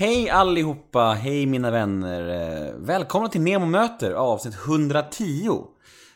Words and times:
Hej 0.00 0.30
allihopa, 0.30 1.12
hej 1.12 1.46
mina 1.46 1.70
vänner. 1.70 2.28
Eh, 2.28 2.74
välkomna 2.74 3.28
till 3.28 3.40
Nemo 3.40 3.66
möter 3.66 4.10
avsnitt 4.12 4.54
110. 4.54 5.64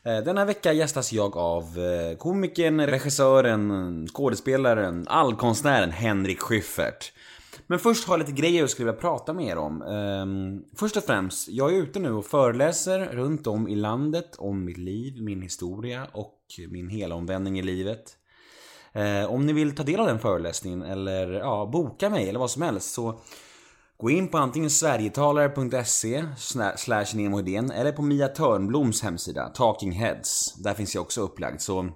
Eh, 0.04 0.18
denna 0.18 0.44
vecka 0.44 0.72
gästas 0.72 1.12
jag 1.12 1.36
av 1.36 1.62
eh, 1.62 2.16
komikern, 2.16 2.80
regissören, 2.80 4.06
skådespelaren, 4.06 5.08
allkonstnären 5.08 5.90
Henrik 5.90 6.40
Schyffert. 6.40 7.12
Men 7.66 7.78
först 7.78 8.08
har 8.08 8.14
jag 8.14 8.26
lite 8.26 8.40
grejer 8.40 8.60
jag 8.60 8.70
skulle 8.70 8.86
vilja 8.86 9.00
prata 9.00 9.32
med 9.32 9.46
er 9.46 9.58
om. 9.58 9.82
Ehm, 9.82 10.62
först 10.76 10.96
och 10.96 11.04
främst, 11.04 11.48
jag 11.48 11.72
är 11.72 11.76
ute 11.76 11.98
nu 11.98 12.12
och 12.12 12.26
föreläser 12.26 13.08
runt 13.12 13.46
om 13.46 13.68
i 13.68 13.74
landet 13.74 14.36
om 14.38 14.64
mitt 14.64 14.78
liv, 14.78 15.22
min 15.22 15.42
historia 15.42 16.06
och 16.12 16.40
min 16.68 16.88
helomvändning 16.88 17.58
i 17.58 17.62
livet. 17.62 18.16
Om 19.28 19.46
ni 19.46 19.52
vill 19.52 19.74
ta 19.74 19.82
del 19.82 20.00
av 20.00 20.06
den 20.06 20.18
föreläsningen 20.18 20.82
eller 20.82 21.32
ja, 21.32 21.70
boka 21.72 22.10
mig 22.10 22.28
eller 22.28 22.38
vad 22.38 22.50
som 22.50 22.62
helst 22.62 22.94
så 22.94 23.20
gå 23.96 24.10
in 24.10 24.28
på 24.28 24.38
antingen 24.38 24.70
sverigetalare.se 24.70 26.24
slash 26.76 27.06
nemohedén 27.14 27.70
eller 27.70 27.92
på 27.92 28.02
Mia 28.02 28.28
Törnbloms 28.28 29.02
hemsida, 29.02 29.48
Talking 29.48 29.92
Heads. 29.92 30.54
Där 30.54 30.74
finns 30.74 30.94
jag 30.94 31.02
också 31.02 31.20
upplagd. 31.20 31.60
Så 31.60 31.88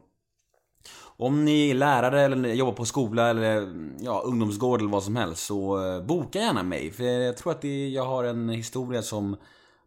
om 1.20 1.44
ni 1.44 1.70
är 1.70 1.74
lärare 1.74 2.22
eller 2.22 2.54
jobbar 2.54 2.72
på 2.72 2.84
skola 2.84 3.30
eller 3.30 3.74
ja, 4.00 4.22
ungdomsgård 4.24 4.80
eller 4.80 4.90
vad 4.90 5.02
som 5.02 5.16
helst 5.16 5.46
så 5.46 5.86
eh, 5.86 6.02
boka 6.02 6.38
gärna 6.38 6.62
mig. 6.62 6.90
För 6.90 7.04
jag 7.04 7.36
tror 7.36 7.52
att 7.52 7.62
det, 7.62 7.88
jag 7.88 8.04
har 8.04 8.24
en 8.24 8.48
historia 8.48 9.02
som 9.02 9.36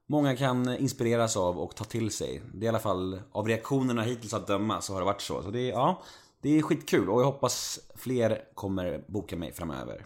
många 0.08 0.36
kan 0.36 0.78
inspireras 0.78 1.38
av 1.38 1.60
och 1.60 1.76
ta 1.76 1.84
till 1.84 2.12
sig. 2.12 2.42
Det 2.54 2.64
är 2.64 2.66
i 2.66 2.70
alla 2.70 2.80
fall 2.80 3.22
av 3.32 3.48
reaktionerna 3.48 4.02
hittills 4.02 4.34
att 4.34 4.48
döma 4.48 4.82
så 4.82 4.94
har 4.94 5.00
det 5.00 5.06
varit 5.06 5.22
så. 5.22 5.44
Så 5.44 5.52
det, 5.52 5.68
ja, 5.68 6.02
det 6.42 6.58
är 6.58 6.62
skitkul 6.62 7.10
och 7.10 7.22
jag 7.22 7.26
hoppas 7.26 7.80
fler 7.96 8.42
kommer 8.56 9.04
boka 9.08 9.36
mig 9.36 9.54
framöver. 9.54 10.06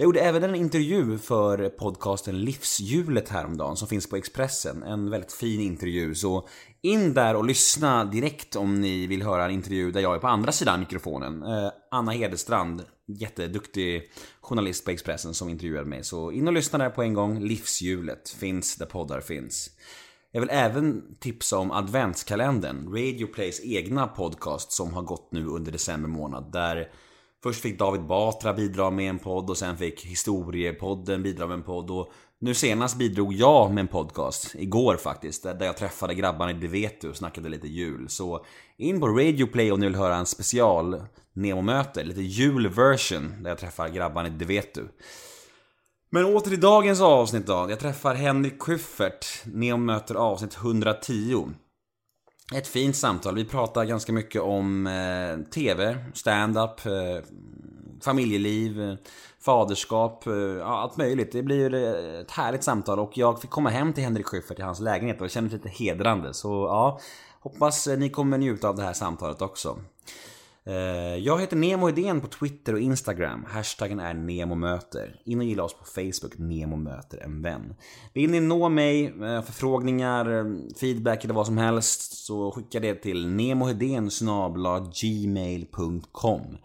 Jag 0.00 0.04
gjorde 0.04 0.20
även 0.20 0.44
en 0.44 0.54
intervju 0.54 1.18
för 1.18 1.68
podcasten 1.68 2.40
Livshjulet 2.40 3.28
häromdagen 3.28 3.76
som 3.76 3.88
finns 3.88 4.08
på 4.08 4.16
Expressen. 4.16 4.82
En 4.82 5.10
väldigt 5.10 5.32
fin 5.32 5.60
intervju, 5.60 6.14
så 6.14 6.48
in 6.82 7.14
där 7.14 7.36
och 7.36 7.44
lyssna 7.44 8.04
direkt 8.04 8.56
om 8.56 8.80
ni 8.80 9.06
vill 9.06 9.22
höra 9.22 9.44
en 9.44 9.50
intervju 9.50 9.90
där 9.92 10.00
jag 10.00 10.14
är 10.14 10.18
på 10.18 10.26
andra 10.26 10.52
sidan 10.52 10.80
mikrofonen. 10.80 11.42
Eh, 11.42 11.70
Anna 11.90 12.12
Hedestrand, 12.12 12.82
jätteduktig 13.06 14.10
journalist 14.40 14.84
på 14.84 14.90
Expressen 14.90 15.34
som 15.34 15.48
intervjuade 15.48 15.88
mig. 15.88 16.04
Så 16.04 16.32
in 16.32 16.46
och 16.46 16.52
lyssna 16.52 16.78
där 16.78 16.90
på 16.90 17.02
en 17.02 17.14
gång. 17.14 17.40
Livshjulet 17.40 18.28
finns 18.28 18.76
där 18.76 18.86
poddar 18.86 19.20
finns. 19.20 19.70
Jag 20.32 20.40
vill 20.40 20.50
även 20.50 21.02
tipsa 21.18 21.58
om 21.58 21.70
adventskalendern, 21.70 22.92
Radio 22.92 23.26
Plays 23.26 23.60
egna 23.64 24.06
podcast 24.06 24.72
som 24.72 24.94
har 24.94 25.02
gått 25.02 25.32
nu 25.32 25.46
under 25.46 25.72
december 25.72 26.08
månad. 26.08 26.52
Där 26.52 26.88
först 27.42 27.60
fick 27.60 27.78
David 27.78 28.06
Batra 28.06 28.52
bidra 28.52 28.90
med 28.90 29.10
en 29.10 29.18
podd 29.18 29.50
och 29.50 29.58
sen 29.58 29.76
fick 29.76 30.04
Historiepodden 30.04 31.22
bidra 31.22 31.46
med 31.46 31.54
en 31.54 31.62
podd. 31.62 31.90
Och 31.90 32.12
nu 32.40 32.54
senast 32.54 32.98
bidrog 32.98 33.32
jag 33.32 33.70
med 33.70 33.80
en 33.80 33.88
podcast, 33.88 34.54
igår 34.54 34.96
faktiskt, 34.96 35.42
där 35.42 35.64
jag 35.64 35.76
träffade 35.76 36.14
grabbarna 36.14 36.50
i 36.50 36.54
Devetu 36.54 36.68
vet 36.68 37.00
du 37.00 37.08
och 37.08 37.16
snackade 37.16 37.48
lite 37.48 37.68
jul. 37.68 38.08
Så 38.08 38.44
in 38.76 39.00
på 39.00 39.08
Radio 39.08 39.46
Play 39.46 39.72
om 39.72 39.80
ni 39.80 39.86
vill 39.86 39.96
höra 39.96 40.16
en 40.16 40.26
special 40.26 41.02
Nemo-möte, 41.32 42.04
lite 42.04 42.22
julversion, 42.22 43.42
där 43.42 43.50
jag 43.50 43.58
träffar 43.58 43.88
grabbarna 43.88 44.28
i 44.28 44.30
Devetu. 44.30 44.54
vet 44.54 44.74
du. 44.74 44.88
Men 46.12 46.24
åter 46.24 46.50
till 46.50 46.60
dagens 46.60 47.00
avsnitt 47.00 47.46
då. 47.46 47.66
Jag 47.70 47.80
träffar 47.80 48.14
Henrik 48.14 48.62
Schyffert. 48.62 49.26
Nemo 49.44 49.76
möter 49.76 50.14
avsnitt 50.14 50.56
110. 50.56 51.48
Ett 52.54 52.66
fint 52.66 52.96
samtal. 52.96 53.34
Vi 53.34 53.44
pratar 53.44 53.84
ganska 53.84 54.12
mycket 54.12 54.42
om 54.42 54.86
eh, 54.86 55.50
TV, 55.50 55.98
stand-up, 56.14 56.86
eh, 56.86 57.24
familjeliv, 58.00 58.82
eh, 58.82 58.94
faderskap, 59.40 60.26
eh, 60.26 60.32
ja, 60.34 60.78
allt 60.80 60.96
möjligt. 60.96 61.32
Det 61.32 61.42
blir 61.42 61.74
eh, 61.74 62.20
ett 62.20 62.30
härligt 62.30 62.64
samtal 62.64 62.98
och 62.98 63.18
jag 63.18 63.40
fick 63.40 63.50
komma 63.50 63.70
hem 63.70 63.92
till 63.92 64.04
Henrik 64.04 64.26
Schyffert 64.26 64.58
i 64.58 64.62
hans 64.62 64.80
lägenhet 64.80 65.16
och 65.16 65.22
det 65.26 65.32
kändes 65.32 65.52
lite 65.52 65.68
hedrande. 65.68 66.34
Så 66.34 66.48
ja, 66.48 67.00
hoppas 67.40 67.86
eh, 67.86 67.98
ni 67.98 68.10
kommer 68.10 68.38
njuta 68.38 68.68
av 68.68 68.76
det 68.76 68.82
här 68.82 68.92
samtalet 68.92 69.42
också. 69.42 69.78
Eh, 70.66 71.16
jag 71.16 71.40
heter 71.40 71.56
Nemo 71.56 71.88
Idén 71.88 72.20
på 72.20 72.26
Twitter 72.26 72.72
och 72.72 72.80
Instagram. 72.80 73.44
Hashtaggen 73.48 74.00
är 74.00 74.14
NEMOMÖTER. 74.14 75.20
In 75.24 75.38
och 75.38 75.44
gilla 75.44 75.62
oss 75.62 75.74
på 75.74 75.84
Facebook, 75.84 76.38
Nemo 76.38 76.76
möter 76.76 77.18
en 77.18 77.42
vän. 77.42 77.74
Vill 78.14 78.30
ni 78.30 78.40
nå 78.40 78.68
mig, 78.68 79.06
eh, 79.06 79.42
förfrågningar, 79.42 80.38
eh, 80.38 80.44
feedback 80.80 81.24
eller 81.24 81.34
vad 81.34 81.46
som 81.46 81.58
helst 81.58 82.26
så 82.26 82.52
skicka 82.52 82.80
det 82.80 82.94
till 82.94 83.28
nemohedén 83.28 84.10
gmail.com. 85.00 86.58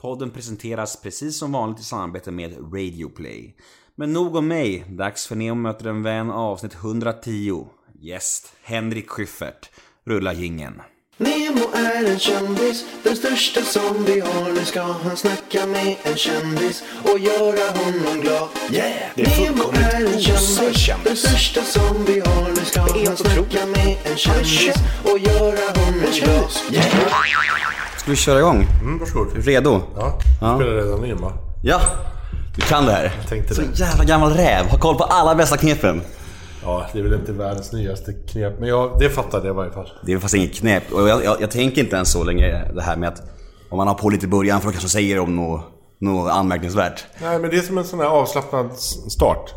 Podden 0.00 0.30
presenteras 0.30 1.02
precis 1.02 1.38
som 1.38 1.52
vanligt 1.52 1.80
i 1.80 1.84
samarbete 1.84 2.30
med 2.30 2.56
Radioplay. 2.74 3.56
Men 3.94 4.12
nog 4.12 4.36
om 4.36 4.48
mig, 4.48 4.84
dags 4.88 5.26
för 5.26 5.36
Nemo 5.36 5.60
möter 5.60 5.86
en 5.86 6.02
vän 6.02 6.30
avsnitt 6.30 6.74
110. 6.74 7.66
Gäst 8.00 8.52
Henrik 8.62 9.08
Schyffert. 9.08 9.70
Rulla 10.04 10.32
jingeln. 10.32 10.82
Nemo 11.18 11.64
är 11.74 12.10
en 12.12 12.18
kändis, 12.18 12.84
den 13.04 13.16
största 13.16 13.60
som 13.62 14.04
vi 14.04 14.20
har. 14.20 14.52
Nu 14.54 14.64
ska 14.64 14.82
han 14.82 15.16
snacka 15.16 15.66
med 15.66 15.96
en 16.02 16.16
kändis 16.16 16.82
och 17.12 17.18
göra 17.18 17.70
honom 17.78 18.20
glad. 18.20 18.48
Yeah! 18.70 18.92
Det 19.14 19.22
är 19.22 19.40
Nemo 19.50 19.62
är 19.72 20.06
en 20.14 20.20
kändis, 20.20 20.90
den 21.04 21.16
största 21.16 21.62
som 21.62 22.04
vi 22.06 22.20
har. 22.20 22.48
Nu 22.48 22.64
ska 22.64 22.80
han 22.80 23.16
snacka 23.16 23.66
med 23.66 23.96
en 24.04 24.16
kändis 24.16 24.74
och 25.04 25.18
göra 25.18 25.80
honom 25.80 26.00
glad. 26.24 26.50
Yeah! 26.70 26.86
Ska 27.96 28.10
vi 28.10 28.16
köra 28.16 28.38
igång? 28.38 28.66
Mm, 28.82 28.98
varsågod. 28.98 29.28
Redo? 29.46 29.82
Ja, 29.96 30.18
Ja. 30.40 30.46
du 30.58 30.64
spelar 30.64 30.76
redan 30.84 31.04
in 31.04 31.16
va? 31.16 31.32
Ja! 31.62 31.80
Du 32.56 32.62
kan 32.62 32.86
det 32.86 32.92
här. 32.92 33.12
tänkte 33.28 33.54
Så 33.54 33.60
det. 33.60 33.78
jävla 33.80 34.04
gammal 34.04 34.32
räv. 34.32 34.66
Har 34.70 34.78
koll 34.78 34.94
på 34.96 35.04
alla 35.04 35.34
bästa 35.34 35.56
knepen. 35.56 36.02
Ja, 36.64 36.86
det 36.92 36.98
är 36.98 37.02
väl 37.02 37.12
inte 37.14 37.32
världens 37.32 37.72
nyaste 37.72 38.12
knep, 38.12 38.58
men 38.58 38.68
jag, 38.68 38.98
det 38.98 39.10
fattade 39.10 39.46
jag 39.46 39.54
i 39.54 39.56
varje 39.56 39.72
fall. 39.72 39.92
Det 40.06 40.12
är 40.12 40.18
fast 40.18 40.34
inget 40.34 40.54
knep. 40.54 40.92
Och 40.92 41.08
jag, 41.08 41.24
jag, 41.24 41.40
jag 41.40 41.50
tänker 41.50 41.82
inte 41.82 41.96
ens 41.96 42.12
så 42.12 42.24
länge 42.24 42.72
det 42.74 42.82
här 42.82 42.96
med 42.96 43.08
att 43.08 43.22
om 43.70 43.76
man 43.76 43.88
har 43.88 43.94
på 43.94 44.10
lite 44.10 44.26
i 44.26 44.28
början 44.28 44.60
för 44.60 44.68
att 44.68 44.74
kanske 44.74 44.88
säger 44.90 45.18
om 45.20 45.36
något, 45.36 45.60
något 46.00 46.30
anmärkningsvärt. 46.32 47.04
Nej, 47.22 47.38
men 47.38 47.50
det 47.50 47.56
är 47.56 47.60
som 47.60 47.78
en 47.78 47.84
sån 47.84 47.98
här 47.98 48.06
avslappnad 48.06 48.72
start. 49.08 49.54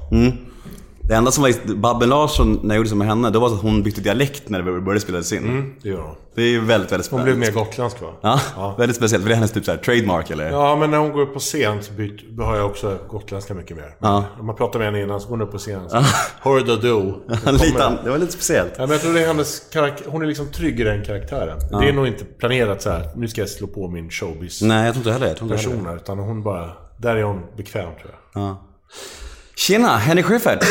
Det 1.11 1.15
enda 1.17 1.31
som 1.31 1.43
var 1.43 1.75
Babben 1.75 2.09
Larsson, 2.09 2.59
när 2.63 2.75
jag 2.75 2.77
gjorde 2.77 2.89
så 2.89 2.95
med 2.95 3.07
henne, 3.07 3.29
det 3.29 3.39
var 3.39 3.47
att 3.47 3.61
hon 3.61 3.83
bytte 3.83 4.01
dialekt 4.01 4.49
när 4.49 4.61
det 4.61 4.81
började 4.81 4.99
spelas 4.99 5.33
in. 5.33 5.75
Det 5.81 5.89
gör 5.89 6.01
hon. 6.01 6.15
Det 6.35 6.41
är 6.41 6.47
ju 6.47 6.59
väldigt, 6.59 6.91
väldigt 6.91 7.11
Hon 7.11 7.19
spännande. 7.19 7.35
blev 7.39 7.53
mer 7.53 7.65
gotländsk 7.65 8.01
va? 8.01 8.07
Ja, 8.55 8.75
väldigt 8.77 8.97
speciellt. 8.97 9.23
För 9.23 9.29
det 9.29 9.33
är 9.33 9.35
hennes 9.35 9.51
typ 9.51 9.65
så 9.65 9.71
här 9.71 9.77
trademark 9.77 10.29
eller? 10.31 10.49
Ja, 10.51 10.75
men 10.75 10.91
när 10.91 10.97
hon 10.97 11.11
går 11.11 11.21
upp 11.21 11.33
på 11.33 11.39
scen 11.39 11.83
så 11.83 11.93
byt, 11.93 12.39
har 12.39 12.55
jag 12.55 12.65
också 12.65 12.97
gotländska 13.07 13.53
mycket 13.53 13.77
mer. 13.77 13.95
Ja. 13.99 14.25
Om 14.39 14.45
man 14.45 14.55
pratar 14.55 14.79
med 14.79 14.85
henne 14.87 15.01
innan 15.01 15.21
så 15.21 15.27
går 15.27 15.37
hon 15.37 15.41
upp 15.41 15.51
på 15.51 15.57
scen. 15.57 15.89
Så, 15.89 15.95
Hör 16.41 16.59
du 16.59 16.75
do. 16.77 17.13
lite, 17.51 17.97
det 18.03 18.09
var 18.09 18.17
lite 18.17 18.31
speciellt. 18.33 18.71
Ja, 18.77 18.81
men 18.81 18.91
jag 18.91 19.01
tror 19.01 19.13
det 19.13 19.21
är 19.23 19.27
hennes 19.27 19.69
karak- 19.73 20.03
Hon 20.07 20.21
är 20.21 20.25
liksom 20.25 20.47
trygg 20.51 20.79
i 20.79 20.83
den 20.83 21.03
karaktären. 21.05 21.59
Det 21.81 21.89
är 21.89 21.93
nog 21.93 22.07
inte 22.07 22.25
planerat 22.25 22.81
så 22.81 22.89
här. 22.89 23.09
nu 23.15 23.27
ska 23.27 23.41
jag 23.41 23.49
slå 23.49 23.67
på 23.67 23.87
min 23.87 24.09
showbiz-person 24.09 24.67
Nej, 24.67 24.85
jag 24.85 24.93
tror 24.93 24.99
inte 25.01 25.11
heller 25.11 25.27
jag 25.27 25.37
tror 25.37 25.51
inte 25.53 25.69
heller. 25.69 25.95
Utan 25.95 26.19
hon 26.19 26.43
bara, 26.43 26.69
där 26.97 27.15
är 27.15 27.23
hon 27.23 27.41
bekväm 27.57 27.89
tror 28.01 28.11
jag. 28.33 28.43
Ja. 28.43 28.61
Tjena, 29.61 29.97
Henrik 29.97 30.25
Schyffert. 30.25 30.63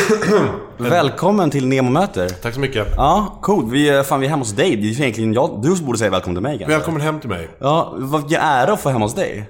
Välkommen 0.77 1.49
till 1.51 1.67
Nemo 1.67 1.89
möter. 1.89 2.29
Tack 2.29 2.53
så 2.53 2.59
mycket. 2.59 2.87
Ja, 2.95 3.39
coolt. 3.41 3.71
Vi, 3.73 3.89
är- 3.89 4.03
fan, 4.03 4.19
vi 4.19 4.25
är 4.25 4.29
hemma 4.29 4.41
hos 4.41 4.51
dig. 4.51 4.75
Det 4.75 4.87
är 4.87 5.01
egentligen 5.01 5.33
jag, 5.33 5.59
du 5.63 5.75
som 5.75 5.85
borde 5.85 5.97
säga 5.97 6.11
välkommen 6.11 6.35
till 6.35 6.43
mig 6.43 6.57
kanske. 6.57 6.77
Välkommen 6.77 7.01
hem 7.01 7.19
till 7.19 7.29
mig. 7.29 7.49
Ja, 7.59 7.93
vad 7.97 8.21
vilken 8.21 8.41
ära 8.41 8.73
att 8.73 8.81
få 8.81 8.89
hemma 8.89 9.05
hos 9.05 9.15
dig. 9.15 9.49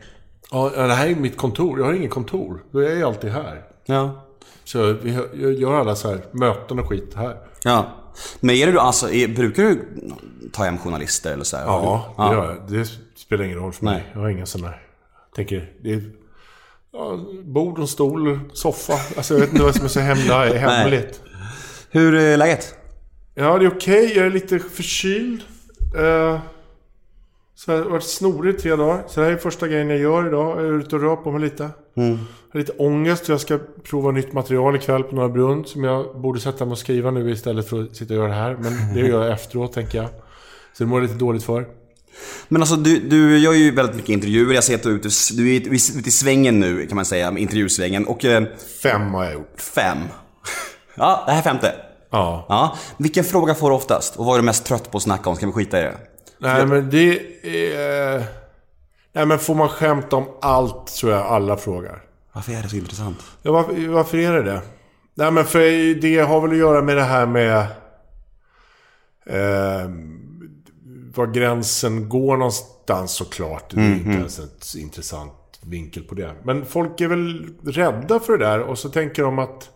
Ja, 0.52 0.70
det 0.70 0.94
här 0.94 1.08
är 1.08 1.16
mitt 1.16 1.38
kontor. 1.38 1.80
Jag 1.80 1.86
har 1.86 1.94
inget 1.94 2.12
kontor. 2.12 2.64
Då 2.72 2.80
är 2.80 2.84
jag 2.84 2.96
ju 2.96 3.04
alltid 3.04 3.32
här. 3.32 3.62
Ja. 3.86 4.26
Så 4.64 4.94
vi 5.02 5.12
gör 5.60 5.74
alla 5.74 5.96
så 5.96 6.10
här 6.10 6.20
möten 6.32 6.80
och 6.80 6.90
skit 6.90 7.14
här. 7.16 7.38
Ja. 7.64 7.86
Men 8.40 8.56
är 8.56 8.72
du 8.72 8.80
alltså, 8.80 9.12
är, 9.12 9.28
brukar 9.28 9.64
du 9.64 9.86
ta 10.54 10.64
hem 10.64 10.78
journalister 10.78 11.34
eller 11.34 11.44
så 11.44 11.58
här? 11.58 11.66
Ja, 11.66 12.14
det 12.18 12.36
gör 12.36 12.46
jag. 12.46 12.84
Det 12.84 12.90
spelar 13.16 13.44
ingen 13.44 13.58
roll 13.58 13.74
för 13.74 13.86
mig. 13.86 13.94
Nej. 14.16 14.30
Jag 14.32 14.38
har 14.40 14.46
sån 14.46 14.62
där... 14.62 14.82
Tänker, 15.36 15.72
det 15.84 15.94
är... 15.94 16.21
Ja, 16.94 17.20
bord 17.44 17.80
och 17.80 17.90
stol, 17.90 18.40
soffa. 18.54 18.94
Alltså 18.94 19.34
jag 19.34 19.42
vet 19.42 19.52
inte 19.52 19.64
vad 19.64 19.76
som 19.76 19.86
är 19.86 19.90
så 19.90 20.00
hemla, 20.00 20.46
hemligt. 20.54 21.22
Hur 21.90 22.16
är 22.16 22.38
läget? 22.38 22.76
Ja, 23.36 23.58
det 23.58 23.66
är 23.66 23.72
okej. 23.76 24.14
Jag 24.16 24.26
är 24.26 24.30
lite 24.30 24.60
förkyld. 24.60 25.42
Eh, 25.98 26.40
så 27.56 27.72
jag 27.72 27.78
har 27.78 27.90
varit 27.90 28.04
snorig 28.04 28.56
i 28.56 28.58
tre 28.58 28.76
dagar. 28.76 29.04
Så 29.08 29.20
det 29.20 29.26
här 29.26 29.34
är 29.34 29.38
första 29.38 29.68
grejen 29.68 29.90
jag 29.90 30.00
gör 30.00 30.28
idag. 30.28 30.58
Jag 30.60 30.66
är 30.66 30.74
ute 30.80 30.96
och 30.96 31.02
rör 31.02 31.16
på 31.16 31.32
mig 31.32 31.42
lite. 31.42 31.70
Jag 31.94 32.04
har 32.52 32.60
lite 32.60 32.72
ångest. 32.72 33.30
Jag 33.30 33.40
ska 33.42 33.60
prova 33.84 34.12
nytt 34.12 34.34
material 34.34 34.76
ikväll 34.76 35.04
på 35.04 35.16
Norra 35.16 35.30
Brunn. 35.30 35.66
Som 35.66 35.84
jag 35.84 36.22
borde 36.22 36.40
sätta 36.40 36.66
mig 36.66 36.72
och 36.72 36.78
skriva 36.78 37.12
nu 37.12 37.32
istället 37.32 37.70
för 37.70 37.84
att 37.84 37.96
sitta 37.96 38.14
och 38.14 38.18
göra 38.18 38.28
det 38.28 38.34
här. 38.34 38.58
Men 38.60 38.94
det 38.94 39.00
gör 39.00 39.24
jag 39.24 39.32
efteråt, 39.34 39.74
tänker 39.74 39.98
jag. 39.98 40.08
Så 40.74 40.84
det 40.84 40.86
mår 40.86 41.00
jag 41.00 41.08
lite 41.08 41.20
dåligt 41.20 41.44
för. 41.44 41.66
Men 42.48 42.62
alltså 42.62 42.76
du, 42.76 43.00
du 43.00 43.38
gör 43.38 43.54
ju 43.54 43.72
väldigt 43.72 43.96
mycket 43.96 44.10
intervjuer. 44.10 44.54
Jag 44.54 44.64
ser 44.64 44.76
att 44.76 44.84
du 44.84 44.90
är 44.92 44.96
ute, 44.96 45.10
du 45.34 45.56
är 45.56 45.60
ute 45.74 46.10
i 46.10 46.12
svängen 46.12 46.60
nu 46.60 46.86
kan 46.88 46.96
man 46.96 47.06
säga, 47.06 47.34
intervjusvängen. 47.38 48.06
Och 48.08 48.26
eh, 48.26 48.44
Fem 48.84 49.14
har 49.14 49.24
jag 49.24 49.34
gjort. 49.34 49.62
fem. 49.62 49.98
Ja, 50.96 51.24
det 51.26 51.32
här 51.32 51.40
är 51.40 51.44
femte. 51.44 51.76
Ja. 52.10 52.46
Ja. 52.50 52.78
Vilken 52.98 53.24
fråga 53.24 53.56
får 53.56 53.70
du 53.70 53.76
oftast? 53.76 54.16
Och 54.16 54.26
vad 54.26 54.36
är 54.36 54.40
du 54.40 54.46
mest 54.46 54.66
trött 54.66 54.92
på 54.92 54.98
att 54.98 55.04
snacka 55.04 55.30
om? 55.30 55.36
Ska 55.36 55.46
vi 55.46 55.52
skita 55.52 55.80
i 55.80 55.84
det? 55.84 55.98
Nej, 56.40 56.66
men 56.66 56.90
det 56.90 57.20
är... 57.44 58.24
Nej, 59.14 59.26
men 59.26 59.40
får 59.40 59.56
man 59.56 59.70
skämta 59.70 60.16
om 60.16 60.26
allt 60.42 60.88
tror 60.88 61.12
jag 61.12 61.22
alla 61.22 61.58
frågar. 61.58 62.02
Varför 62.34 62.52
är 62.52 62.64
det 62.64 62.70
så 62.70 62.76
intressant? 62.76 63.18
Ja, 63.42 63.52
varför, 63.52 63.88
varför 63.88 64.18
är 64.18 64.34
det 64.34 64.44
det? 64.44 64.62
Nej, 65.16 65.32
men 65.32 65.46
för 65.46 65.94
det 66.02 66.20
har 66.20 66.42
väl 66.42 66.52
att 66.52 66.58
göra 66.58 66.82
med 66.82 66.98
det 66.98 67.04
här 67.04 67.26
med... 67.26 67.58
Eh, 69.26 69.90
var 71.16 71.28
gränsen 71.28 72.10
går 72.10 72.38
någonstans 72.38 73.12
såklart. 73.12 73.70
Det 73.76 73.82
är 73.82 73.96
inte 73.96 74.10
ens 74.10 74.40
ett 74.40 74.76
intressant 74.78 75.34
vinkel 75.64 76.04
på 76.04 76.16
det. 76.16 76.36
Men 76.44 76.66
folk 76.66 77.02
är 77.02 77.08
väl 77.08 77.50
rädda 77.64 78.20
för 78.20 78.38
det 78.38 78.46
där 78.46 78.60
och 78.60 78.78
så 78.78 78.90
tänker 78.90 79.24
de 79.24 79.40
att 79.40 79.70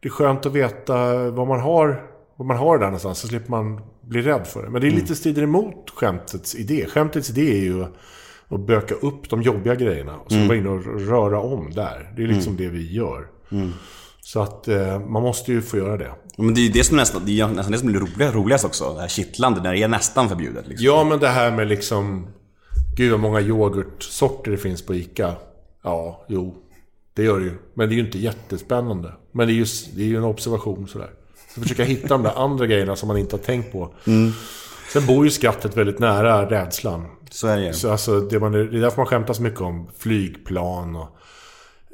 det 0.00 0.08
är 0.08 0.12
skönt 0.12 0.46
att 0.46 0.52
veta 0.52 1.30
vad 1.30 1.46
man 1.46 1.60
har, 1.60 2.02
vad 2.36 2.46
man 2.48 2.56
har 2.56 2.78
där 2.78 2.84
någonstans. 2.86 3.18
Så 3.18 3.28
slipper 3.28 3.50
man 3.50 3.80
bli 4.00 4.22
rädd 4.22 4.46
för 4.46 4.62
det. 4.62 4.70
Men 4.70 4.80
det 4.80 4.86
är 4.86 4.90
lite 4.90 5.14
strider 5.16 5.42
emot 5.42 5.90
skämtets 5.90 6.54
idé. 6.54 6.86
Skämtets 6.88 7.30
idé 7.30 7.58
är 7.58 7.62
ju 7.62 7.84
att 8.48 8.60
böka 8.66 8.94
upp 8.94 9.30
de 9.30 9.42
jobbiga 9.42 9.74
grejerna. 9.74 10.16
Och 10.16 10.32
så 10.32 10.38
vara 10.46 10.56
inne 10.58 10.68
och 10.68 11.00
röra 11.00 11.40
om 11.40 11.70
där. 11.70 12.12
Det 12.16 12.22
är 12.22 12.26
liksom 12.26 12.56
det 12.56 12.68
vi 12.68 12.92
gör. 12.92 13.26
Så 14.20 14.40
att 14.42 14.68
eh, 14.68 15.00
man 15.00 15.22
måste 15.22 15.52
ju 15.52 15.62
få 15.62 15.76
göra 15.76 15.96
det. 15.96 16.12
Men 16.36 16.54
det 16.54 16.60
är 16.60 16.62
ju 16.62 16.68
det 16.68 16.84
som 16.84 16.96
nästan, 16.96 17.22
det 17.24 17.40
är 17.40 17.48
nästan 17.48 17.72
det 17.72 17.78
som 17.78 17.88
blir 17.88 18.00
roligast, 18.00 18.34
roligast 18.34 18.64
också. 18.64 18.94
Det 18.94 19.00
här 19.00 19.08
kittlande, 19.08 19.60
när 19.62 19.72
det 19.72 19.82
är 19.82 19.88
nästan 19.88 20.28
förbjudet. 20.28 20.68
Liksom. 20.68 20.86
Ja, 20.86 21.04
men 21.04 21.18
det 21.18 21.28
här 21.28 21.50
med 21.50 21.68
liksom... 21.68 22.26
Gud 22.96 23.10
vad 23.10 23.20
många 23.20 23.40
yoghurtsorter 23.40 24.50
det 24.50 24.56
finns 24.56 24.82
på 24.82 24.94
ICA. 24.94 25.34
Ja, 25.82 26.24
jo. 26.28 26.54
Det 27.14 27.22
gör 27.22 27.38
det 27.38 27.44
ju. 27.44 27.52
Men 27.74 27.88
det 27.88 27.94
är 27.94 27.96
ju 27.96 28.04
inte 28.04 28.18
jättespännande. 28.18 29.12
Men 29.32 29.46
det 29.46 29.52
är 29.52 29.54
ju, 29.54 29.66
det 29.94 30.02
är 30.02 30.06
ju 30.06 30.16
en 30.16 30.24
observation 30.24 30.88
sådär. 30.88 31.10
Så 31.54 31.60
försöka 31.60 31.84
hitta 31.84 32.08
de 32.08 32.22
där 32.22 32.44
andra 32.44 32.66
grejerna 32.66 32.96
som 32.96 33.08
man 33.08 33.16
inte 33.16 33.36
har 33.36 33.42
tänkt 33.42 33.72
på. 33.72 33.94
Sen 34.92 35.06
bor 35.06 35.24
ju 35.24 35.30
skrattet 35.30 35.76
väldigt 35.76 35.98
nära 35.98 36.50
rädslan. 36.50 37.06
Så 37.30 37.46
är 37.46 37.56
det 37.56 37.66
ju. 37.66 37.72
Så 37.72 37.90
alltså, 37.90 38.20
det, 38.20 38.40
man, 38.40 38.52
det 38.52 38.58
är 38.58 38.80
därför 38.80 38.96
man 38.96 39.06
skämtar 39.06 39.34
så 39.34 39.42
mycket 39.42 39.60
om 39.60 39.88
flygplan 39.98 40.96
och 40.96 41.08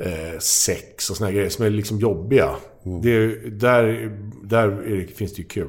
eh, 0.06 0.38
sex 0.38 1.10
och 1.10 1.16
såna 1.16 1.32
grejer 1.32 1.48
som 1.48 1.64
är 1.64 1.70
liksom 1.70 1.98
jobbiga. 1.98 2.50
Det 3.02 3.11
är, 3.11 3.50
där 3.50 4.11
där 4.43 4.69
är 4.69 4.96
det, 4.96 5.17
finns 5.17 5.32
det 5.34 5.43
ju 5.43 5.49
kul. 5.49 5.69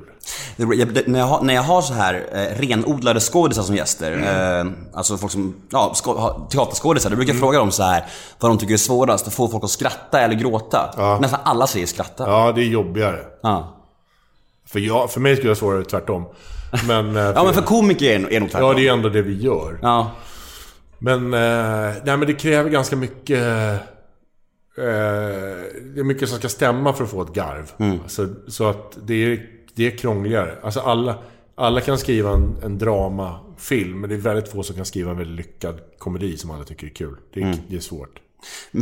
Det- 0.58 0.86
det- 0.86 1.08
När 1.08 1.20
jag, 1.20 1.26
har, 1.26 1.42
när 1.42 1.54
jag 1.54 1.62
har 1.62 1.82
så 1.82 1.94
här 1.94 2.26
eh, 2.34 2.60
renodlade 2.62 3.20
skådisar 3.20 3.64
som 3.64 3.76
gäster, 3.76 4.12
eh, 4.12 4.72
alltså 4.94 5.18
folk 5.18 5.32
som, 5.32 5.56
ja, 5.72 5.96
teaterskådisar, 6.52 7.10
då 7.10 7.16
brukar 7.16 7.34
jag 7.34 7.40
fråga 7.40 7.58
dem 7.60 7.72
så 7.72 7.84
här 7.84 8.06
vad 8.40 8.52
de 8.52 8.58
tycker 8.58 8.74
är 8.74 8.78
svårast, 8.78 9.28
att 9.28 9.34
få 9.34 9.48
folk 9.48 9.64
att 9.64 9.70
skratta 9.70 10.20
eller 10.22 10.36
gråta. 10.36 10.94
Nästan 11.22 11.40
alla 11.44 11.68
säger 11.68 11.86
skratta. 11.86 12.24
Ja, 12.30 12.52
det 12.52 12.62
är 12.62 12.66
jobbigare. 12.66 13.20
Ja. 13.44 13.78
För, 14.68 14.80
jag, 14.80 15.12
för 15.12 15.20
mig 15.20 15.36
skulle 15.36 15.48
det 15.54 15.62
vara 15.62 15.72
svårare 15.72 15.84
tvärtom. 15.84 16.26
Men, 16.88 17.16
eh, 17.18 17.24
Ja 17.36 17.44
men 17.44 17.54
för 17.54 17.62
komiker 17.62 18.06
är, 18.06 18.34
är 18.34 18.40
nog 18.40 18.52
tvärtom. 18.52 18.68
Ja, 18.70 18.74
det 18.74 18.88
är 18.88 18.94
ändå 18.94 19.10
det 19.10 19.22
vi 19.22 19.42
gör. 19.42 19.80
Ja. 19.82 20.12
Men, 21.00 21.34
eh, 21.34 21.40
nej, 22.04 22.18
men 22.18 22.20
det 22.28 22.34
kräver 22.34 22.70
ganska 22.70 22.96
mycket... 22.96 23.40
Eh, 24.78 24.84
det 25.94 26.00
är 26.00 26.04
mycket 26.04 26.30
som 26.30 26.38
ska 26.38 26.50
stämma 26.50 26.94
för 26.94 27.04
att 27.04 27.10
få 27.10 27.22
ett 27.22 27.34
garv. 27.34 27.72
Så, 28.08 28.28
så 28.48 28.70
att 28.70 28.98
det 29.04 29.14
är, 29.14 29.50
det 29.74 29.88
är 29.88 29.98
krångligare. 29.98 30.56
Alltså 30.64 30.80
alla, 30.80 31.18
alla 31.56 31.82
kan 31.82 31.98
skriva 31.98 32.34
en, 32.34 32.56
en 32.64 32.78
dramafilm, 32.78 34.02
men 34.02 34.10
det 34.10 34.16
är 34.16 34.20
väldigt 34.20 34.52
få 34.52 34.64
som 34.64 34.76
kan 34.76 34.86
skriva 34.86 35.12
en 35.12 35.18
väldigt 35.18 35.46
lyckad 35.46 35.82
komedi 35.98 36.38
som 36.38 36.52
alla 36.52 36.64
tycker 36.64 36.88
är 36.88 36.92
kul. 36.92 37.16
Det 37.34 37.42
är, 37.42 37.58
det 37.68 37.76
är 37.76 37.80
svårt. 37.80 38.20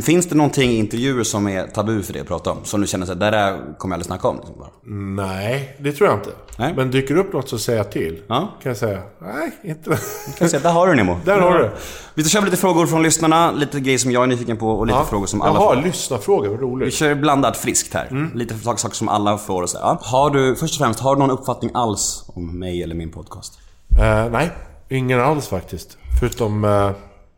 Finns 0.04 0.26
det 0.28 0.34
någonting 0.34 0.70
i 0.70 0.76
intervjuer 0.76 1.24
som 1.24 1.48
är 1.48 1.66
tabu 1.66 2.02
för 2.02 2.12
dig 2.12 2.22
att 2.22 2.28
prata 2.28 2.50
om? 2.52 2.58
Som 2.64 2.80
du 2.80 2.86
känner 2.86 3.06
så 3.06 3.12
här, 3.12 3.20
det 3.20 3.30
där 3.30 3.58
kommer 3.78 3.92
jag 3.94 3.96
aldrig 3.96 4.06
snacka 4.06 4.28
om? 4.28 4.36
Liksom 4.36 4.54
bara. 4.58 4.68
Nej, 5.26 5.76
det 5.80 5.92
tror 5.92 6.08
jag 6.10 6.18
inte. 6.18 6.30
Nej. 6.58 6.72
Men 6.76 6.90
dyker 6.90 7.16
upp 7.16 7.32
något 7.32 7.48
så 7.48 7.58
säger 7.58 7.78
jag 7.78 7.92
till. 7.92 8.22
Ja. 8.28 8.48
Kan 8.62 8.70
jag 8.70 8.76
säga, 8.76 9.02
nej, 9.18 9.50
inte... 9.64 9.90
Kan 9.90 9.98
jag 10.38 10.50
säga, 10.50 10.62
där 10.62 10.72
har 10.72 10.86
du 10.86 10.94
Nemo. 10.94 11.16
Där 11.24 11.40
har 11.40 11.58
du. 11.58 11.70
Vi 12.14 12.24
kör 12.24 12.42
lite 12.42 12.56
frågor 12.56 12.86
från 12.86 13.02
lyssnarna, 13.02 13.52
lite 13.52 13.80
grejer 13.80 13.98
som 13.98 14.10
jag 14.10 14.22
är 14.22 14.26
nyfiken 14.26 14.56
på 14.56 14.68
och 14.70 14.86
lite 14.86 14.98
frågor 15.08 15.26
som 15.26 15.42
alla 15.42 15.60
Jaha, 15.60 15.74
får. 15.74 15.82
lyssna-frågor, 15.82 16.48
vad 16.48 16.58
Vi 16.58 16.64
roligt. 16.66 16.94
kör 16.94 17.14
blandat 17.14 17.56
friskt 17.56 17.94
här. 17.94 18.06
Mm. 18.10 18.30
Lite 18.34 18.54
saker, 18.58 18.94
som 18.94 19.08
alla 19.08 19.38
får 19.38 19.62
och 19.62 19.70
så. 19.70 19.78
här, 19.78 19.84
Ja. 19.84 19.98
Har 20.02 20.30
du, 20.30 20.56
först 20.56 20.74
och 20.74 20.84
främst, 20.84 21.00
har 21.00 21.14
du 21.14 21.18
någon 21.18 21.30
uppfattning 21.30 21.70
alls 21.74 22.24
om 22.26 22.58
mig 22.58 22.82
eller 22.82 22.94
min 22.94 23.10
podcast? 23.10 23.58
Eh, 24.00 24.30
nej, 24.30 24.50
ingen 24.88 25.20
alls 25.20 25.48
faktiskt. 25.48 25.96
Förutom... 26.20 26.64
Eh, 26.64 26.90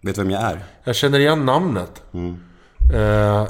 Vet 0.04 0.14
du 0.16 0.22
vem 0.22 0.30
jag 0.30 0.42
är? 0.42 0.58
Jag 0.84 0.96
känner 0.96 1.18
igen 1.18 1.46
namnet. 1.46 2.02
Eh, 2.94 3.46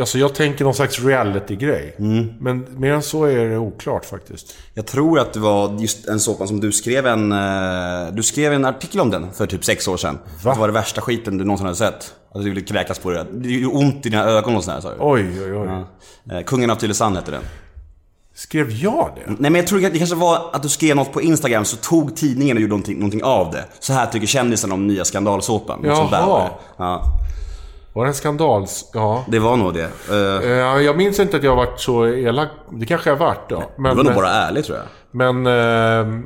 alltså 0.00 0.18
jag 0.18 0.34
tänker 0.34 0.64
någon 0.64 0.74
slags 0.74 1.00
reality-grej. 1.04 1.94
Men 2.40 2.66
mer 2.76 2.92
än 2.92 3.02
så 3.02 3.24
är 3.24 3.48
det 3.48 3.58
oklart 3.58 4.04
faktiskt. 4.04 4.56
Jag 4.74 4.86
tror 4.86 5.18
att 5.18 5.32
det 5.32 5.40
var 5.40 5.80
just 5.80 6.08
en 6.08 6.20
såpa 6.20 6.46
som 6.46 6.60
du 6.60 6.72
skrev 6.72 7.06
en... 7.06 7.32
eh, 7.32 8.12
Du 8.12 8.22
skrev 8.22 8.52
en 8.52 8.64
artikel 8.64 9.00
om 9.00 9.10
den 9.10 9.32
för 9.32 9.46
typ 9.46 9.64
sex 9.64 9.88
år 9.88 9.96
sedan. 9.96 10.18
Va? 10.42 10.54
Det 10.54 10.60
var 10.60 10.68
det 10.68 10.74
värsta 10.74 11.00
skiten 11.00 11.38
du 11.38 11.44
någonsin 11.44 11.66
hade 11.66 11.76
sett. 11.78 12.14
Att 12.34 12.42
du 12.42 12.48
ville 12.48 12.60
kräkas 12.60 12.98
på 12.98 13.10
det. 13.10 13.26
Det 13.32 13.48
gjorde 13.48 13.76
ont 13.76 14.06
i 14.06 14.08
dina 14.08 14.24
ögon 14.24 14.56
och 14.56 14.64
sådär 14.64 14.80
sa 14.80 14.90
du. 14.90 14.96
Oj, 15.00 15.26
oj, 15.44 15.52
oj. 15.54 15.68
Eh, 16.36 16.44
Kungen 16.44 16.70
av 16.70 16.74
Tylösand 16.76 17.16
hette 17.16 17.30
den. 17.30 17.42
Skrev 18.40 18.70
jag 18.70 19.10
det? 19.16 19.22
Nej 19.26 19.50
men 19.50 19.54
jag 19.54 19.66
tror 19.66 19.84
att 19.84 19.92
det 19.92 19.98
kanske 19.98 20.16
var 20.16 20.50
att 20.52 20.62
du 20.62 20.68
skrev 20.68 20.96
något 20.96 21.12
på 21.12 21.22
Instagram 21.22 21.64
så 21.64 21.76
tog 21.76 22.16
tidningen 22.16 22.56
och 22.56 22.60
gjorde 22.60 22.70
någonting, 22.70 22.98
någonting 22.98 23.24
av 23.24 23.50
det. 23.50 23.64
Så 23.78 23.92
här 23.92 24.06
tycker 24.06 24.26
kändisen 24.26 24.72
om 24.72 24.86
nya 24.86 25.04
skandalsåpan. 25.04 25.82
Sånt 25.96 26.10
där 26.10 26.18
Jaha. 26.18 26.26
var 26.26 26.40
det. 26.44 26.50
Ja, 26.76 27.02
Var 27.92 28.04
det 28.04 28.10
en 28.10 28.14
skandals... 28.14 28.90
Ja. 28.92 29.24
det 29.28 29.38
var 29.38 29.56
nog 29.56 29.74
det. 29.74 29.90
Eh, 30.10 30.50
Eh, 30.50 30.82
jag 30.82 30.96
minns 30.96 31.20
inte 31.20 31.36
att 31.36 31.42
jag 31.42 31.56
varit 31.56 31.80
så 31.80 32.06
elak. 32.06 32.48
Det 32.70 32.86
kanske 32.86 33.10
jag 33.10 33.16
har 33.16 33.26
varit 33.26 33.48
då. 33.48 33.62
Men, 33.78 33.90
Du 33.90 34.02
var 34.02 34.04
nog 34.10 34.14
bara 34.14 34.30
ärlig 34.30 34.64
tror 34.64 34.78
jag. 34.78 34.86
men 35.10 35.46
eh, 35.46 36.20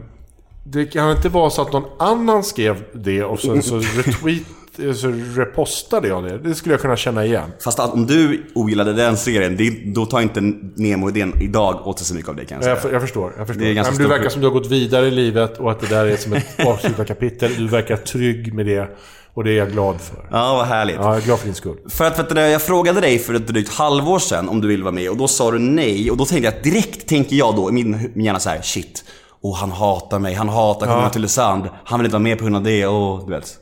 det 0.64 0.86
kan 0.86 1.10
inte 1.10 1.28
vara 1.28 1.50
så 1.50 1.62
att 1.62 1.72
någon 1.72 1.90
annan 1.98 2.44
skrev 2.44 2.84
det 2.94 3.24
och 3.24 3.40
sen 3.40 3.62
så 3.62 3.76
retweet... 3.96 4.42
Så 4.76 5.08
repostade 5.40 6.08
jag 6.08 6.24
det. 6.24 6.38
Det 6.38 6.54
skulle 6.54 6.74
jag 6.74 6.80
kunna 6.80 6.96
känna 6.96 7.24
igen. 7.24 7.52
Fast 7.64 7.78
att 7.78 7.92
om 7.92 8.06
du 8.06 8.46
ogillade 8.54 8.92
den 8.92 9.16
serien, 9.16 9.56
det, 9.56 9.94
då 9.94 10.06
tar 10.06 10.20
inte 10.20 10.40
Nemo-idén 10.76 11.34
idag 11.40 11.86
åt 11.86 11.98
sig 11.98 12.06
så 12.06 12.14
mycket 12.14 12.28
av 12.28 12.36
det 12.36 12.44
kan 12.44 12.62
jag. 12.62 12.70
Jag, 12.70 13.00
förstår. 13.00 13.32
Jag 13.38 13.46
förstår. 13.46 13.64
Det 13.64 13.70
är 13.70 13.74
ganska 13.74 13.92
Men 13.92 14.02
du 14.02 14.08
verkar 14.08 14.28
som 14.28 14.40
du 14.40 14.46
har 14.46 14.54
gått 14.54 14.70
vidare 14.70 15.06
i 15.06 15.10
livet 15.10 15.58
och 15.58 15.70
att 15.70 15.80
det 15.80 15.86
där 15.86 16.06
är 16.06 16.16
som 16.16 16.32
ett 16.32 16.46
avslutat 16.66 17.06
kapitel. 17.08 17.56
Du 17.56 17.68
verkar 17.68 17.96
trygg 17.96 18.54
med 18.54 18.66
det. 18.66 18.88
Och 19.34 19.44
det 19.44 19.50
är 19.50 19.56
jag 19.56 19.70
glad 19.70 20.00
för. 20.00 20.28
Ja, 20.30 20.54
vad 20.56 20.66
härligt. 20.66 20.96
Ja, 20.96 21.02
jag 21.02 21.16
är 21.16 21.20
glad 21.20 21.38
för 21.38 21.46
din 21.46 21.54
skull. 21.54 21.76
För 21.88 22.04
att, 22.04 22.16
för 22.16 22.22
att 22.22 22.50
jag 22.50 22.62
frågade 22.62 23.00
dig 23.00 23.18
för 23.18 23.34
ett 23.34 23.46
drygt 23.46 23.72
halvår 23.72 24.18
sedan 24.18 24.48
om 24.48 24.60
du 24.60 24.68
ville 24.68 24.84
vara 24.84 24.94
med 24.94 25.10
och 25.10 25.16
då 25.16 25.28
sa 25.28 25.50
du 25.50 25.58
nej. 25.58 26.10
Och 26.10 26.16
då 26.16 26.24
tänkte 26.24 26.50
jag 26.54 26.62
direkt 26.62 27.08
tänker 27.08 27.36
jag 27.36 27.56
då 27.56 27.68
i 27.68 27.72
min, 27.72 28.10
min 28.14 28.24
hjärna 28.24 28.40
så 28.40 28.48
här: 28.50 28.62
shit. 28.62 29.04
Och 29.42 29.56
han 29.56 29.70
hatar 29.70 30.18
mig, 30.18 30.34
han 30.34 30.48
hatar 30.48 30.86
Kungen 30.86 31.04
av 31.04 31.10
Tylösand. 31.10 31.68
Han 31.84 32.00
vill 32.00 32.06
inte 32.06 32.14
vara 32.14 32.22
med 32.22 32.38
på 32.38 32.44
grund 32.44 32.56
av 32.56 32.62
det 32.62 32.86
och 32.86 33.26
du 33.26 33.34
vet. 33.34 33.58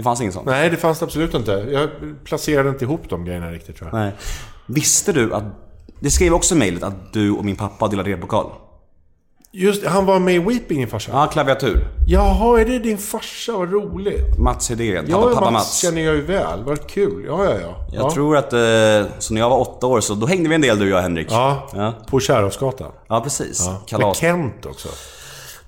Det 0.00 0.04
fanns 0.04 0.20
inget 0.20 0.34
sånt. 0.34 0.46
Nej, 0.46 0.70
det 0.70 0.76
fanns 0.76 0.98
det 0.98 1.04
absolut 1.04 1.34
inte. 1.34 1.52
Jag 1.52 1.88
placerade 2.24 2.68
inte 2.68 2.84
ihop 2.84 3.00
de 3.08 3.24
grejerna 3.24 3.50
riktigt 3.50 3.76
tror 3.76 3.90
jag. 3.92 3.98
Nej. 4.00 4.12
Visste 4.66 5.12
du 5.12 5.34
att... 5.34 5.44
Det 6.00 6.10
skrev 6.10 6.34
också 6.34 6.54
i 6.54 6.58
mejlet 6.58 6.82
att 6.82 7.12
du 7.12 7.30
och 7.30 7.44
min 7.44 7.56
pappa 7.56 7.88
delade 7.88 8.10
replokal. 8.10 8.46
Just 9.52 9.86
han 9.86 10.06
var 10.06 10.18
med 10.18 10.34
i 10.34 10.38
Weeping 10.38 10.78
din 10.78 10.88
farsa. 10.88 11.10
Ja, 11.14 11.26
klaviatur. 11.26 11.88
Jaha, 12.06 12.60
är 12.60 12.64
det 12.64 12.78
din 12.78 12.98
farsa? 12.98 13.52
Vad 13.52 13.72
roligt. 13.72 14.38
Mats 14.38 14.68
Hedén. 14.68 15.04
Ja, 15.08 15.20
Pappa, 15.22 15.34
pappa 15.34 15.50
Mats 15.50 15.52
Mats. 15.52 15.80
känner 15.82 16.02
jag 16.02 16.14
ju 16.14 16.22
väl. 16.22 16.64
Vad 16.64 16.86
kul. 16.86 17.24
Ja, 17.26 17.44
ja, 17.44 17.50
ja. 17.60 17.86
Jag 17.92 18.04
ja. 18.04 18.10
tror 18.10 18.36
att, 18.36 18.52
eh, 18.52 19.12
så 19.18 19.34
när 19.34 19.40
jag 19.40 19.50
var 19.50 19.58
åtta 19.60 19.86
år 19.86 20.00
så 20.00 20.14
då 20.14 20.26
hängde 20.26 20.48
vi 20.48 20.54
en 20.54 20.60
del 20.60 20.78
du 20.78 20.84
och 20.84 20.98
jag 20.98 21.02
Henrik. 21.02 21.26
Ja, 21.30 21.68
Ja, 21.72 21.94
på 22.06 22.20
Kärrhovsgatan. 22.20 22.92
ja 23.08 23.20
precis. 23.20 23.66
Med 23.68 23.76
Kalas. 23.86 24.18
Kent 24.18 24.66
också. 24.66 24.88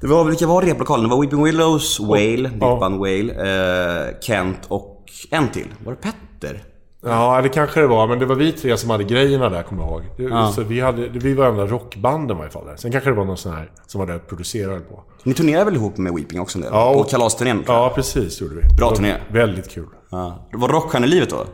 Det 0.03 0.09
var, 0.09 0.25
vilka 0.25 0.47
var 0.47 0.63
replokalen? 0.63 1.05
Det 1.09 1.11
var 1.15 1.21
Weeping 1.23 1.45
Willows, 1.45 2.01
Whale, 2.01 2.51
ja. 2.61 2.77
band 2.81 2.99
Whale, 2.99 3.33
eh, 3.33 4.21
Kent 4.21 4.59
och 4.69 5.05
en 5.31 5.49
till. 5.49 5.67
Var 5.85 5.93
det 5.93 5.99
Petter? 6.01 6.65
Ja, 7.05 7.43
det 7.43 7.49
kanske 7.49 7.81
det 7.81 7.87
var. 7.87 8.07
Men 8.07 8.19
det 8.19 8.27
var 8.27 8.35
vi 8.35 8.53
tre 8.53 8.77
som 8.77 8.91
hade 8.91 9.05
grejerna 9.05 9.49
där, 9.49 9.63
kommer 9.63 9.83
jag 9.83 9.91
ihåg. 9.91 10.03
Det, 10.17 10.53
så 10.55 10.63
vi, 10.63 10.81
hade, 10.81 11.09
vi 11.09 11.35
var 11.35 11.47
enda 11.47 11.67
rockbanden 11.67 12.37
i 12.37 12.39
varje 12.39 12.51
fall 12.51 12.67
där. 12.67 12.77
Sen 12.77 12.93
kanske 12.93 13.11
det 13.11 13.17
var 13.17 13.25
någon 13.25 13.37
sån 13.37 13.53
här 13.53 13.71
som 13.87 13.99
var 13.99 14.07
där 14.07 14.17
och 14.17 14.27
producerade 14.29 14.81
på. 14.81 15.03
Ni 15.23 15.35
turnerade 15.35 15.65
väl 15.65 15.75
ihop 15.75 15.97
med 15.97 16.15
Weeping 16.15 16.41
också 16.41 16.59
del? 16.59 16.69
Ja, 16.73 16.93
På 16.93 16.99
och- 17.01 17.09
kalasturnén 17.11 17.65
tror 17.65 17.77
jag. 17.77 17.85
Ja, 17.85 17.93
precis 17.95 18.41
gjorde 18.41 18.55
vi. 18.55 18.77
Bra 18.77 18.91
turné. 18.97 19.15
Väldigt 19.33 19.71
kul. 19.71 19.87
Ja. 20.11 20.49
Det 20.51 20.57
var 20.59 20.69
rockstjärnelivet 20.69 21.31
då? 21.31 21.45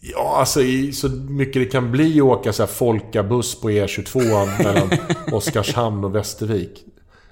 Ja, 0.00 0.36
alltså 0.38 0.62
i, 0.62 0.92
så 0.92 1.08
mycket 1.08 1.54
det 1.54 1.64
kan 1.66 1.90
bli 1.92 2.20
att 2.20 2.26
åka 2.26 2.52
så 2.52 2.62
här 2.62 2.68
folkabuss 2.68 3.60
på 3.60 3.70
E22 3.70 4.18
mellan 4.64 4.90
Oskarshamn 5.32 6.04
och 6.04 6.14
Västervik. 6.14 6.84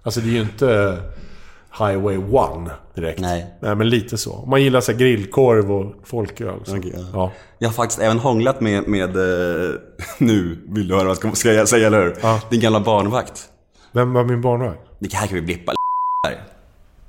Alltså 0.03 0.21
det 0.21 0.29
är 0.29 0.33
ju 0.33 0.41
inte 0.41 0.99
Highway 1.79 2.17
1 2.17 2.23
direkt. 2.95 3.21
Nej. 3.21 3.47
Nej, 3.61 3.75
men 3.75 3.89
lite 3.89 4.19
så. 4.19 4.45
Man 4.47 4.63
gillar 4.63 4.81
så 4.81 4.93
grillkorv 4.93 5.73
och 5.73 5.95
folköl. 6.05 6.61
Så. 6.65 6.77
Okej, 6.77 6.93
ja. 6.97 7.05
ja. 7.13 7.31
Jag 7.59 7.69
har 7.69 7.73
faktiskt 7.75 8.01
även 8.01 8.19
hånglat 8.19 8.61
med, 8.61 8.89
med 8.89 9.17
eh, 9.17 9.71
nu 10.19 10.59
vill 10.69 10.89
du 10.89 10.95
höra 10.95 11.09
vad 11.09 11.19
jag 11.25 11.37
ska 11.37 11.53
jag 11.53 11.69
säga 11.69 11.87
eller 11.87 12.03
hur? 12.03 12.17
Ja. 12.23 12.41
Din 12.51 12.61
gamla 12.61 12.81
barnvakt. 12.81 13.49
Vem 13.93 14.13
var 14.13 14.25
min 14.25 14.41
barnvakt? 14.41 14.81
Det 14.99 15.15
här 15.15 15.27
kan 15.27 15.35
vi 15.35 15.43
blippa. 15.43 15.73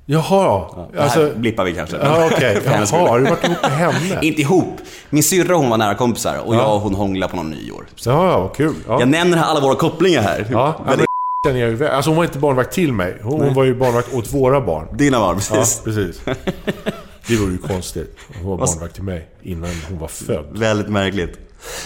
Jaha, 0.06 0.66
Det 0.92 0.98
här 0.98 1.04
alltså... 1.04 1.32
blippar 1.36 1.64
vi 1.64 1.74
kanske. 1.74 1.96
Ja, 1.96 2.28
okej. 2.32 2.60
Hennes 2.66 2.92
Jaha, 2.92 3.08
har 3.08 3.18
du 3.18 3.24
varit 3.24 3.44
ihop 3.44 3.62
med 3.62 3.70
henne? 3.70 4.18
Inte 4.22 4.40
ihop. 4.40 4.80
Min 5.10 5.22
syrra 5.22 5.54
hon 5.54 5.70
var 5.70 5.76
nära 5.76 5.94
kompisar 5.94 6.38
och 6.46 6.54
jag 6.54 6.74
och 6.74 6.80
hon 6.80 6.94
hånglade 6.94 7.30
på 7.30 7.36
någon 7.36 7.50
nyår. 7.50 7.86
Ja, 8.04 8.30
ja, 8.30 8.48
kul. 8.48 8.74
Ja, 8.88 9.00
Jag 9.00 9.08
nämner 9.08 9.42
alla 9.42 9.60
våra 9.60 9.74
kopplingar 9.74 10.22
här. 10.22 10.46
ja 10.50 10.80
men 10.86 11.06
känner 11.44 11.60
jag 11.60 11.70
ju. 11.70 11.86
Alltså 11.86 12.10
hon 12.10 12.16
var 12.16 12.24
inte 12.24 12.38
barnvakt 12.38 12.72
till 12.74 12.92
mig. 12.92 13.16
Hon, 13.22 13.40
hon 13.40 13.54
var 13.54 13.64
ju 13.64 13.74
barnvakt 13.74 14.14
åt 14.14 14.32
våra 14.34 14.60
barn. 14.60 14.96
Dina 14.96 15.18
barn, 15.20 15.38
Ja, 15.50 15.56
precis. 15.56 15.80
precis. 15.84 16.20
Det 17.28 17.36
vore 17.36 17.52
ju 17.52 17.58
konstigt. 17.58 18.16
Hon 18.42 18.50
var 18.50 18.56
barnvakt 18.58 18.94
till 18.94 19.02
mig 19.02 19.28
innan 19.42 19.70
hon 19.88 19.98
var 19.98 20.08
född. 20.08 20.58
Väldigt 20.58 20.88
märkligt. 20.88 21.38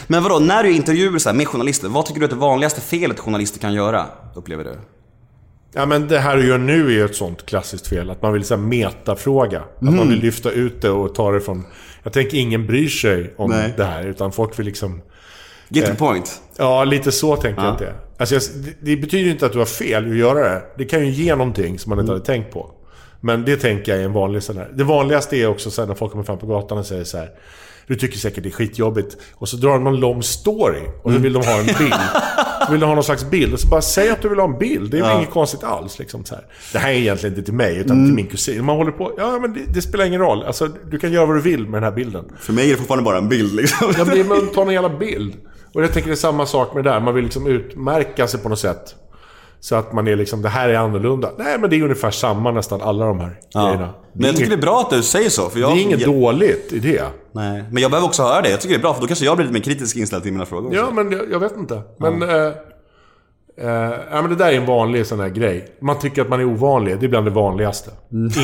Men 0.06 0.22
vadå, 0.22 0.38
när 0.38 0.62
du 0.64 0.72
intervjuar 0.72 1.18
så 1.18 1.28
här 1.28 1.36
med 1.36 1.48
journalister, 1.48 1.88
vad 1.88 2.06
tycker 2.06 2.20
du 2.20 2.26
är 2.26 2.30
det 2.30 2.36
vanligaste 2.36 2.80
felet 2.80 3.18
journalister 3.18 3.60
kan 3.60 3.74
göra? 3.74 4.06
Upplever 4.34 4.64
du? 4.64 4.74
Ja 5.74 5.86
men 5.86 6.08
det 6.08 6.18
här 6.18 6.36
du 6.36 6.46
gör 6.48 6.58
nu 6.58 6.86
är 6.86 6.90
ju 6.90 7.04
ett 7.04 7.16
sånt 7.16 7.46
klassiskt 7.46 7.86
fel. 7.88 8.10
Att 8.10 8.22
man 8.22 8.32
vill 8.32 8.44
så 8.44 8.54
här, 8.54 8.62
metafråga. 8.62 9.60
Att 9.60 9.82
man 9.82 9.94
Mm. 9.94 10.08
vill 10.08 10.20
lyfta 10.20 10.50
ut 10.50 10.82
det 10.82 10.90
och 10.90 11.14
ta 11.14 11.30
det 11.30 11.40
från... 11.40 11.64
Jag 12.02 12.12
tänker 12.12 12.38
ingen 12.38 12.66
bryr 12.66 12.88
sig 12.88 13.34
om 13.36 13.50
Nej. 13.50 13.74
det 13.76 13.84
här. 13.84 14.04
Utan 14.06 14.32
folk 14.32 14.58
vill 14.58 14.66
liksom... 14.66 15.00
Get 15.68 15.86
the 15.86 15.94
point. 15.94 16.40
Ja, 16.56 16.84
lite 16.84 17.12
så 17.12 17.36
tänker 17.36 17.62
jag 17.62 17.74
inte. 17.74 17.92
Alltså, 18.18 18.34
jag, 18.34 18.42
det, 18.64 18.74
det 18.80 18.96
betyder 18.96 19.30
inte 19.30 19.46
att 19.46 19.52
du 19.52 19.58
har 19.58 19.66
fel 19.66 20.10
att 20.10 20.16
göra 20.16 20.48
det. 20.48 20.62
Det 20.78 20.84
kan 20.84 21.06
ju 21.06 21.10
ge 21.12 21.34
någonting 21.36 21.78
som 21.78 21.90
man 21.90 21.98
Mm. 21.98 22.04
inte 22.04 22.12
hade 22.12 22.24
tänkt 22.24 22.52
på. 22.54 22.70
Men 23.20 23.44
det 23.44 23.56
tänker 23.56 23.92
jag 23.92 24.00
är 24.00 24.04
en 24.04 24.12
vanlig 24.12 24.42
sån 24.42 24.56
här. 24.56 24.70
Det 24.74 24.84
vanligaste 24.84 25.36
är 25.36 25.46
också 25.46 25.70
så 25.70 25.82
här, 25.82 25.86
när 25.88 25.94
folk 25.94 26.12
kommer 26.12 26.24
fram 26.24 26.38
på 26.38 26.46
gatan 26.46 26.78
och 26.78 26.86
säger 26.86 27.04
så 27.04 27.18
här. 27.18 27.30
Du 27.86 27.94
tycker 27.96 28.18
säkert 28.18 28.42
det 28.42 28.48
är 28.48 28.50
skitjobbigt. 28.50 29.16
Och 29.34 29.48
så 29.48 29.56
drar 29.56 29.70
de 29.72 29.84
någon 29.84 30.00
lång 30.00 30.22
story. 30.22 30.80
Och 31.02 31.12
så 31.12 31.18
vill 31.18 31.32
de 31.32 31.46
ha 31.46 31.58
en 31.58 31.66
bild. 31.66 31.94
Så 32.66 32.72
vill 32.72 32.80
de 32.80 32.86
ha 32.86 32.94
någon 32.94 33.04
slags 33.04 33.30
bild. 33.30 33.52
Och 33.52 33.60
så 33.60 33.68
bara 33.68 33.82
säg 33.82 34.10
att 34.10 34.22
du 34.22 34.28
vill 34.28 34.38
ha 34.38 34.46
en 34.46 34.58
bild. 34.58 34.90
Det 34.90 34.98
är 34.98 35.02
väl 35.02 35.16
inget 35.16 35.30
konstigt 35.30 35.64
alls. 35.64 35.98
Liksom, 35.98 36.24
så 36.24 36.34
här. 36.34 36.44
Det 36.72 36.78
här 36.78 36.90
är 36.90 36.94
egentligen 36.94 37.32
inte 37.34 37.44
till 37.44 37.54
mig, 37.54 37.76
utan 37.76 38.06
till 38.06 38.14
min 38.14 38.26
kusin. 38.26 38.64
Man 38.64 38.76
håller 38.76 38.92
på. 38.92 39.12
Ja, 39.18 39.38
men 39.38 39.52
det, 39.54 39.60
det 39.74 39.82
spelar 39.82 40.04
ingen 40.04 40.20
roll. 40.20 40.42
Alltså, 40.42 40.68
du 40.90 40.98
kan 40.98 41.12
göra 41.12 41.26
vad 41.26 41.36
du 41.36 41.40
vill 41.40 41.62
med 41.64 41.72
den 41.82 41.82
här 41.82 41.96
bilden. 41.96 42.24
För 42.40 42.52
mig 42.52 42.66
är 42.66 42.70
det 42.70 42.76
fortfarande 42.76 43.04
bara 43.04 43.18
en 43.18 43.28
bild 43.28 43.54
liksom. 43.54 43.92
Ja, 43.98 44.04
men 44.04 44.46
tar 44.54 44.62
en 44.66 44.72
jävla 44.72 44.98
bild. 44.98 45.32
Och 45.74 45.82
jag 45.82 45.92
tänker 45.92 46.08
det 46.10 46.14
är 46.14 46.16
samma 46.16 46.46
sak 46.46 46.74
med 46.74 46.84
det 46.84 46.90
där. 46.90 47.00
Man 47.00 47.14
vill 47.14 47.24
liksom 47.24 47.46
utmärka 47.46 48.26
sig 48.28 48.40
på 48.40 48.48
något 48.48 48.58
sätt. 48.58 48.94
Så 49.60 49.76
att 49.76 49.92
man 49.92 50.08
är 50.08 50.16
liksom, 50.16 50.42
det 50.42 50.48
här 50.48 50.68
är 50.68 50.74
annorlunda. 50.74 51.30
Nej, 51.38 51.58
men 51.58 51.70
det 51.70 51.76
är 51.76 51.82
ungefär 51.82 52.10
samma 52.10 52.50
nästan 52.50 52.82
alla 52.82 53.06
de 53.06 53.20
här 53.20 53.40
grejerna. 53.54 53.88
Men 54.12 54.26
jag 54.26 54.36
tycker 54.36 54.50
det 54.50 54.56
är 54.56 54.60
bra 54.60 54.80
att 54.80 54.90
du 54.90 55.02
säger 55.02 55.30
så. 55.30 55.48
För 55.48 55.60
jag, 55.60 55.70
Det 55.70 55.80
är 55.80 55.82
inget 55.82 56.00
jag, 56.00 56.14
dåligt 56.14 56.72
i 56.72 56.78
det. 56.78 57.04
Nej, 57.32 57.64
men 57.70 57.82
jag 57.82 57.90
behöver 57.90 58.08
också 58.08 58.22
höra 58.22 58.42
det. 58.42 58.50
Jag 58.50 58.60
tycker 58.60 58.74
det 58.74 58.80
är 58.80 58.82
bra, 58.82 58.94
för 58.94 59.00
då 59.00 59.06
kanske 59.06 59.24
jag 59.24 59.36
blir 59.36 59.46
lite 59.46 59.52
mer 59.54 59.60
kritisk 59.60 59.96
inställd 59.96 60.22
till 60.22 60.32
mina 60.32 60.46
frågor. 60.46 60.74
Ja, 60.74 60.90
men 60.90 61.12
jag, 61.12 61.30
jag 61.30 61.40
vet 61.40 61.56
inte. 61.56 61.82
Men, 61.98 62.22
eh, 62.22 62.52
eh, 63.60 63.68
ja, 64.10 64.22
men 64.22 64.28
det 64.30 64.36
där 64.36 64.46
är 64.48 64.52
en 64.56 64.66
vanlig 64.66 65.06
sån 65.06 65.20
här 65.20 65.28
grej. 65.28 65.66
Man 65.80 65.98
tycker 65.98 66.22
att 66.22 66.28
man 66.28 66.40
är 66.40 66.44
ovanlig. 66.44 67.00
Det 67.00 67.06
är 67.06 67.08
bland 67.08 67.26
det 67.26 67.30
vanligaste. 67.30 67.90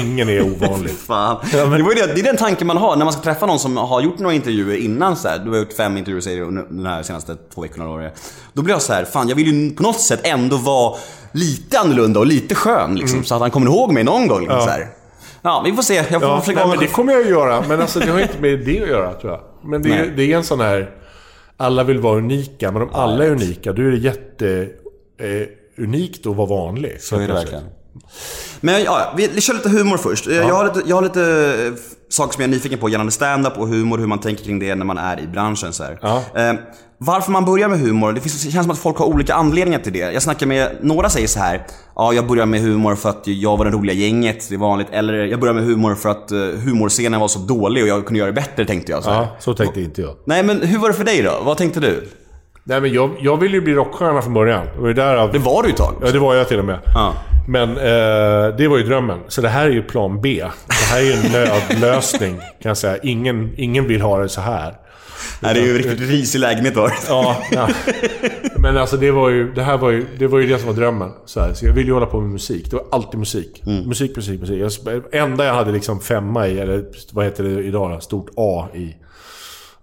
Ingen 0.02 0.28
är 0.28 0.42
ovanlig. 0.52 0.90
Fan. 0.90 1.36
det, 1.52 1.64
var 1.64 1.78
ju 1.78 1.84
det, 1.94 2.14
det 2.14 2.20
är 2.20 2.24
den 2.24 2.36
tanken 2.36 2.66
man 2.66 2.76
har 2.76 2.96
när 2.96 3.04
man 3.04 3.12
ska 3.12 3.22
träffa 3.22 3.46
någon 3.46 3.58
som 3.58 3.76
har 3.76 4.00
gjort 4.00 4.18
några 4.18 4.34
intervjuer 4.34 4.76
innan 4.76 5.16
så 5.16 5.28
här. 5.28 5.38
Du 5.38 5.50
har 5.50 5.58
gjort 5.58 5.72
fem 5.72 5.96
intervjuer 5.96 6.20
säger 6.20 6.44
du 6.44 6.66
de 6.70 6.86
här 6.86 7.02
senaste 7.02 7.36
två 7.54 7.60
veckorna. 7.62 7.96
Det 7.96 8.04
är. 8.04 8.12
Då 8.52 8.62
blir 8.62 8.74
jag 8.74 8.82
så 8.82 8.92
här, 8.92 9.04
fan 9.04 9.28
jag 9.28 9.36
vill 9.36 9.46
ju 9.54 9.70
på 9.74 9.82
något 9.82 10.00
sätt 10.00 10.20
ändå 10.22 10.56
vara 10.56 10.96
lite 11.32 11.78
annorlunda 11.78 12.20
och 12.20 12.26
lite 12.26 12.54
skön 12.54 12.94
liksom. 12.96 13.24
Så 13.24 13.34
att 13.34 13.40
han 13.40 13.50
kommer 13.50 13.66
ihåg 13.66 13.92
mig 13.92 14.04
någon 14.04 14.26
gång. 14.28 14.40
Liksom, 14.40 14.58
Ja. 14.58 14.64
så 14.64 14.70
här. 14.70 14.86
ja, 15.42 15.62
vi 15.64 15.72
får 15.72 15.82
se. 15.82 15.94
Jag 15.94 16.06
får 16.06 16.22
Ja, 16.22 16.40
försöka 16.40 16.58
nej, 16.60 16.68
men 16.68 16.78
det 16.78 16.86
kommer 16.86 17.12
jag 17.12 17.22
att 17.22 17.28
göra. 17.28 17.64
Men 17.68 17.80
alltså, 17.80 18.00
det 18.00 18.10
har 18.10 18.20
inte 18.20 18.40
med 18.40 18.58
det 18.58 18.82
att 18.82 18.88
göra, 18.88 19.12
tror 19.12 19.32
jag. 19.32 19.40
Men 19.64 19.82
det, 19.82 19.90
är- 19.90 20.12
det 20.16 20.32
är 20.32 20.36
en 20.36 20.44
sån 20.44 20.60
här... 20.60 20.90
Alla 21.56 21.84
vill 21.84 21.98
vara 21.98 22.16
unika, 22.18 22.70
men 22.72 22.82
om 22.82 22.88
alla 22.92 23.24
är 23.24 23.30
unika, 23.30 23.72
då 23.72 23.82
är 23.82 23.86
det 23.90 23.96
jätte... 23.96 24.68
Eh, 25.18 25.84
unikt 25.84 26.26
att 26.26 26.36
vara 26.36 26.46
vanlig. 26.46 26.96
Så 27.00 27.16
är 27.16 27.28
det 27.28 27.34
verkligen. 27.34 27.64
Men 28.60 28.82
ja, 28.84 29.14
vi, 29.16 29.40
kör 29.40 29.54
lite 29.54 29.68
humor 29.68 29.96
först. 29.96 30.26
Eh, 30.26 30.36
Jag 30.36 30.54
har 30.54 30.64
lite, 30.64 30.82
jag 30.86 30.96
har 30.96 31.02
lite 31.02 31.22
eh, 31.66 31.72
saker 32.08 32.32
som 32.32 32.42
jag 32.42 32.48
är 32.48 32.54
nyfiken 32.54 32.78
på 32.78 32.88
gällande 32.88 33.12
stand-up 33.12 33.58
och 33.58 33.68
humor, 33.68 33.98
hur 33.98 34.06
man 34.06 34.18
tänker 34.20 34.44
kring 34.44 34.58
det 34.58 34.74
när 34.74 34.84
man 34.84 34.98
är 34.98 35.20
i 35.20 35.26
branschen. 35.26 35.72
Så. 35.72 35.84
Ja. 36.02 36.22
Eh, 36.36 36.52
varför 36.98 37.32
man 37.32 37.44
börjar 37.44 37.68
med 37.68 37.80
humor, 37.80 38.12
det, 38.12 38.20
finns, 38.20 38.44
det 38.44 38.50
känns 38.50 38.64
som 38.64 38.70
att 38.70 38.78
folk 38.78 38.96
har 38.96 39.06
olika 39.06 39.34
anledningar 39.34 39.78
till 39.78 39.92
det. 39.92 39.98
Jag 40.12 40.22
snackar 40.22 40.46
med, 40.46 40.76
några 40.80 41.10
säger 41.10 41.26
så 41.26 41.38
här, 41.38 41.66
ja 41.96 42.12
jag 42.12 42.26
börjar 42.26 42.46
med 42.46 42.60
humor 42.60 42.94
för 42.94 43.08
att 43.08 43.22
jag 43.26 43.56
var 43.56 43.64
det 43.64 43.70
roliga 43.70 43.96
gänget, 43.96 44.48
det 44.48 44.54
är 44.54 44.58
vanligt. 44.58 44.88
Eller 44.92 45.14
jag 45.14 45.40
börjar 45.40 45.54
med 45.54 45.64
humor 45.64 45.94
för 45.94 46.08
att 46.08 46.30
humorscenen 46.64 47.20
var 47.20 47.28
så 47.28 47.38
dålig 47.38 47.82
och 47.82 47.88
jag 47.88 48.06
kunde 48.06 48.18
göra 48.18 48.30
det 48.30 48.40
bättre 48.40 48.64
tänkte 48.64 48.92
jag. 48.92 49.04
Så. 49.04 49.10
Ja, 49.10 49.36
så 49.40 49.54
tänkte 49.54 49.80
inte 49.80 50.00
jag. 50.00 50.14
Nej 50.26 50.42
men 50.42 50.62
hur 50.62 50.78
var 50.78 50.88
det 50.88 50.94
för 50.94 51.04
dig 51.04 51.22
då? 51.22 51.42
Vad 51.44 51.56
tänkte 51.56 51.80
du? 51.80 52.08
Nej, 52.66 52.80
men 52.80 52.92
jag, 52.92 53.10
jag 53.20 53.36
ville 53.40 53.56
ju 53.56 53.60
bli 53.60 53.74
rockstjärna 53.74 54.22
från 54.22 54.34
början. 54.34 54.66
Det 54.74 54.80
var 54.80 54.88
ju 54.88 54.94
därav... 54.94 55.32
Det 55.32 55.38
var 55.38 55.62
du 55.62 55.68
ett 55.68 55.76
tag. 55.76 55.94
Ja, 56.02 56.10
det 56.10 56.18
var 56.18 56.34
jag 56.34 56.48
till 56.48 56.58
och 56.58 56.64
med. 56.64 56.78
Ja. 56.94 57.14
Men 57.48 57.70
eh, 57.70 58.56
det 58.56 58.68
var 58.68 58.78
ju 58.78 58.82
drömmen. 58.82 59.18
Så 59.28 59.40
det 59.40 59.48
här 59.48 59.66
är 59.66 59.70
ju 59.70 59.82
plan 59.82 60.20
B. 60.20 60.44
Det 60.66 60.94
här 60.94 61.00
är 61.00 61.04
ju 61.04 61.12
en 61.12 61.32
nödlösning, 61.70 62.36
kan 62.36 62.70
jag 62.70 62.76
säga. 62.76 62.96
Ingen, 63.02 63.54
ingen 63.56 63.86
vill 63.86 64.00
ha 64.00 64.18
det 64.18 64.28
så 64.28 64.40
här. 64.40 64.74
Nej, 65.40 65.54
det 65.54 65.60
är 65.60 65.64
ju 65.64 65.78
riktigt 65.78 66.00
risig 66.10 66.38
lägenhet 66.38 66.76
var. 66.76 66.92
Ja, 67.08 67.36
ja. 67.52 67.68
Men 68.58 68.76
alltså 68.76 68.96
det 68.96 69.10
var 69.10 69.28
ju 69.28 69.52
det 69.52 69.62
här 69.62 69.78
var 69.78 69.90
ju 69.90 70.06
det, 70.18 70.26
var 70.26 70.38
ju 70.38 70.46
det 70.46 70.58
som 70.58 70.66
var 70.66 70.74
drömmen. 70.74 71.10
Så, 71.24 71.40
här. 71.40 71.54
så 71.54 71.66
jag 71.66 71.72
ville 71.72 71.86
ju 71.86 71.94
hålla 71.94 72.06
på 72.06 72.20
med 72.20 72.30
musik. 72.30 72.70
Det 72.70 72.76
var 72.76 72.84
alltid 72.92 73.18
musik. 73.20 73.62
Musik, 73.86 74.16
musik, 74.16 74.40
musik. 74.40 74.62
Jag, 74.84 75.02
enda 75.12 75.44
jag 75.44 75.54
hade 75.54 75.72
liksom 75.72 76.00
femma 76.00 76.48
i, 76.48 76.60
eller 76.60 76.84
vad 77.12 77.24
heter 77.24 77.44
det 77.44 77.64
idag 77.64 77.90
då? 77.90 78.00
Stort 78.00 78.30
A 78.36 78.68
i. 78.74 78.94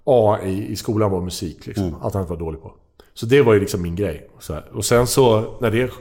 A 0.04 0.38
i, 0.44 0.72
i 0.72 0.76
skolan 0.76 1.12
var 1.12 1.22
musik. 1.22 1.68
Liksom. 1.68 1.96
Allt 2.02 2.16
annat 2.16 2.30
var 2.30 2.38
dålig 2.38 2.62
på. 2.62 2.74
Så 3.14 3.26
det 3.26 3.42
var 3.42 3.54
ju 3.54 3.60
liksom 3.60 3.82
min 3.82 3.96
grej. 3.96 4.30
Och 4.74 4.86
sen 4.86 5.08
så, 5.08 5.58
när 5.62 5.72
det 5.72 5.92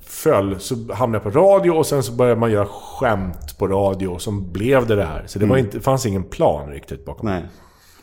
föll, 0.00 0.60
så 0.60 0.92
hamnade 0.92 1.24
jag 1.24 1.32
på 1.32 1.40
radio 1.40 1.70
och 1.70 1.86
sen 1.86 2.02
så 2.02 2.12
började 2.12 2.40
man 2.40 2.50
göra 2.50 2.66
skämt 2.66 3.58
på 3.58 3.66
radio. 3.66 4.08
Och 4.08 4.22
så 4.22 4.30
blev 4.30 4.86
det 4.86 4.96
det 4.96 5.04
här. 5.04 5.24
Så 5.26 5.38
det 5.38 5.46
var 5.46 5.56
inte, 5.56 5.80
fanns 5.80 6.06
ingen 6.06 6.24
plan 6.24 6.70
riktigt 6.70 7.04
bakom. 7.04 7.28
Nej. 7.28 7.42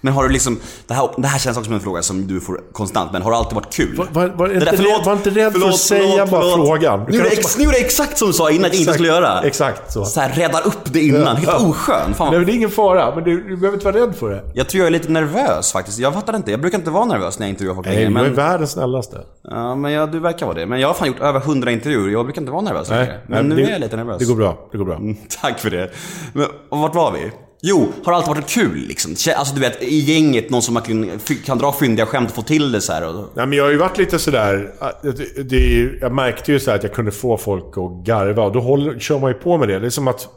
Men 0.06 0.14
har 0.14 0.24
du 0.24 0.30
liksom, 0.30 0.60
det 0.88 0.94
här, 0.94 1.10
det 1.18 1.28
här 1.28 1.40
känns 1.40 1.58
också 1.58 1.66
som 1.66 1.74
en 1.74 1.80
fråga 1.80 2.02
som 2.02 2.28
du 2.28 2.42
får 2.42 2.62
konstant, 2.72 3.12
men 3.12 3.22
har 3.22 3.32
det 3.32 3.38
alltid 3.38 3.56
varit 3.56 3.74
kul? 3.74 3.96
Var, 3.98 4.08
var, 4.12 4.28
var, 4.28 4.54
inte, 4.54 4.66
där- 4.66 4.78
förlåt, 4.78 5.06
var 5.06 5.14
inte 5.14 5.30
rädd 5.30 5.52
för 5.54 5.60
förlåt, 5.60 5.70
att 5.74 5.80
säga 5.80 6.02
förlåt, 6.02 6.30
bara 6.30 6.42
förlåt. 6.42 6.68
frågan. 6.68 7.06
Du 7.06 7.12
Nu 7.12 7.20
är, 7.28 7.32
ex, 7.32 7.58
nu 7.58 7.64
är 7.64 7.72
det 7.72 7.78
exakt 7.78 8.18
som 8.18 8.28
du 8.28 8.34
sa 8.34 8.52
innan 8.52 8.66
att 8.66 8.74
jag 8.74 8.80
inte 8.82 8.94
skulle 8.94 9.08
göra. 9.08 9.42
Exakt 9.42 9.92
så. 9.92 10.06
Så 10.06 10.20
här, 10.20 10.30
räddar 10.30 10.68
upp 10.68 10.80
det 10.94 11.02
innan. 11.02 11.36
Helt 11.36 11.48
Ja. 11.48 11.68
oskön. 11.70 12.14
Fan. 12.14 12.28
Nej 12.30 12.38
men 12.40 12.46
det 12.46 12.52
är 12.52 12.56
ingen 12.56 12.70
fara, 12.70 13.16
men 13.16 13.24
du, 13.24 13.44
du 13.44 13.56
behöver 13.58 13.74
inte 13.78 13.86
vara 13.92 13.98
rädd 14.06 14.16
för 14.16 14.30
det. 14.30 14.44
Jag 14.54 14.70
tror 14.70 14.80
jag 14.80 14.88
är 14.88 14.92
lite 14.92 15.12
nervös 15.12 15.72
faktiskt. 15.72 16.00
Jag 16.00 16.14
fattar 16.14 16.36
inte. 16.36 16.52
Jag 16.52 16.62
brukar 16.62 16.78
inte 16.78 16.92
vara 16.92 17.06
nervös 17.06 17.40
när 17.40 17.46
jag 17.48 17.50
intervjuar 17.50 17.76
folk 17.76 17.88
Nej, 17.88 17.96
längre. 17.96 18.12
jag 18.12 18.20
är 18.22 18.24
Men, 18.26 18.34
världens 18.36 18.72
snällaste. 18.72 19.18
ja, 19.44 19.76
men 19.76 19.92
jag, 19.92 20.12
du 20.12 20.20
verkar 20.20 20.46
vara 20.46 20.56
det. 20.58 20.66
Men 20.66 20.80
jag 20.80 20.88
har 20.88 20.94
fan 20.94 21.08
gjort 21.08 21.20
över 21.20 21.40
100 21.40 21.72
intervjuer. 21.72 22.10
Jag 22.12 22.26
brukar 22.26 22.42
inte 22.42 22.52
vara 22.52 22.62
nervös 22.62 22.90
längre. 22.90 23.20
Men 23.28 23.46
nu 23.50 23.56
det, 23.56 23.64
är 23.64 23.70
jag 23.72 23.82
lite 23.82 23.96
nervös. 23.98 24.18
Det 24.20 24.26
går 24.26 24.36
bra, 24.36 24.68
det 24.72 24.78
går 24.78 24.86
bra. 24.86 24.96
Mm, 24.96 25.16
Tack 25.42 25.60
för 25.60 25.70
det. 25.70 25.90
Men, 26.34 26.46
och 26.70 26.80
vart 26.80 26.96
var 26.96 27.12
vi? 27.12 27.32
Jo, 27.66 27.92
har 28.04 28.12
det 28.12 28.18
alltid 28.18 28.36
varit 28.36 28.50
kul 28.50 28.78
liksom? 28.88 29.16
Alltså 29.36 29.56
du 29.56 29.62
vet, 29.62 29.84
i 29.84 30.00
gänget, 30.00 30.50
någon 30.50 30.62
som 30.62 30.76
kan, 30.82 31.20
kan 31.46 31.58
dra 31.58 31.72
fyndiga 31.72 32.06
skämt 32.06 32.30
och 32.30 32.36
få 32.36 32.42
till 32.42 32.72
det 32.72 32.82
så 32.82 32.94
här. 32.94 33.14
Nej, 33.34 33.46
men 33.48 33.52
jag 33.54 33.64
har 33.64 33.72
ju 33.72 33.78
varit 33.78 33.98
lite 33.98 34.20
sådär... 34.20 34.74
att 34.80 35.02
Det, 35.02 35.44
det, 35.50 35.92
jag 36.02 36.12
märkte 36.12 36.52
ju 36.52 36.60
så 36.60 36.72
att 36.72 36.84
jag 36.84 36.94
kunde 36.94 37.12
få 37.12 37.38
folk 37.38 37.78
att 37.78 38.06
garva. 38.06 38.44
Och 38.44 38.52
då 38.52 38.60
håller, 38.60 39.00
kör 39.00 39.20
man 39.20 39.32
ju 39.32 39.38
på 39.38 39.58
med 39.58 39.68
det. 39.68 39.80
Det 39.80 39.86
är 39.86 39.90
som 39.90 40.08
att 40.08 40.28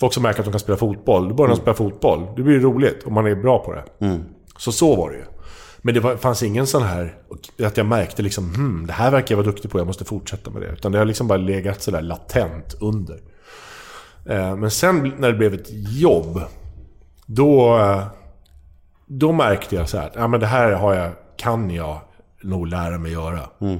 folk 0.00 0.14
som 0.14 0.22
märker 0.22 0.40
att 0.40 0.44
de 0.46 0.50
kan 0.50 0.60
spela 0.60 0.78
fotboll. 0.78 1.28
Då 1.28 1.34
börjar 1.34 1.48
de 1.48 1.56
spela 1.56 1.74
fotboll. 1.74 2.26
Det 2.36 2.42
blir 2.42 2.54
ju 2.54 2.60
roligt 2.62 3.02
om 3.04 3.12
man 3.14 3.26
är 3.26 3.34
bra 3.34 3.58
på 3.58 3.72
det. 3.72 3.84
Så 4.58 4.72
så 4.72 4.96
var 4.96 5.10
det 5.10 5.16
ju. 5.16 5.24
Men 5.78 5.94
det 5.94 6.00
var, 6.00 6.16
fanns 6.16 6.42
ingen 6.42 6.66
sån 6.66 6.82
här... 6.82 7.14
Att 7.64 7.76
jag 7.76 7.86
märkte 7.86 8.22
liksom, 8.22 8.54
hmm, 8.54 8.86
det 8.86 8.92
här 8.92 9.10
verkar 9.10 9.32
jag 9.34 9.36
vara 9.42 9.46
duktig 9.46 9.70
på, 9.70 9.78
jag 9.78 9.86
måste 9.86 10.04
fortsätta 10.04 10.50
med 10.50 10.62
det. 10.62 10.68
Utan 10.68 10.92
det 10.92 10.98
har 10.98 11.04
liksom 11.04 11.26
bara 11.28 11.38
legat 11.38 11.82
sådär 11.82 12.02
latent 12.02 12.74
under. 12.80 13.20
Eh, 14.28 14.56
Men 14.56 14.70
sen 14.70 15.12
när 15.18 15.32
det 15.32 15.38
blev 15.38 15.54
ett 15.54 15.68
jobb, 15.90 16.40
då, 17.26 17.78
eh, 17.78 18.04
då 19.06 19.32
märkte 19.32 19.76
jag 19.76 19.88
så 19.88 19.98
här, 19.98 20.06
att 20.06 20.14
ja, 20.14 20.28
men 20.28 20.40
det 20.40 20.46
här 20.46 20.72
har 20.72 20.94
jag, 20.94 21.12
kan 21.36 21.70
jag 21.70 22.00
nog 22.42 22.66
lära 22.66 22.98
mig 22.98 23.12
göra. 23.12 23.40
Mm. 23.60 23.78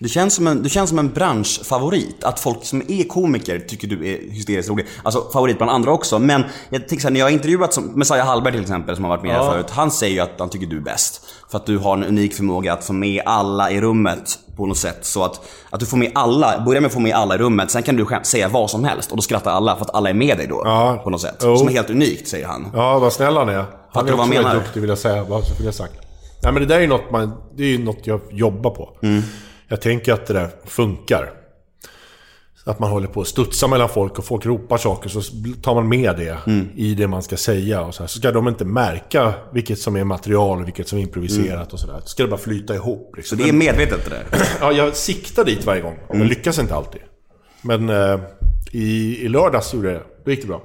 Du 0.00 0.08
känns, 0.08 0.34
som 0.34 0.46
en, 0.46 0.62
du 0.62 0.68
känns 0.68 0.90
som 0.90 0.98
en 0.98 1.12
branschfavorit. 1.12 2.24
Att 2.24 2.40
folk 2.40 2.64
som 2.64 2.82
är 2.88 3.08
komiker 3.08 3.58
tycker 3.58 3.88
du 3.88 4.08
är 4.08 4.30
hysteriskt 4.30 4.70
rolig. 4.70 4.86
Alltså 5.02 5.30
favorit 5.32 5.56
bland 5.56 5.70
andra 5.72 5.92
också. 5.92 6.18
Men 6.18 6.44
jag 6.68 6.88
tänker 6.88 7.02
så 7.02 7.08
här, 7.08 7.12
när 7.12 7.20
jag 7.20 7.26
har 7.26 7.30
intervjuat 7.30 7.74
som 7.74 7.84
Messiah 7.84 8.26
Hallberg 8.26 8.52
till 8.52 8.62
exempel, 8.62 8.94
som 8.96 9.04
har 9.04 9.10
varit 9.10 9.22
med 9.22 9.32
här 9.32 9.38
Ja. 9.44 9.50
förut. 9.52 9.66
Han 9.70 9.90
säger 9.90 10.14
ju 10.14 10.20
att 10.20 10.30
han 10.38 10.48
tycker 10.48 10.66
du 10.66 10.76
är 10.76 10.80
bäst. 10.80 11.22
För 11.50 11.58
att 11.58 11.66
du 11.66 11.78
har 11.78 11.96
en 11.96 12.04
unik 12.04 12.34
förmåga 12.34 12.72
att 12.72 12.84
få 12.84 12.92
med 12.92 13.22
alla 13.26 13.70
i 13.70 13.80
rummet 13.80 14.38
på 14.56 14.66
något 14.66 14.78
sätt. 14.78 14.98
Så 15.02 15.24
att, 15.24 15.40
att 15.70 15.80
du 15.80 15.86
får 15.86 15.96
med 15.96 16.10
alla, 16.14 16.60
börja 16.66 16.80
med 16.80 16.88
att 16.88 16.94
få 16.94 17.00
med 17.00 17.14
alla 17.14 17.34
i 17.34 17.38
rummet. 17.38 17.70
Sen 17.70 17.82
kan 17.82 17.96
du 17.96 18.06
säga 18.22 18.48
vad 18.48 18.70
som 18.70 18.84
helst 18.84 19.10
och 19.10 19.16
då 19.16 19.22
skrattar 19.22 19.50
alla 19.50 19.76
för 19.76 19.84
att 19.84 19.94
alla 19.94 20.10
är 20.10 20.14
med 20.14 20.36
dig 20.38 20.46
då. 20.46 20.62
Ja. 20.64 21.00
På 21.04 21.10
något 21.10 21.20
sätt. 21.20 21.36
Jo. 21.42 21.56
Som 21.56 21.68
är 21.68 21.72
helt 21.72 21.90
unikt, 21.90 22.28
säger 22.28 22.46
han. 22.46 22.66
Ja, 22.74 22.98
vad 22.98 23.12
snäll 23.12 23.36
han 23.36 23.48
är. 23.48 23.64
Han 23.90 24.08
är 24.08 24.12
också 24.14 24.30
väldigt 24.32 24.52
duktig 24.52 24.80
vill 24.80 24.88
jag 24.90 24.98
säga. 24.98 25.24
Vad 25.24 25.44
vill 25.56 25.64
jag 25.66 25.74
sagt? 25.74 25.94
Nej, 26.42 26.52
men 26.52 26.62
det 26.62 26.68
där 26.68 26.76
är 26.76 26.80
ju 26.80 26.86
något, 26.86 27.10
man, 27.10 27.32
det 27.56 27.62
är 27.62 27.68
ju 27.68 27.84
något 27.84 28.00
jag 28.06 28.20
jobbar 28.30 28.70
på. 28.70 28.88
Jag 29.68 29.80
tänker 29.80 30.12
att 30.12 30.26
det 30.26 30.34
där 30.34 30.48
funkar. 30.64 31.30
Så 32.64 32.70
att 32.70 32.78
man 32.78 32.90
håller 32.90 33.08
på 33.08 33.20
att 33.20 33.26
studsa 33.26 33.68
mellan 33.68 33.88
folk 33.88 34.18
och 34.18 34.24
folk 34.24 34.46
ropar 34.46 34.76
saker 34.78 35.08
så 35.08 35.22
tar 35.62 35.74
man 35.74 35.88
med 35.88 36.16
det 36.16 36.38
i 36.76 36.94
det 36.94 37.06
man 37.08 37.22
ska 37.22 37.36
säga. 37.36 37.82
Och 37.82 37.94
så, 37.94 38.02
här. 38.02 38.08
så 38.08 38.18
ska 38.18 38.32
de 38.32 38.48
inte 38.48 38.64
märka 38.64 39.34
vilket 39.52 39.78
som 39.78 39.96
är 39.96 40.04
material 40.04 40.60
och 40.60 40.66
vilket 40.66 40.88
som 40.88 40.98
är 40.98 41.02
improviserat 41.02 41.72
och 41.72 41.80
sådär. 41.80 42.00
Så 42.00 42.08
ska 42.08 42.22
det 42.22 42.28
bara 42.28 42.40
flyta 42.40 42.74
ihop. 42.74 43.10
Så 43.10 43.16
Liksom. 43.16 43.38
det 43.38 43.48
är 43.48 43.52
medvetet 43.52 44.04
det 44.04 44.10
där. 44.10 44.24
Ja, 44.60 44.72
jag 44.72 44.96
siktar 44.96 45.44
dit 45.44 45.64
varje 45.66 45.80
gång. 45.82 45.98
Men 46.08 46.18
jag 46.18 46.28
lyckas 46.28 46.58
inte 46.58 46.74
alltid. 46.74 47.00
Men 47.62 47.88
eh, 47.88 48.20
i, 48.72 49.18
i 49.24 49.28
lördags 49.28 49.74
gjorde 49.74 49.88
jag 49.92 50.00
det. 50.00 50.04
Då 50.24 50.30
gick 50.30 50.40
det 50.40 50.46
bra. 50.48 50.62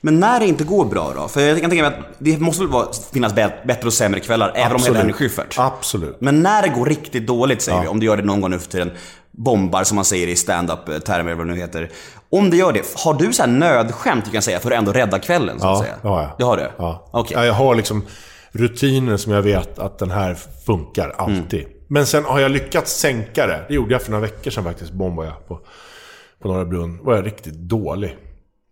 Men 0.00 0.20
när 0.20 0.40
det 0.40 0.46
inte 0.46 0.64
går 0.64 0.84
bra 0.84 1.12
då? 1.16 1.28
För 1.28 1.40
jag 1.40 1.60
kan 1.60 1.70
tänka 1.70 1.82
mig 1.90 1.98
att 1.98 2.04
det 2.18 2.38
måste 2.38 2.62
väl 2.62 2.72
vara, 2.72 2.86
finnas 3.12 3.34
bä- 3.34 3.66
bättre 3.66 3.86
och 3.86 3.92
sämre 3.92 4.20
kvällar, 4.20 4.52
även 4.54 4.76
om 4.76 4.82
hela 4.82 5.00
är 5.00 5.12
Schyffert. 5.12 5.54
Absolut. 5.58 6.16
Men 6.20 6.42
när 6.42 6.62
det 6.62 6.68
går 6.68 6.86
riktigt 6.86 7.26
dåligt, 7.26 7.62
säger 7.62 7.80
vi, 7.82 7.88
om 7.88 8.00
du 8.00 8.06
gör 8.06 8.16
det 8.16 8.22
någon 8.22 8.40
gång 8.40 8.50
nu 8.50 8.58
för 8.58 8.70
tiden. 8.70 8.90
bombar 9.30 9.84
som 9.84 9.96
man 9.96 10.04
säger 10.04 10.26
i 10.28 10.36
stand-up-termer 10.36 11.24
eller 11.30 11.34
vad 11.34 11.46
det 11.46 11.52
nu 11.52 11.58
heter. 11.58 11.90
Om 12.30 12.50
det 12.50 12.56
gör 12.56 12.72
det, 12.72 12.82
har 12.94 13.14
du 13.14 13.32
så 13.32 13.42
här 13.42 13.50
nödskämt 13.50 14.24
du 14.24 14.30
kan 14.30 14.42
säga 14.42 14.60
för 14.60 14.70
att 14.70 14.78
ändå 14.78 14.92
rädda 14.92 15.18
kvällen 15.18 15.60
så 15.60 15.66
att 15.66 15.78
Ja, 15.78 15.82
säga? 15.84 15.94
det 16.02 16.08
har 16.08 16.22
jag. 16.22 16.30
Du 16.38 16.44
har 16.44 16.56
det? 16.56 16.70
Ja. 16.78 17.08
Okej. 17.10 17.36
Ja, 17.36 17.44
jag 17.46 17.54
har 17.54 17.74
liksom 17.74 18.04
rutiner 18.52 19.16
som 19.16 19.32
jag 19.32 19.42
vet 19.42 19.78
att 19.78 19.98
den 19.98 20.10
här 20.10 20.36
funkar 20.66 21.14
alltid. 21.18 21.60
Mm. 21.60 21.70
Men 21.88 22.06
sen 22.06 22.24
har 22.24 22.40
jag 22.40 22.50
lyckats 22.50 22.92
sänka 23.00 23.46
det. 23.46 23.60
Det 23.68 23.74
gjorde 23.74 23.92
jag 23.92 24.02
för 24.02 24.10
några 24.10 24.22
veckor 24.22 24.50
sedan 24.50 24.64
faktiskt. 24.64 24.92
Bombade 24.92 25.28
jag 25.28 25.48
på, 25.48 25.60
på 26.42 26.48
Norra 26.48 26.64
Brunn. 26.64 26.98
var 27.02 27.14
jag 27.16 27.26
riktigt 27.26 27.54
dålig. 27.54 28.16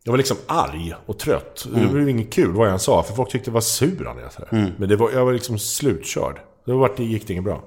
Jag 0.05 0.13
var 0.13 0.19
liksom 0.19 0.37
arg 0.47 0.95
och 1.07 1.19
trött. 1.19 1.67
Mm. 1.69 1.87
Det 1.87 1.93
blev 1.93 2.09
inget 2.09 2.33
kul 2.33 2.53
vad 2.53 2.67
jag 2.67 2.73
än 2.73 2.79
sa. 2.79 3.03
För 3.03 3.15
folk 3.15 3.31
tyckte 3.31 3.51
jag 3.51 3.55
var 3.55 3.61
sur 3.61 4.13
när 4.15 4.23
jag 4.23 4.33
sa 4.33 4.41
det. 4.51 4.57
Mm. 4.57 4.71
Men 4.77 4.89
det 4.89 4.97
var, 4.97 5.11
jag 5.11 5.25
var 5.25 5.33
liksom 5.33 5.59
slutkörd. 5.59 6.41
Då 6.67 6.79
var 6.79 6.93
det, 6.97 7.05
gick 7.05 7.27
det 7.27 7.33
inget 7.33 7.45
bra. 7.45 7.65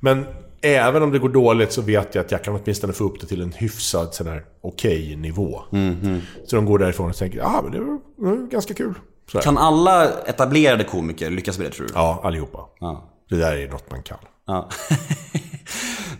Men 0.00 0.26
även 0.60 1.02
om 1.02 1.10
det 1.10 1.18
går 1.18 1.28
dåligt 1.28 1.72
så 1.72 1.82
vet 1.82 2.14
jag 2.14 2.24
att 2.24 2.30
jag 2.30 2.44
kan 2.44 2.54
åtminstone 2.54 2.92
få 2.92 3.04
upp 3.04 3.20
det 3.20 3.26
till 3.26 3.42
en 3.42 3.52
hyfsad 3.52 4.14
sån 4.14 4.26
här 4.26 4.44
okej 4.62 5.16
nivå. 5.16 5.62
Mm-hmm. 5.70 6.20
Så 6.46 6.56
de 6.56 6.64
går 6.64 6.78
därifrån 6.78 7.10
och 7.10 7.16
tänker, 7.16 7.40
ah, 7.40 7.62
men 7.62 7.72
det 7.72 7.80
var, 7.80 7.98
det 8.16 8.24
var 8.24 8.50
ganska 8.50 8.74
kul. 8.74 8.94
Så 9.32 9.38
här. 9.38 9.42
Kan 9.42 9.58
alla 9.58 10.04
etablerade 10.20 10.84
komiker 10.84 11.30
lyckas 11.30 11.58
med 11.58 11.66
det 11.66 11.70
tror 11.70 11.86
du? 11.86 11.92
Ja, 11.94 12.20
allihopa. 12.24 12.60
Ja. 12.80 13.10
Det 13.28 13.36
där 13.36 13.56
är 13.56 13.68
något 13.68 13.90
man 13.90 14.02
kan. 14.02 14.18
Ja. 14.46 14.68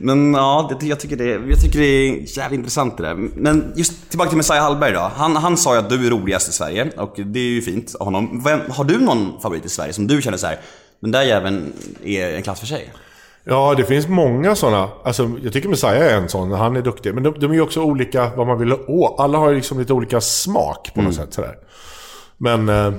Men 0.07 0.35
ja, 0.35 0.77
det, 0.81 0.87
jag, 0.87 1.01
tycker 1.01 1.17
det, 1.17 1.25
jag 1.25 1.61
tycker 1.61 1.79
det 1.79 1.87
är 1.87 2.39
jävligt 2.39 2.59
intressant 2.59 2.97
det 2.97 3.03
där. 3.03 3.15
Men 3.15 3.73
just 3.77 4.11
tillbaka 4.11 4.29
till 4.29 4.37
Messiah 4.37 4.63
Hallberg 4.63 4.93
då. 4.93 5.11
Han, 5.17 5.37
han 5.37 5.57
sa 5.57 5.75
ju 5.75 5.79
att 5.79 5.91
du 5.91 6.07
är 6.07 6.11
roligast 6.11 6.49
i 6.49 6.53
Sverige 6.53 6.91
och 6.97 7.15
det 7.17 7.41
är 7.41 7.45
ju 7.45 7.63
fint 7.63 7.95
av 7.95 8.05
honom. 8.05 8.43
Vem, 8.45 8.61
har 8.71 8.85
du 8.85 8.99
någon 8.99 9.41
favorit 9.41 9.65
i 9.65 9.69
Sverige 9.69 9.93
som 9.93 10.07
du 10.07 10.23
känner 10.23 10.39
så 10.39 10.47
här, 10.47 10.61
den 11.01 11.11
där 11.11 11.23
jäveln 11.23 11.73
är 12.05 12.37
en 12.37 12.43
klass 12.43 12.61
för 12.61 12.67
sig? 12.67 12.93
Ja, 13.45 13.75
det 13.77 13.85
finns 13.85 14.09
många 14.09 14.55
sådana. 14.55 14.89
Alltså, 15.05 15.31
jag 15.43 15.53
tycker 15.53 15.69
Messiah 15.69 16.13
är 16.13 16.17
en 16.17 16.29
sån. 16.29 16.53
Han 16.53 16.77
är 16.77 16.83
duktig. 16.83 17.15
Men 17.15 17.23
de, 17.23 17.35
de 17.39 17.51
är 17.51 17.55
ju 17.55 17.61
också 17.61 17.83
olika 17.83 18.31
vad 18.37 18.47
man 18.47 18.59
vill 18.59 18.75
Åh, 18.87 19.15
alla 19.19 19.39
har 19.39 19.49
ju 19.49 19.57
liksom 19.57 19.79
lite 19.79 19.93
olika 19.93 20.21
smak 20.21 20.91
på 20.95 21.03
något 21.03 21.15
sätt. 21.15 21.35
Sådär. 21.35 21.55
Men 22.39 22.69
eh, 22.69 22.93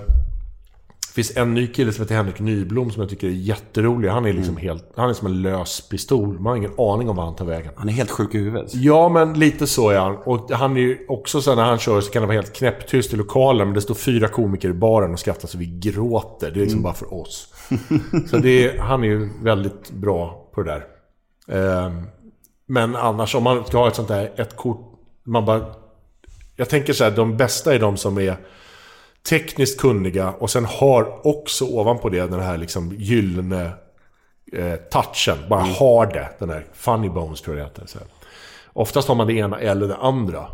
finns 1.17 1.37
en 1.37 1.53
ny 1.53 1.67
kille 1.67 1.93
som 1.93 2.03
heter 2.03 2.15
Henrik 2.15 2.39
Nyblom 2.39 2.91
som 2.91 3.01
jag 3.01 3.09
tycker 3.09 3.27
är 3.27 3.31
jätterolig. 3.31 4.09
Han 4.09 4.25
är 4.25 4.33
liksom 4.33 4.57
helt... 4.57 4.91
Han 4.95 5.09
är 5.09 5.13
som 5.13 5.27
en 5.27 5.41
lös 5.41 5.89
pistol. 5.89 6.39
Man 6.39 6.45
har 6.45 6.57
ingen 6.57 6.79
aning 6.79 7.09
om 7.09 7.15
var 7.15 7.25
han 7.25 7.35
tar 7.35 7.45
vägen. 7.45 7.71
Han 7.75 7.89
är 7.89 7.93
helt 7.93 8.11
sjuk 8.11 8.35
i 8.35 8.37
huvudet. 8.37 8.75
Ja, 8.75 9.09
men 9.09 9.33
lite 9.33 9.67
så 9.67 9.89
är 9.89 9.99
han. 9.99 10.17
Och 10.17 10.51
han 10.51 10.77
är 10.77 10.81
ju 10.81 11.05
också 11.07 11.41
så 11.41 11.55
när 11.55 11.63
han 11.63 11.77
kör 11.77 12.01
så 12.01 12.11
kan 12.11 12.21
det 12.21 12.25
vara 12.25 12.35
helt 12.35 12.53
knäpptyst 12.53 13.13
i 13.13 13.15
lokalen. 13.15 13.67
Men 13.67 13.73
det 13.73 13.81
står 13.81 13.95
fyra 13.95 14.27
komiker 14.27 14.69
i 14.69 14.73
baren 14.73 15.13
och 15.13 15.19
skrattar 15.19 15.47
så 15.47 15.57
vi 15.57 15.65
gråter. 15.65 16.51
Det 16.51 16.59
är 16.59 16.61
liksom 16.61 16.81
bara 16.81 16.93
för 16.93 17.13
oss. 17.13 17.53
så 18.29 18.37
det 18.37 18.65
är, 18.65 18.79
han 18.79 19.03
är 19.03 19.07
ju 19.07 19.29
väldigt 19.43 19.91
bra 19.91 20.49
på 20.53 20.63
det 20.63 20.71
där. 20.71 20.85
Ehm, 21.57 22.07
men 22.67 22.95
annars 22.95 23.35
om 23.35 23.43
man 23.43 23.65
ska 23.65 23.77
ha 23.77 23.87
ett 23.87 23.95
sånt 23.95 24.07
där, 24.07 24.31
ett 24.35 24.55
kort. 24.55 24.99
Man 25.23 25.45
bara... 25.45 25.65
Jag 26.55 26.69
tänker 26.69 26.93
så 26.93 27.03
här, 27.03 27.11
de 27.11 27.37
bästa 27.37 27.75
är 27.75 27.79
de 27.79 27.97
som 27.97 28.17
är 28.17 28.37
tekniskt 29.29 29.79
kunniga 29.79 30.29
och 30.31 30.49
sen 30.49 30.65
har 30.65 31.27
också 31.27 31.65
ovanpå 31.65 32.09
det 32.09 32.19
den 32.19 32.39
här 32.39 32.57
liksom 32.57 32.95
gyllene 32.97 33.71
eh, 34.53 34.75
touchen. 34.75 35.37
Bara 35.49 35.61
har 35.63 36.05
det. 36.05 36.29
Den 36.39 36.49
här 36.49 36.65
funny 36.73 37.09
bones 37.09 37.41
tror 37.41 37.57
jag 37.57 37.65
det 37.65 37.69
heter. 37.69 37.85
Så. 37.87 37.99
Oftast 38.73 39.07
har 39.07 39.15
man 39.15 39.27
det 39.27 39.33
ena 39.33 39.59
eller 39.59 39.87
det 39.87 39.95
andra. 39.95 40.45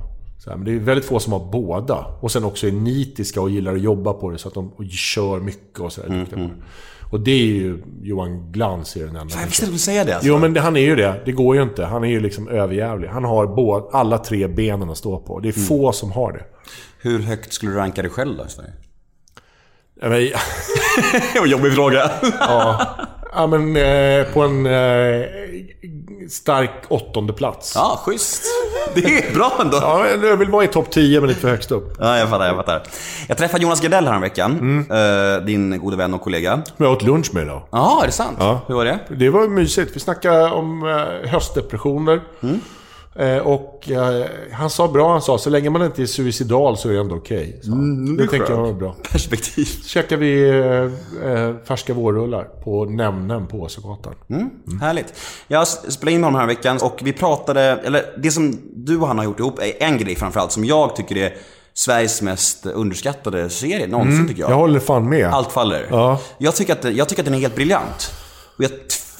Så 0.43 0.49
här, 0.49 0.57
men 0.57 0.65
det 0.65 0.71
är 0.71 0.79
väldigt 0.79 1.05
få 1.05 1.19
som 1.19 1.33
har 1.33 1.51
båda. 1.51 2.05
Och 2.21 2.31
sen 2.31 2.43
också 2.43 2.67
är 2.67 2.71
nitiska 2.71 3.41
och 3.41 3.49
gillar 3.49 3.73
att 3.73 3.81
jobba 3.81 4.13
på 4.13 4.29
det. 4.29 4.37
Så 4.37 4.47
att 4.47 4.53
de 4.53 4.69
och 4.69 4.85
kör 4.85 5.39
mycket 5.39 5.79
och 5.79 5.93
sådär. 5.93 6.25
på 6.29 6.35
det. 6.35 6.49
Och 7.11 7.19
det 7.19 7.31
är 7.31 7.45
ju 7.45 7.83
Johan 8.01 8.51
Glans 8.51 8.95
är 8.95 9.05
den 9.05 9.15
enda. 9.15 9.35
Jag 9.39 9.45
visste 9.45 9.65
att 9.65 9.71
du 9.71 9.77
säga 9.77 10.03
det 10.03 10.13
alltså. 10.13 10.27
Jo 10.27 10.37
men 10.37 10.53
det, 10.53 10.61
han 10.61 10.77
är 10.77 10.81
ju 10.81 10.95
det. 10.95 11.21
Det 11.25 11.31
går 11.31 11.55
ju 11.55 11.63
inte. 11.63 11.85
Han 11.85 12.03
är 12.03 12.07
ju 12.07 12.19
liksom 12.19 12.47
överjävlig. 12.47 13.07
Han 13.07 13.23
har 13.23 13.47
båda, 13.47 13.97
alla 13.97 14.17
tre 14.17 14.47
benen 14.47 14.89
att 14.89 14.97
stå 14.97 15.19
på. 15.19 15.39
Det 15.39 15.47
är 15.47 15.51
få 15.51 15.91
som 15.91 16.11
har 16.11 16.31
det. 16.31 16.43
Hur 17.01 17.19
högt 17.19 17.53
skulle 17.53 17.71
du 17.71 17.77
ranka 17.77 18.01
dig 18.01 18.11
själv 18.11 18.37
då 18.37 18.45
i 18.45 18.49
Sverige? 18.49 18.73
Ja, 20.01 20.09
men, 20.09 21.49
jobbig 21.49 21.73
fråga. 21.73 22.11
ja, 22.39 22.87
ja, 23.35 23.47
men 23.47 23.75
eh, 23.75 24.25
på 24.33 24.41
en 24.41 24.65
eh, 24.65 25.25
stark 26.29 26.71
åttonde 26.87 27.33
plats. 27.33 27.71
Ja, 27.75 27.99
schysst. 28.05 28.43
Det 28.95 29.01
är 29.05 29.33
bra 29.33 29.57
ändå. 29.61 29.77
Ja, 29.81 30.07
jag 30.07 30.37
vill 30.37 30.49
vara 30.49 30.63
i 30.63 30.67
topp 30.67 30.91
10 30.91 31.19
men 31.19 31.29
lite 31.29 31.41
för 31.41 31.49
högst 31.49 31.71
upp. 31.71 31.95
Ja, 31.99 32.17
jag 32.17 32.29
fattar, 32.29 32.45
jag 32.45 32.55
fattar. 32.55 32.83
Jag 33.27 33.37
träffade 33.37 33.63
Jonas 33.63 33.81
Gardell 33.81 34.07
häromveckan. 34.07 34.85
Eh, 34.91 35.45
din 35.45 35.79
gode 35.79 35.97
vän 35.97 36.13
och 36.13 36.21
kollega. 36.21 36.61
Som 36.77 36.85
jag 36.85 36.91
åt 36.93 37.03
lunch 37.03 37.33
med 37.33 37.43
idag. 37.43 37.61
Ja, 37.71 37.99
är 38.01 38.05
det 38.05 38.11
sant? 38.11 38.37
Ja. 38.39 38.61
Hur 38.67 38.75
var 38.75 38.85
det? 38.85 38.99
Det 39.09 39.29
var 39.29 39.47
mysigt. 39.47 39.95
Vi 39.95 39.99
snackade 39.99 40.51
om 40.51 40.83
eh, 40.87 41.29
höstdepressioner. 41.29 42.21
Mm. 42.43 42.59
Eh, 43.15 43.37
och 43.37 43.91
eh, 43.91 44.25
han 44.51 44.69
sa 44.69 44.87
bra, 44.87 45.11
han 45.11 45.21
sa 45.21 45.37
så 45.37 45.49
länge 45.49 45.69
man 45.69 45.85
inte 45.85 46.01
är 46.01 46.05
suicidal 46.05 46.77
så 46.77 46.89
är 46.89 46.93
det 46.93 46.99
ändå 46.99 47.15
okej. 47.15 47.61
han. 47.63 47.73
Mm, 47.73 48.17
det 48.17 48.23
det 48.23 48.29
tänkte 48.29 48.51
jag 48.51 48.61
var 48.61 48.73
bra. 48.73 48.95
Perspektiv. 49.11 49.65
Så 49.65 49.87
käkade 49.87 50.21
vi 50.21 50.49
eh, 51.23 51.55
färska 51.67 51.93
vårrullar 51.93 52.43
på 52.43 52.85
Nämnen 52.85 53.47
på 53.47 53.57
Åsögatan. 53.57 54.13
Mm, 54.29 54.49
Härligt. 54.81 55.13
Jag 55.47 55.67
spelade 55.67 56.11
in 56.11 56.21
med 56.21 56.27
honom 56.27 56.39
här 56.39 56.47
veckan 56.47 56.77
och 56.81 56.99
vi 57.03 57.13
pratade, 57.13 57.61
eller 57.61 58.05
det 58.17 58.31
som 58.31 58.59
du 58.75 58.97
och 58.97 59.07
han 59.07 59.17
har 59.17 59.25
gjort 59.25 59.39
ihop 59.39 59.59
är 59.59 59.83
en 59.83 59.97
grej 59.97 60.15
framförallt 60.15 60.51
som 60.51 60.65
jag 60.65 60.95
tycker 60.95 61.17
är 61.17 61.33
Sveriges 61.73 62.21
mest 62.21 62.65
underskattade 62.65 63.49
serie 63.49 63.87
någonsin 63.87 64.27
tycker 64.27 64.41
jag. 64.41 64.51
Jag 64.51 64.55
håller 64.55 64.79
fan 64.79 65.09
med. 65.09 65.25
Allt 65.25 65.51
faller. 65.51 65.87
Ja. 65.89 66.19
Jag, 66.37 66.55
tycker 66.55 66.73
att, 66.73 66.95
jag 66.95 67.09
tycker 67.09 67.21
att 67.21 67.25
den 67.25 67.33
är 67.33 67.39
helt 67.39 67.55
briljant. 67.55 68.11
Och 68.57 68.63
jag, 68.63 68.71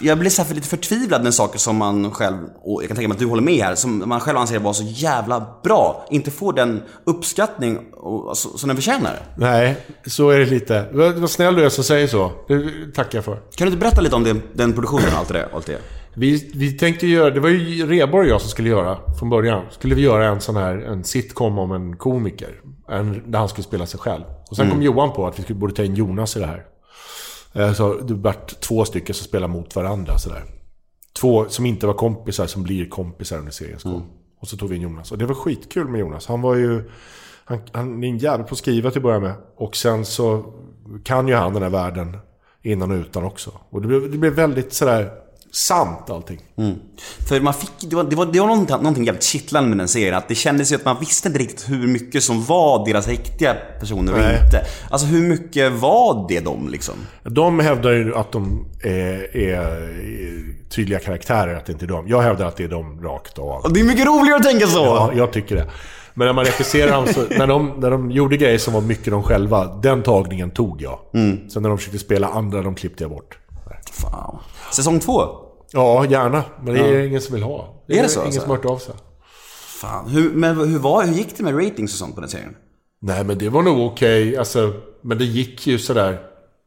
jag 0.04 0.20
blir 0.20 0.30
så 0.30 0.44
lite 0.54 0.68
förtvivlad 0.68 1.24
med 1.24 1.34
saker 1.34 1.60
som 1.60 1.78
man 1.78 2.12
själv, 2.12 2.38
och 2.62 2.84
jag 2.84 2.88
kan 2.88 2.96
tänka 2.96 3.08
mig 3.08 3.16
att 3.16 3.20
du 3.20 3.26
håller 3.26 3.42
med 3.42 3.64
här, 3.64 3.76
som 3.76 4.04
man 4.06 4.20
själv 4.20 4.38
anser 4.38 4.60
vara 4.60 4.74
så 4.74 4.84
jävla 4.84 5.48
bra, 5.64 6.06
inte 6.10 6.32
får 6.32 6.54
den 6.54 6.82
uppskattning 7.04 7.80
och, 7.94 8.38
så, 8.38 8.58
som 8.58 8.68
den 8.68 8.76
förtjänar. 8.76 9.20
Nej, 9.38 9.78
så 10.06 10.30
är 10.30 10.40
det 10.40 10.46
lite. 10.46 10.86
Vad 10.92 11.30
snäll 11.30 11.56
du 11.56 11.66
är 11.66 11.70
som 11.70 11.84
säger 11.84 12.08
så. 12.08 12.32
Det 12.48 12.64
tackar 12.96 13.18
jag 13.18 13.26
för. 13.26 13.36
Kan 13.36 13.44
du 13.58 13.66
inte 13.66 13.78
berätta 13.78 14.02
lite 14.02 14.16
om 14.16 14.24
det, 14.24 14.36
den 14.54 14.74
produktionen 14.74 15.08
och 15.14 15.20
allt 15.20 15.30
det? 15.30 15.50
Allt 15.54 15.66
det? 15.66 15.78
Vi, 16.16 16.52
vi 16.54 16.72
tänkte 16.72 17.08
göra, 17.08 17.30
det 17.30 17.40
var 17.40 17.50
ju 17.50 17.88
Reborg 17.88 18.28
och 18.28 18.34
jag 18.34 18.42
som 18.42 18.50
skulle 18.50 18.70
göra 18.70 18.98
från 19.20 19.30
början. 19.30 19.64
Skulle 19.72 19.96
vi 19.96 20.02
göra 20.02 20.28
en 20.28 20.42
sån 20.42 20.56
här, 20.56 20.78
en 20.78 21.04
sitcom 21.04 21.60
om 21.60 21.72
en 21.72 21.98
komiker. 21.98 22.50
En, 22.90 23.32
där 23.32 23.40
han 23.40 23.50
skulle 23.50 23.64
spela 23.64 23.86
sig 23.86 24.00
själv. 24.00 24.24
Och 24.50 24.56
sen 24.56 24.70
kom 24.70 24.82
Johan 24.82 25.12
på 25.12 25.28
att 25.28 25.40
vi 25.40 25.44
skulle, 25.44 25.60
borde 25.60 25.74
ta 25.74 25.84
in 25.84 25.96
Jonas 25.96 26.38
i 26.38 26.40
det 26.40 26.46
här. 26.46 26.64
Eh, 27.54 27.74
Så 27.74 27.94
det 27.94 28.14
vart 28.14 28.60
två 28.60 28.86
stycken 28.86 29.16
som 29.16 29.26
spelar 29.26 29.48
mot 29.48 29.76
varandra 29.76 30.18
sådär. 30.18 30.44
Två 31.20 31.50
som 31.50 31.66
inte 31.66 31.88
var 31.88 31.94
kompisar 31.94 32.48
som 32.48 32.64
blir 32.64 32.90
kompisar 32.90 33.38
under 33.38 33.52
seriens 33.52 33.84
gång. 33.84 34.06
Och 34.40 34.48
så 34.48 34.58
tog 34.58 34.70
vi 34.70 34.76
in 34.76 34.82
Jonas. 34.82 35.12
Och 35.12 35.18
det 35.18 35.26
var 35.26 35.36
skitkul 35.36 35.88
med 35.88 36.00
Jonas. 36.00 36.28
Han 36.28 36.42
var 36.42 36.56
ju... 36.56 36.90
Han, 37.46 37.60
han 37.72 38.04
är 38.04 38.08
en 38.08 38.18
jävel 38.18 38.46
på 38.48 38.54
att 38.54 38.58
skriva 38.58 38.92
till 38.92 39.00
att 39.00 39.04
börja 39.04 39.20
med. 39.20 39.34
Och 39.56 39.76
sen 39.76 40.06
så 40.06 40.54
kan 41.04 41.28
ju 41.28 41.34
han 41.36 41.54
den 41.54 41.64
här 41.64 41.70
världen 41.70 42.18
innan 42.62 42.92
och 42.92 42.96
utan 42.98 43.24
också. 43.24 43.52
Och 43.70 43.82
det 43.82 43.88
blev, 43.88 44.12
det 44.12 44.18
blev 44.18 44.34
väldigt 44.34 44.74
sådär 44.74 45.12
sant 45.54 46.10
allting. 46.10 46.40
För 47.28 47.42
man 47.42 47.54
fick, 47.54 47.72
det 47.80 47.96
var, 47.96 48.04
det 48.04 48.16
var, 48.16 48.26
det 48.26 48.40
var 48.40 48.48
någonting, 48.48 48.76
någonting 48.78 49.04
jävligt 49.04 49.24
kittlande 49.24 49.70
med 49.70 49.78
den 49.78 49.88
serien. 49.88 50.16
Att 50.16 50.28
det 50.28 50.36
kändes 50.36 50.72
ju 50.72 50.76
att 50.76 50.86
man 50.86 51.00
visste 51.00 51.28
inte 51.28 51.40
riktigt 51.40 51.70
hur 51.70 51.88
mycket 51.88 52.24
som 52.24 52.44
var 52.44 52.86
deras 52.86 53.08
riktiga 53.08 53.56
personer 53.80 54.14
och 54.14 54.20
Nej. 54.20 54.40
inte. 54.46 54.66
Alltså 54.90 55.08
hur 55.08 55.28
mycket 55.28 55.72
var 55.72 56.26
det 56.30 56.40
de 56.40 56.70
liksom? 56.70 56.96
De 57.24 57.60
hävdar 57.60 57.92
ju 57.92 58.16
att 58.16 58.32
de 58.32 58.66
är, 58.84 59.38
är 59.38 59.94
tydliga 60.70 61.00
karaktärer, 61.00 61.56
att 61.56 61.66
det 61.66 61.72
inte 61.72 61.86
är 61.86 61.88
de. 61.88 62.08
Jag 62.08 62.22
hävdar 62.22 62.46
att 62.46 62.58
det 62.58 62.64
är 62.64 62.68
de 62.68 63.02
rakt 63.04 63.40
av. 63.40 63.62
Och 63.64 63.74
det 63.74 63.80
är 63.80 63.84
mycket 63.84 64.06
roligare 64.06 64.36
att 64.36 64.44
tänka 64.44 64.68
så! 64.68 64.80
Ja, 64.80 65.12
jag 65.16 65.34
tycker 65.34 65.56
det. 65.56 65.70
Men 66.14 66.26
när 66.26 66.34
man 66.34 66.46
regisserar 66.46 66.92
dem, 66.92 67.08
så, 67.08 67.22
när, 67.38 67.48
de, 67.48 67.74
när 67.78 67.92
de 67.92 68.12
gjorde 68.12 68.38
grejer 68.38 68.58
som 68.58 68.74
var 68.74 68.82
mycket 68.82 69.12
de 69.12 69.24
själva, 69.24 69.66
den 69.66 70.04
tagningen 70.04 70.52
tog 70.52 70.82
jag. 70.82 71.00
Sen 71.52 71.64
när 71.64 71.70
de 71.70 71.78
försökte 71.78 72.00
spela 72.00 72.28
andra, 72.28 72.62
de 72.62 72.76
klippte 72.76 73.04
jag 73.04 73.12
bort. 73.12 73.38
Fan. 73.92 74.38
Säsong 74.72 75.00
två? 75.00 75.43
Ja, 75.74 76.06
gärna. 76.06 76.44
Men 76.64 76.74
det 76.74 76.80
är 76.80 77.08
ingen 77.08 77.22
som 77.22 77.34
vill 77.34 77.44
ha. 77.44 77.84
Är 77.88 78.04
det 78.04 78.10
så, 78.10 78.20
Ingen 78.20 78.26
alltså? 78.28 78.42
som 78.42 78.50
har 78.50 78.58
hört 78.58 78.66
av 78.66 78.78
sig. 78.78 78.96
Fan. 79.68 80.10
Hur, 80.10 80.34
men 80.34 80.58
hur, 80.58 80.80
var, 80.80 81.04
hur 81.04 81.14
gick 81.14 81.38
det 81.38 81.44
med 81.44 81.66
ratings 81.66 81.94
och 81.94 81.98
sånt 81.98 82.16
på 82.16 82.22
den 82.22 82.30
serien? 82.30 82.56
Nej, 83.02 83.24
men 83.24 83.38
det 83.38 83.50
var 83.50 83.62
nog 83.62 83.92
okej. 83.92 84.38
Alltså, 84.38 84.74
men 85.02 85.18
det 85.18 85.26
gick 85.26 85.68
ju 85.68 85.80
sådär... 85.80 86.20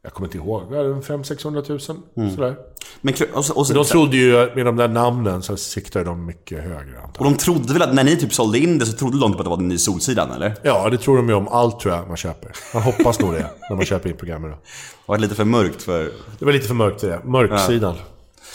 Jag 0.03 0.13
kommer 0.13 0.27
inte 0.27 0.37
ihåg. 0.37 0.61
500-600 0.71 1.69
000. 2.15 2.31
Sådär. 2.31 2.55
Men, 3.01 3.13
och, 3.33 3.45
så, 3.45 3.53
och, 3.53 3.67
så, 3.67 3.73
De 3.73 3.85
trodde 3.85 4.17
ju, 4.17 4.55
med 4.55 4.65
de 4.65 4.75
där 4.75 4.87
namnen, 4.87 5.41
så 5.41 5.57
siktade 5.57 6.05
de 6.05 6.25
mycket 6.25 6.63
högre 6.63 7.01
antar 7.03 7.19
och 7.19 7.31
de 7.31 7.37
trodde 7.37 7.73
väl 7.73 7.81
att 7.81 7.93
när 7.93 8.03
ni 8.03 8.15
typ 8.17 8.33
sålde 8.33 8.59
in 8.59 8.77
det 8.77 8.85
så 8.85 8.97
trodde 8.97 9.19
de 9.19 9.31
typ 9.31 9.39
att 9.39 9.45
det 9.45 9.49
var 9.49 9.57
den 9.57 9.67
nya 9.67 9.77
Solsidan 9.77 10.31
eller? 10.31 10.55
Ja, 10.63 10.89
det 10.89 10.97
tror 10.97 11.17
de 11.17 11.29
ju 11.29 11.35
om 11.35 11.47
allt 11.47 11.79
tror 11.79 11.95
jag 11.95 12.07
man 12.07 12.17
köper. 12.17 12.51
Man 12.73 12.83
hoppas 12.83 13.19
nog 13.19 13.33
det 13.33 13.49
när 13.69 13.75
man 13.75 13.85
köper 13.85 14.09
in 14.09 14.17
programmen. 14.17 14.51
Då. 14.51 14.57
Var 15.05 15.17
det 15.17 15.21
lite 15.21 15.35
för 15.35 15.45
mörkt 15.45 15.81
för... 15.81 16.11
Det 16.39 16.45
var 16.45 16.51
lite 16.51 16.67
för 16.67 16.75
mörkt 16.75 17.01
det. 17.01 17.21
Mörksidan. 17.23 17.95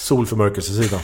Solförmörkelsesidan. 0.03 1.01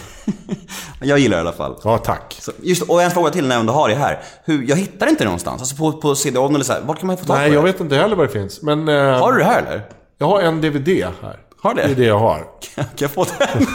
Jag 1.00 1.18
gillar 1.18 1.36
det 1.36 1.40
i 1.40 1.46
alla 1.46 1.52
fall. 1.56 1.80
Ja, 1.84 1.98
tack. 1.98 2.36
Så, 2.40 2.52
just 2.62 2.82
och 2.82 3.02
en 3.02 3.10
fråga 3.10 3.30
till 3.30 3.48
när 3.48 3.54
jag 3.54 3.60
ändå 3.60 3.72
har 3.72 3.88
det 3.88 3.94
här. 3.94 4.22
Hur, 4.44 4.68
jag 4.68 4.76
hittar 4.76 5.06
inte 5.06 5.20
det 5.20 5.24
någonstans. 5.24 5.62
Alltså 5.62 5.76
på, 5.76 5.92
på 5.92 6.14
CD-ON 6.14 6.54
eller 6.54 6.64
så 6.64 6.72
här. 6.72 6.80
Vart 6.80 6.98
kan 6.98 7.06
man 7.06 7.16
få 7.16 7.24
tag 7.24 7.36
på 7.36 7.40
Nej, 7.40 7.48
det? 7.50 7.54
jag 7.54 7.62
vet 7.62 7.80
inte 7.80 7.96
heller 7.96 8.16
vad 8.16 8.28
det 8.28 8.32
finns. 8.32 8.62
Men 8.62 8.88
eh, 8.88 8.94
Har 9.18 9.32
du 9.32 9.38
det 9.38 9.44
här 9.44 9.62
eller? 9.62 9.82
jag 10.18 10.26
har 10.26 10.40
en 10.40 10.60
DVD 10.60 10.88
här. 11.22 11.38
Har 11.62 11.74
du 11.74 11.74
Det 11.74 11.82
är 11.82 11.88
det? 11.88 11.94
det 11.94 12.04
jag 12.04 12.18
har. 12.18 12.38
Kan 12.74 12.84
jag 12.98 13.10
få 13.10 13.24
den? 13.24 13.66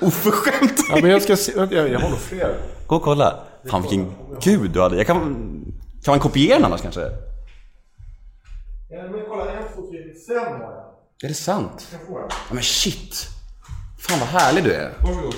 Oförskämt! 0.08 0.80
Ja, 0.90 0.98
men 1.02 1.10
jag 1.10 1.22
ska 1.22 1.36
se, 1.36 1.52
vänta, 1.56 1.74
jag, 1.74 1.88
jag 1.88 2.00
har 2.00 2.10
nog 2.10 2.18
fler. 2.18 2.56
Gå 2.86 2.96
och 2.96 3.02
kolla. 3.02 3.38
Fan 3.70 3.82
vilken 3.82 4.12
gud 4.40 4.70
du 4.70 4.80
hade. 4.80 4.96
Jag 4.96 5.06
kan, 5.06 5.18
kan 6.04 6.12
man 6.12 6.20
kopiera 6.20 6.56
den 6.56 6.64
annars 6.64 6.82
kanske? 6.82 7.00
Ja, 7.00 7.08
men 9.12 9.20
kolla, 9.28 9.50
en, 9.52 9.62
två, 9.74 9.82
tre, 9.90 9.98
fem 10.28 10.52
har 10.52 10.60
jag. 10.60 10.82
Är 11.24 11.28
det 11.28 11.34
sant? 11.34 11.88
Jag 11.92 12.00
får 12.06 12.20
den. 12.20 12.28
Ja, 12.48 12.54
men 12.54 12.62
shit. 12.62 13.28
Fan 14.08 14.18
vad 14.20 14.28
härlig 14.28 14.64
du 14.64 14.72
är. 14.72 14.90
Varsågod. 15.00 15.34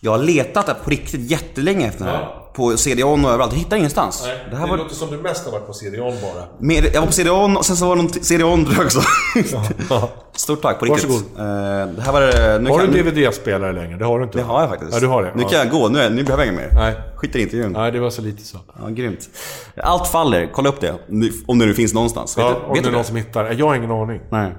Jag 0.00 0.10
har 0.10 0.18
letat 0.18 0.66
där 0.66 0.74
på 0.74 0.90
riktigt 0.90 1.30
jättelänge 1.30 1.88
efter 1.88 2.04
den 2.04 2.14
här. 2.14 2.28
På 2.54 2.76
CD-ON 2.76 3.24
och 3.24 3.30
överallt. 3.30 3.52
Jag 3.52 3.58
hittar 3.58 3.76
ingenstans. 3.76 4.22
Nej, 4.24 4.38
det 4.44 4.50
det, 4.50 4.56
här 4.56 4.68
var... 4.68 4.76
låter 4.76 4.94
som 4.94 5.10
du 5.10 5.16
mest 5.16 5.44
har 5.44 5.52
varit 5.52 5.66
på 5.66 5.72
CD-ON 5.72 6.14
bara. 6.22 6.44
Med, 6.58 6.90
jag 6.94 7.00
var 7.00 7.06
på 7.06 7.12
CD-ON 7.12 7.56
och 7.56 7.66
sen 7.66 7.76
så 7.76 7.88
var 7.88 7.96
det 7.96 8.02
någon 8.02 8.12
CD-ON 8.12 8.66
också. 8.84 9.00
Stort 10.32 10.62
tack 10.62 10.78
på 10.78 10.84
riktigt. 10.84 11.10
Varsågod. 11.10 11.38
Eh, 11.38 11.94
det 11.96 12.02
här 12.02 12.12
var 12.12 12.20
det... 12.20 12.58
Nu 12.58 12.70
Har 12.70 12.78
kan, 12.78 12.92
du 12.92 13.04
nu, 13.04 13.10
DVD-spelare 13.10 13.72
längre? 13.72 13.96
Det 13.98 14.04
har 14.04 14.18
du 14.18 14.24
inte? 14.24 14.38
det 14.38 14.44
har 14.44 14.60
jag 14.60 14.70
faktiskt. 14.70 14.92
Ja, 14.92 15.00
du 15.00 15.06
har 15.06 15.22
det. 15.22 15.32
Nu 15.34 15.42
ja. 15.42 15.48
kan 15.48 15.58
jag 15.58 15.70
gå. 15.70 15.88
Nu, 15.88 16.00
är, 16.00 16.10
nu 16.10 16.24
behöver 16.24 16.44
jag 16.44 16.54
inget 16.54 16.72
mer. 16.72 16.80
Nej. 16.80 16.94
Skit 17.16 17.36
i 17.36 17.42
intervjun. 17.42 17.72
Nej, 17.72 17.92
det 17.92 18.00
var 18.00 18.10
så 18.10 18.22
lite 18.22 18.42
så. 18.42 18.58
Ja, 18.80 18.88
grymt. 18.88 19.28
Allt 19.82 20.08
faller. 20.08 20.50
Kolla 20.52 20.68
upp 20.68 20.80
det. 20.80 20.94
Om 21.46 21.58
det 21.58 21.66
nu 21.66 21.74
finns 21.74 21.94
någonstans. 21.94 22.38
Vet 22.38 22.44
Ja, 22.44 22.50
du, 22.50 22.56
om 22.56 22.74
vet 22.74 22.82
det 22.82 22.90
är 22.90 22.92
någon 22.92 23.04
som 23.04 23.16
hittar. 23.16 23.52
Jag 23.52 23.66
har 23.66 23.74
ingen 23.74 23.90
aning. 23.90 24.20
Nej. 24.30 24.52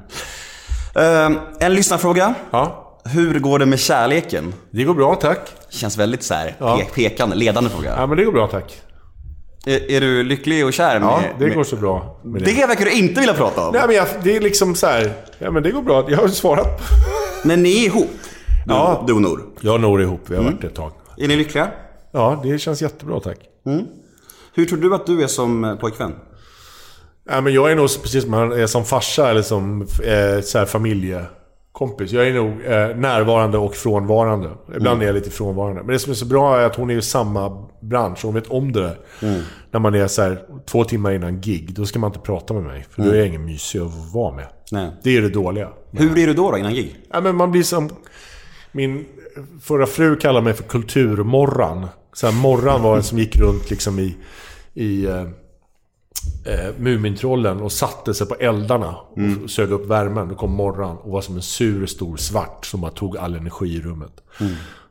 Eh, 0.96 1.32
en 1.60 1.74
lyssnarfråga. 1.74 2.34
Ja, 2.52 2.89
Hur 3.06 3.40
går 3.40 3.60
det 3.60 3.66
med 3.66 3.80
kärleken? 3.80 4.54
det 4.72 4.84
går 4.84 4.94
bra 4.94 5.16
tack. 5.16 5.40
Känns 5.70 5.98
väldigt 5.98 6.24
så 6.24 6.34
här 6.34 6.56
Ja. 6.60 6.80
pe- 6.82 6.94
pekande, 6.94 7.36
ledande 7.36 7.70
fråga. 7.70 7.96
Ja, 7.98 8.08
men 8.08 8.18
det 8.18 8.24
går 8.24 8.32
bra 8.32 8.48
tack. 8.48 8.82
Är, 9.66 9.92
är 9.92 10.02
du 10.02 10.24
lycklig 10.24 10.66
och 10.66 10.74
kär 10.74 11.00
med... 11.00 11.08
Ja, 11.10 11.22
det 11.40 11.46
med, 11.46 11.56
går 11.56 11.64
så 11.64 11.76
bra. 11.76 12.20
Det. 12.24 12.40
Det 12.40 12.66
verkar 12.68 12.86
du 12.86 12.92
inte 12.92 13.20
vilja 13.20 13.34
prata 13.36 13.68
om. 13.68 13.74
Nej, 13.74 13.84
men 13.88 13.96
jag, 13.96 14.08
det 14.24 14.36
är 14.36 14.42
liksom 14.42 14.76
så 14.76 14.88
här. 14.88 15.14
Ja, 15.40 15.52
men 15.52 15.64
det 15.64 15.72
går 15.72 15.82
bra. 15.82 16.06
Jag 16.12 16.18
har 16.18 16.28
svarat. 16.28 16.82
Men 17.44 17.64
ni 17.64 17.82
är 17.82 17.86
ihop? 17.86 18.10
Du, 18.66 18.74
Ja. 18.74 19.04
du 19.08 19.14
och 19.14 19.22
Nor. 19.22 19.42
Jag 19.62 19.74
och 19.74 19.82
Nour 19.82 20.00
är 20.00 20.04
ihop. 20.04 20.22
Vi 20.26 20.36
har 20.36 20.44
varit 20.44 20.62
det 20.62 20.68
ett 20.68 20.76
tag. 20.76 20.92
Är 21.18 21.28
ni 21.28 21.36
lyckliga? 21.36 21.68
Ja, 22.12 22.40
det 22.44 22.60
känns 22.60 22.82
jättebra 22.82 23.20
tack. 23.20 23.38
Hur 24.54 24.66
tror 24.66 24.78
du 24.80 24.96
att 24.96 25.06
du 25.06 25.24
är 25.24 25.28
som 25.28 25.64
eh, 25.64 25.76
pojkvän? 25.76 26.16
Ja, 27.30 27.42
men 27.42 27.54
jag 27.54 27.72
är 27.72 27.76
nog 27.76 27.90
precis 28.04 28.24
som, 28.24 28.34
är 28.34 28.68
som 28.68 28.86
farsa 28.86 29.30
eller 29.30 29.42
som 29.42 29.82
eh, 29.82 30.42
så 30.44 30.58
här 30.58 30.66
familjekompis. 31.80 32.12
Jag 32.12 32.28
är 32.28 32.34
nog 32.34 32.48
eh, 32.48 32.98
närvarande 32.98 33.58
och 33.58 33.76
frånvarande. 33.76 34.50
Ibland 34.76 35.02
är 35.02 35.06
jag 35.06 35.16
lite 35.16 35.30
frånvarande. 35.30 35.84
Men 35.84 35.94
det 35.94 36.00
som 36.00 36.12
är 36.12 36.16
så 36.16 36.26
bra 36.26 36.60
är 36.60 36.66
att 36.66 36.76
hon 36.76 36.90
är 36.90 36.98
i 36.98 37.02
samma 37.02 37.68
bransch. 37.82 38.20
Hon 38.24 38.34
vet 38.34 38.48
om 38.48 38.72
det 38.72 38.82
där. 38.82 38.98
När 39.72 39.80
man 39.80 39.96
är 39.96 40.08
så 40.08 40.22
här 40.22 40.42
två 40.66 40.84
timmar 40.84 41.12
innan 41.12 41.42
gig, 41.42 41.74
då 41.74 41.86
ska 41.86 42.00
man 42.00 42.10
inte 42.10 42.20
prata 42.20 42.54
med 42.54 42.64
mig. 42.64 42.86
För 42.90 43.02
då 43.02 43.10
är 43.10 43.16
jag 43.16 43.28
ingen 43.28 43.46
mysig 43.46 43.80
att 43.80 44.14
vara 44.14 44.36
med. 44.36 44.48
Nej. 44.72 44.92
Det 45.04 45.18
är 45.18 45.22
det 45.22 45.30
dåliga. 45.30 45.70
Hur 45.92 46.18
är 46.18 46.28
du 46.28 46.34
då, 46.34 46.52
då 46.52 46.58
innan 46.58 46.74
gig? 46.74 46.96
Ja, 47.12 47.22
men 47.22 47.36
man 47.36 47.52
blir 47.52 47.64
som... 47.64 47.90
Min 48.72 49.06
förra 49.62 49.86
fru 49.86 50.16
kallade 50.16 50.44
mig 50.44 50.54
för 50.54 50.64
kulturmorran. 50.64 51.88
Så 52.14 52.28
här, 52.28 52.34
morran 52.42 52.82
var 52.82 52.98
en 52.98 53.04
som 53.04 53.18
gick 53.18 53.38
runt 53.38 53.70
liksom 53.70 54.00
i, 54.00 54.16
i 54.74 55.08
eh, 56.46 56.76
Mumintrollen 56.78 57.62
och 57.62 57.72
satte 57.72 58.14
sig 58.14 58.28
på 58.28 58.36
eldarna 58.36 58.96
och 58.96 59.50
sög 59.50 59.72
upp 59.72 59.88
värmen. 59.88 60.28
Då 60.28 60.36
kom 60.36 60.52
morran 60.52 60.98
och 60.98 61.12
var 61.12 61.22
som 61.22 61.36
en 61.36 61.42
sur 61.42 61.86
stor 61.86 62.18
svart 62.18 62.66
som 62.66 62.82
bara 62.82 62.92
tog 62.92 63.18
all 63.18 63.36
energi 63.36 63.76
i 63.76 63.82
rummet. 63.82 64.22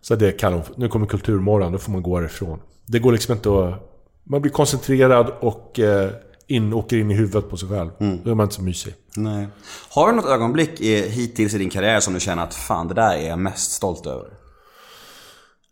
Så 0.01 0.15
det 0.15 0.33
kallar 0.33 0.57
hon 0.57 0.65
Nu 0.77 0.89
kommer 0.89 1.07
kulturmorran, 1.07 1.73
då 1.73 1.79
får 1.79 1.93
man 1.93 2.03
gå 2.03 2.17
härifrån. 2.19 2.59
Det 2.87 2.99
går 2.99 3.13
liksom 3.13 3.35
inte 3.35 3.49
att... 3.49 3.85
Man 4.25 4.43
blir 4.43 4.53
koncentrerad 4.53 5.33
och 5.41 5.79
eh, 5.79 6.11
in, 6.47 6.73
åker 6.73 6.97
in 6.97 7.11
i 7.11 7.15
huvudet 7.15 7.51
på 7.51 7.57
sig 7.57 7.69
själv. 7.69 7.91
Då 7.99 8.31
är 8.31 8.35
man 8.35 8.45
inte 8.45 8.55
så 8.55 8.63
mysig. 8.63 8.95
Nej. 9.17 9.49
Har 9.91 10.11
du 10.11 10.17
något 10.17 10.27
ögonblick 10.27 10.81
i, 10.81 11.09
hittills 11.09 11.55
i 11.55 11.59
din 11.59 11.71
karriär 11.71 12.01
som 12.01 12.15
du 12.15 12.21
känner 12.21 12.43
att 12.43 12.55
fan, 12.55 12.89
det 12.89 12.95
där 12.95 13.17
är 13.17 13.29
jag 13.29 13.39
mest 13.39 13.73
stolt 13.73 14.07
över? 14.07 14.29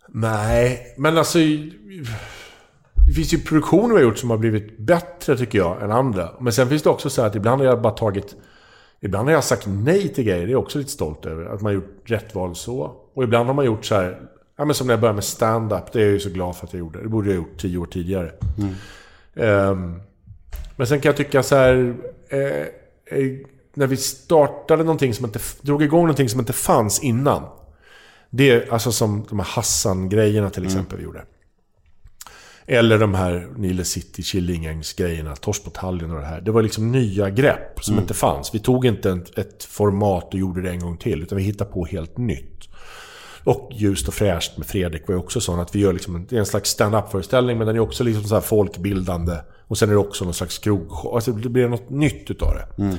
Nej, 0.08 0.94
men 0.98 1.18
alltså... 1.18 1.38
Det 3.06 3.12
finns 3.12 3.34
ju 3.34 3.38
produktioner 3.38 3.88
vi 3.88 3.94
har 3.94 4.02
gjort 4.02 4.18
som 4.18 4.30
har 4.30 4.36
blivit 4.36 4.78
bättre 4.78 5.36
tycker 5.36 5.58
jag 5.58 5.82
än 5.82 5.92
andra. 5.92 6.30
Men 6.40 6.52
sen 6.52 6.68
finns 6.68 6.82
det 6.82 6.90
också 6.90 7.10
så 7.10 7.22
här 7.22 7.28
att 7.28 7.36
ibland 7.36 7.60
har 7.60 7.68
jag 7.68 7.82
bara 7.82 7.92
tagit... 7.92 8.36
Ibland 9.00 9.28
har 9.28 9.32
jag 9.32 9.44
sagt 9.44 9.66
nej 9.66 10.08
till 10.08 10.24
grejer. 10.24 10.40
Det 10.40 10.50
är 10.50 10.52
jag 10.52 10.62
också 10.62 10.78
lite 10.78 10.90
stolt 10.90 11.26
över. 11.26 11.44
Att 11.44 11.60
man 11.60 11.64
har 11.64 11.72
gjort 11.72 12.02
rätt 12.04 12.34
val 12.34 12.56
så. 12.56 12.96
Och 13.14 13.24
ibland 13.24 13.46
har 13.46 13.54
man 13.54 13.64
gjort 13.64 13.84
så 13.84 13.94
här... 13.94 14.20
Ja, 14.56 14.64
men 14.64 14.74
som 14.74 14.86
när 14.86 14.94
jag 14.94 15.00
började 15.00 15.14
med 15.14 15.24
stand-up. 15.24 15.92
Det 15.92 15.98
är 15.98 16.02
jag 16.02 16.12
ju 16.12 16.20
så 16.20 16.30
glad 16.30 16.56
för 16.56 16.66
att 16.66 16.72
jag 16.72 16.80
gjorde. 16.80 17.02
Det 17.02 17.08
borde 17.08 17.28
jag 17.28 17.36
ha 17.36 17.42
gjort 17.42 17.58
tio 17.58 17.78
år 17.78 17.86
tidigare. 17.86 18.32
Ehm, 19.34 20.00
men 20.76 20.86
sen 20.86 21.00
kan 21.00 21.08
jag 21.08 21.16
tycka 21.16 21.42
så 21.42 21.56
här... 21.56 21.94
Eh, 22.28 22.40
eh, 23.18 23.32
när 23.74 23.86
vi 23.86 23.96
startade 23.96 24.82
någonting 24.82 25.14
som 25.14 25.24
inte... 25.24 25.38
Drog 25.60 25.82
igång 25.82 26.00
någonting 26.00 26.28
som 26.28 26.40
inte 26.40 26.52
fanns 26.52 27.02
innan. 27.02 27.42
Det 28.30 28.50
är 28.50 28.72
alltså 28.72 28.92
som 28.92 29.26
de 29.28 29.38
här 29.38 29.46
Hassan-grejerna 29.46 30.50
till 30.50 30.64
exempel 30.64 30.98
vi 30.98 31.04
gjorde. 31.04 31.22
Eller 32.66 32.98
de 32.98 33.14
här 33.14 33.48
Nile 33.56 33.84
City, 33.84 34.22
Killinggängs-grejerna, 34.22 35.36
Torsbotaljen 35.36 36.10
och 36.10 36.20
det 36.20 36.26
här. 36.26 36.40
Det 36.40 36.50
var 36.50 36.62
liksom 36.62 36.92
nya 36.92 37.30
grepp 37.30 37.84
som 37.84 37.98
inte 37.98 38.14
fanns. 38.14 38.54
Vi 38.54 38.58
tog 38.58 38.86
inte 38.86 39.10
ett, 39.10 39.38
ett 39.38 39.64
format 39.64 40.34
och 40.34 40.40
gjorde 40.40 40.62
det 40.62 40.70
en 40.70 40.80
gång 40.80 40.96
till, 40.96 41.22
utan 41.22 41.38
vi 41.38 41.44
hittade 41.44 41.70
på 41.70 41.84
helt 41.84 42.18
nytt. 42.18 42.68
Och 43.44 43.70
Ljust 43.72 44.08
och 44.08 44.14
fräscht 44.14 44.58
med 44.58 44.66
Fredrik 44.66 45.08
var 45.08 45.14
ju 45.14 45.18
också 45.18 45.40
sån 45.40 45.60
att 45.60 45.74
vi 45.74 45.78
gör 45.78 45.92
liksom 45.92 46.26
en, 46.30 46.46
slags 46.46 46.70
stand-up-föreställning, 46.70 47.58
men 47.58 47.66
den 47.66 47.76
är 47.76 47.80
också 47.80 48.04
liksom 48.04 48.24
så 48.24 48.40
folkbildande. 48.40 49.36
Och 49.68 49.78
sen 49.78 49.88
är 49.88 49.92
det 49.92 49.98
också 49.98 50.24
någon 50.24 50.34
slags 50.34 50.58
krogshow. 50.58 51.14
Alltså 51.14 51.32
det 51.32 51.48
blir 51.48 51.68
något 51.68 51.90
nytt 51.90 52.30
utav 52.30 52.54
det. 52.54 52.98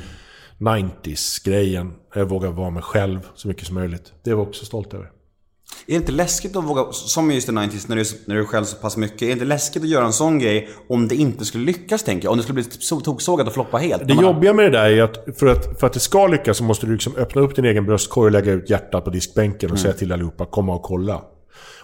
90s-grejen. 0.57 1.93
Jag 2.15 2.29
vågar 2.29 2.49
vara 2.49 2.69
mig 2.69 2.83
själv 2.83 3.19
så 3.35 3.47
mycket 3.47 3.67
som 3.67 3.75
möjligt. 3.75 4.13
Det 4.23 4.33
var 4.33 4.41
jag 4.41 4.47
också 4.47 4.65
stolt 4.65 4.93
över. 4.93 5.11
Är 5.87 5.91
det 5.91 5.95
inte 5.95 6.11
läskigt 6.11 6.55
att 6.55 6.63
våga, 6.63 6.85
som 6.91 7.31
just 7.31 7.49
i 7.49 7.51
90s 7.51 7.85
när 7.87 7.95
du, 7.95 8.03
när 8.25 8.35
du 8.35 8.45
själv 8.45 8.65
så 8.65 8.75
pass 8.75 8.97
mycket, 8.97 9.21
är 9.21 9.25
det 9.25 9.31
inte 9.31 9.45
läskigt 9.45 9.83
att 9.83 9.89
göra 9.89 10.05
en 10.05 10.13
sån 10.13 10.39
grej 10.39 10.69
om 10.89 11.07
det 11.07 11.15
inte 11.15 11.45
skulle 11.45 11.65
lyckas 11.65 12.03
tänker 12.03 12.25
jag? 12.25 12.31
Om 12.31 12.37
det 12.37 12.43
skulle 12.43 12.53
bli 12.61 12.63
so- 12.63 13.01
toksågat 13.01 13.47
och 13.47 13.53
floppa 13.53 13.77
helt? 13.77 14.07
Det 14.07 14.13
Man- 14.15 14.23
jobbiga 14.25 14.53
med 14.53 14.65
det 14.65 14.77
där 14.77 14.89
är 14.89 15.03
att 15.03 15.25
för, 15.39 15.47
att 15.47 15.79
för 15.79 15.87
att 15.87 15.93
det 15.93 15.99
ska 15.99 16.27
lyckas 16.27 16.57
så 16.57 16.63
måste 16.63 16.85
du 16.85 16.91
liksom 16.93 17.15
öppna 17.15 17.41
upp 17.41 17.55
din 17.55 17.65
egen 17.65 17.85
bröstkorg 17.85 18.25
och 18.25 18.31
lägga 18.31 18.51
ut 18.51 18.69
hjärtat 18.69 19.03
på 19.03 19.09
diskbänken 19.09 19.71
och 19.71 19.79
säga 19.79 19.93
till 19.93 20.11
allihopa 20.11 20.45
komma 20.45 20.73
och 20.75 20.83
kolla. 20.83 21.21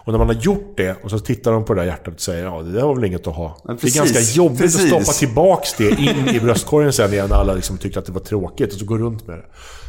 Och 0.05 0.11
när 0.11 0.19
man 0.19 0.27
har 0.27 0.33
gjort 0.35 0.73
det 0.77 1.03
och 1.03 1.09
så 1.09 1.19
tittar 1.19 1.51
de 1.51 1.65
på 1.65 1.73
det 1.73 1.81
där 1.81 1.87
hjärtat 1.87 2.13
och 2.13 2.21
säger 2.21 2.45
ja 2.45 2.61
det 2.61 2.71
där 2.71 2.81
var 2.81 2.95
väl 2.95 3.03
inget 3.03 3.27
att 3.27 3.35
ha. 3.35 3.57
Ja, 3.63 3.71
det 3.73 3.77
precis. 3.79 3.95
är 3.95 3.99
ganska 3.99 4.19
jobbigt 4.41 4.59
Precis. 4.59 4.81
att 4.81 4.87
stoppa 4.87 5.17
tillbaks 5.17 5.73
det 5.77 5.89
in 5.89 6.27
i 6.35 6.39
bröstkorgen 6.39 6.93
sen 6.93 7.13
igen 7.13 7.27
när 7.29 7.35
alla 7.35 7.53
liksom 7.53 7.77
tyckte 7.77 7.99
att 7.99 8.05
det 8.05 8.11
var 8.11 8.19
tråkigt 8.19 8.73
och 8.73 8.79
så 8.79 8.85
gå 8.85 8.97
runt 8.97 9.27
med 9.27 9.37
det. 9.37 9.45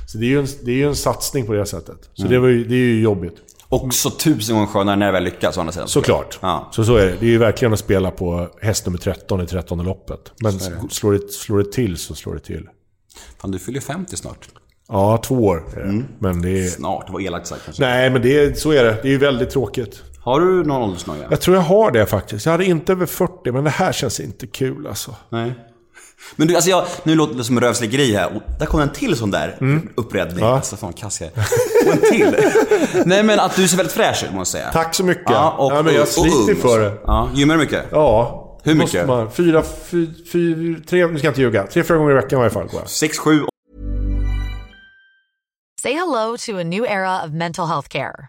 Så 0.06 0.18
det 0.18 0.24
är 0.26 0.28
ju 0.28 0.38
en, 0.40 0.46
det 0.64 0.82
är 0.82 0.86
en 0.86 0.96
satsning 0.96 1.46
på 1.46 1.52
det 1.52 1.66
sättet. 1.66 1.96
Så 2.14 2.26
det, 2.26 2.38
var 2.38 2.48
ju, 2.48 2.64
det 2.64 2.74
är 2.74 2.78
ju 2.78 3.02
jobbigt. 3.02 3.34
Också 3.74 4.10
tusen 4.10 4.54
gånger 4.54 4.68
skönare 4.68 4.96
när 4.96 5.06
det 5.06 5.12
väl 5.12 5.24
lyckas 5.24 5.56
å 5.56 5.60
andra 5.60 5.72
sidan. 5.72 5.88
Såklart. 5.88 6.38
Ja. 6.42 6.68
Så 6.72 6.84
så 6.84 6.96
är 6.96 7.06
det. 7.06 7.16
Det 7.20 7.26
är 7.26 7.30
ju 7.30 7.38
verkligen 7.38 7.72
att 7.72 7.78
spela 7.78 8.10
på 8.10 8.48
häst 8.62 8.86
nummer 8.86 8.98
13 8.98 9.40
i 9.40 9.46
13 9.46 9.84
loppet. 9.84 10.32
Men 10.40 10.60
slår 10.90 11.12
det, 11.12 11.32
slår 11.32 11.58
det 11.58 11.72
till 11.72 11.96
så 11.96 12.14
slår 12.14 12.34
det 12.34 12.40
till. 12.40 12.68
Fan, 13.40 13.50
du 13.50 13.58
fyller 13.58 13.80
50 13.80 14.16
snart. 14.16 14.48
Ja, 14.88 15.22
två 15.24 15.34
år 15.34 15.64
är 15.72 15.80
det. 15.80 15.88
Mm. 15.88 16.04
Men 16.18 16.42
det 16.42 16.64
är... 16.64 16.68
Snart, 16.68 17.06
det 17.06 17.12
var 17.12 17.20
elakt 17.20 17.46
sagt 17.46 17.64
kanske. 17.64 17.82
Nej, 17.82 18.10
men 18.10 18.22
det 18.22 18.38
är, 18.38 18.54
så 18.54 18.72
är 18.72 18.84
det. 18.84 18.98
Det 19.02 19.08
är 19.08 19.12
ju 19.12 19.18
väldigt 19.18 19.50
tråkigt. 19.50 20.02
Har 20.20 20.40
du 20.40 20.64
någon 20.64 20.82
åldersnoja? 20.82 21.26
Jag 21.30 21.40
tror 21.40 21.56
jag 21.56 21.62
har 21.62 21.90
det 21.90 22.06
faktiskt. 22.06 22.46
Jag 22.46 22.52
hade 22.52 22.64
inte 22.64 22.92
över 22.92 23.06
40, 23.06 23.52
men 23.52 23.64
det 23.64 23.70
här 23.70 23.92
känns 23.92 24.20
inte 24.20 24.46
kul 24.46 24.86
alltså. 24.86 25.14
Nej. 25.28 25.54
Men 26.36 26.48
du, 26.48 26.54
alltså 26.54 26.70
jag, 26.70 26.84
nu 27.02 27.14
låter 27.14 27.34
det 27.34 27.44
som 27.44 27.60
rövslickeri 27.60 28.14
här. 28.14 28.36
Och 28.36 28.42
där 28.58 28.66
kom 28.66 28.80
en 28.80 28.92
till 28.92 29.16
sån 29.16 29.30
där. 29.30 29.56
Mm. 29.60 29.88
Ja. 30.40 30.54
Alltså 30.54 30.76
fan 30.76 30.92
kass 30.92 31.20
jag. 31.20 31.30
Och 31.86 31.92
en 31.92 32.00
till. 32.00 32.36
Nej 33.06 33.22
men 33.22 33.40
att 33.40 33.56
du 33.56 33.68
ser 33.68 33.76
väldigt 33.76 33.94
fräsch 33.94 34.24
ut 34.24 34.34
måste 34.34 34.58
jag 34.58 34.64
säga. 34.64 34.84
Tack 34.84 34.94
så 34.94 35.04
mycket. 35.04 35.30
Ja, 35.30 35.50
och, 35.50 35.72
ja, 35.72 35.82
men 35.82 35.94
jag 35.94 36.08
sliter 36.08 36.54
för 36.54 36.80
det. 36.80 36.92
Ja, 37.06 37.28
gymmar 37.34 37.54
du 37.54 37.60
mycket? 37.60 37.84
Ja. 37.90 38.40
Hur 38.62 38.74
måste 38.74 38.96
mycket? 38.96 39.08
Man, 39.08 39.30
fyra, 39.30 39.62
fy, 39.62 40.06
fy, 40.32 40.74
tre, 40.74 41.06
nu 41.06 41.18
ska 41.18 41.26
jag 41.26 41.32
inte 41.32 41.40
ljuga. 41.40 41.66
Tre, 41.66 41.82
fyra 41.84 41.98
gånger 41.98 42.12
i 42.12 42.14
veckan 42.14 42.30
i 42.30 42.36
varje 42.36 42.50
fall 42.50 42.66
går 42.66 42.80
jag. 42.80 42.88
Sex, 42.88 43.18
sju, 43.18 43.40
Say 45.84 45.92
hello 45.92 46.36
to 46.46 46.56
a 46.56 46.64
new 46.64 46.84
era 46.86 47.22
of 47.24 47.30
mental 47.30 47.66
health 47.66 47.88
care. 47.88 48.28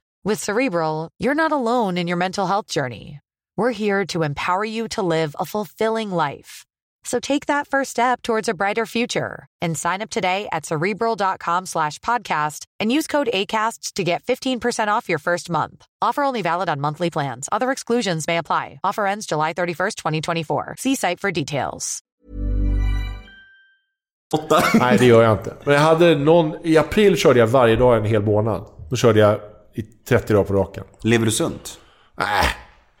With 0.23 0.43
Cerebral, 0.43 1.09
you're 1.17 1.33
not 1.33 1.51
alone 1.51 1.97
in 1.97 2.07
your 2.07 2.15
mental 2.15 2.45
health 2.45 2.67
journey. 2.67 3.19
We're 3.57 3.71
here 3.71 4.05
to 4.13 4.21
empower 4.21 4.63
you 4.63 4.87
to 4.89 5.01
live 5.01 5.35
a 5.39 5.47
fulfilling 5.47 6.11
life. 6.11 6.63
So 7.03 7.19
take 7.19 7.47
that 7.47 7.67
first 7.67 7.89
step 7.89 8.21
towards 8.21 8.47
a 8.47 8.53
brighter 8.53 8.85
future 8.85 9.47
and 9.63 9.75
sign 9.75 10.03
up 10.03 10.11
today 10.11 10.47
at 10.51 10.67
cerebral.com 10.67 11.65
slash 11.65 11.97
podcast 11.99 12.65
and 12.79 12.91
use 12.91 13.07
code 13.07 13.29
ACAST 13.33 13.93
to 13.93 14.03
get 14.03 14.21
15% 14.21 14.89
off 14.89 15.09
your 15.09 15.17
first 15.17 15.49
month. 15.49 15.87
Offer 16.03 16.21
only 16.21 16.43
valid 16.43 16.69
on 16.69 16.79
monthly 16.79 17.09
plans. 17.09 17.49
Other 17.51 17.71
exclusions 17.71 18.27
may 18.27 18.37
apply. 18.37 18.79
Offer 18.83 19.07
ends 19.07 19.25
July 19.25 19.53
31st, 19.53 19.95
2024. 19.95 20.75
See 20.77 20.93
site 20.93 21.19
for 21.19 21.31
details. 21.31 22.03
Nej, 24.79 24.97
det 24.97 25.05
gör 25.05 25.23
jag 25.23 25.31
inte. 25.31 25.55
Men 25.65 25.73
jag 25.73 25.81
hade 25.81 26.15
någon... 26.15 26.55
I 26.63 26.77
april 26.77 27.17
körde 27.17 27.39
jag 27.39 27.47
varje 27.47 27.75
dag 27.75 27.97
en 27.97 28.05
hel 28.05 28.23
månad. 28.23 28.65
Då 28.89 28.95
körde 28.95 29.19
jag 29.19 29.50
i 29.73 29.81
30 29.81 30.33
dagar 30.33 30.43
på 30.43 30.53
raken. 30.53 30.83
Lever 31.01 31.25
du 31.25 31.31
sunt? 31.31 31.79
Nej, 32.17 32.45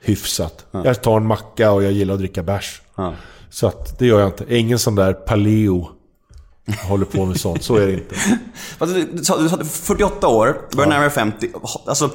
hyfsat. 0.01 0.65
Jag 0.71 1.01
tar 1.01 1.17
en 1.17 1.25
macka 1.25 1.71
och 1.71 1.83
jag 1.83 1.91
gillar 1.91 2.13
att 2.13 2.19
dricka 2.19 2.43
bärs. 2.43 2.81
Ja. 2.95 3.13
Så 3.49 3.67
att 3.67 3.99
det 3.99 4.05
gör 4.05 4.19
jag 4.19 4.29
inte. 4.29 4.43
Jag 4.43 4.53
är 4.53 4.57
ingen 4.57 4.79
sån 4.79 4.95
där 4.95 5.13
paleo. 5.13 5.89
Håller 6.87 7.05
på 7.05 7.25
med 7.25 7.39
sånt. 7.39 7.63
Så 7.63 7.75
är 7.75 7.87
det 7.87 7.93
inte. 7.93 8.15
Du, 9.13 9.23
sa, 9.23 9.37
du 9.37 9.49
sa 9.49 9.57
48 9.57 10.27
år, 10.27 10.61
börjar 10.75 10.89
närmare 10.89 11.09
50. 11.09 11.49
Alltså, 11.85 12.09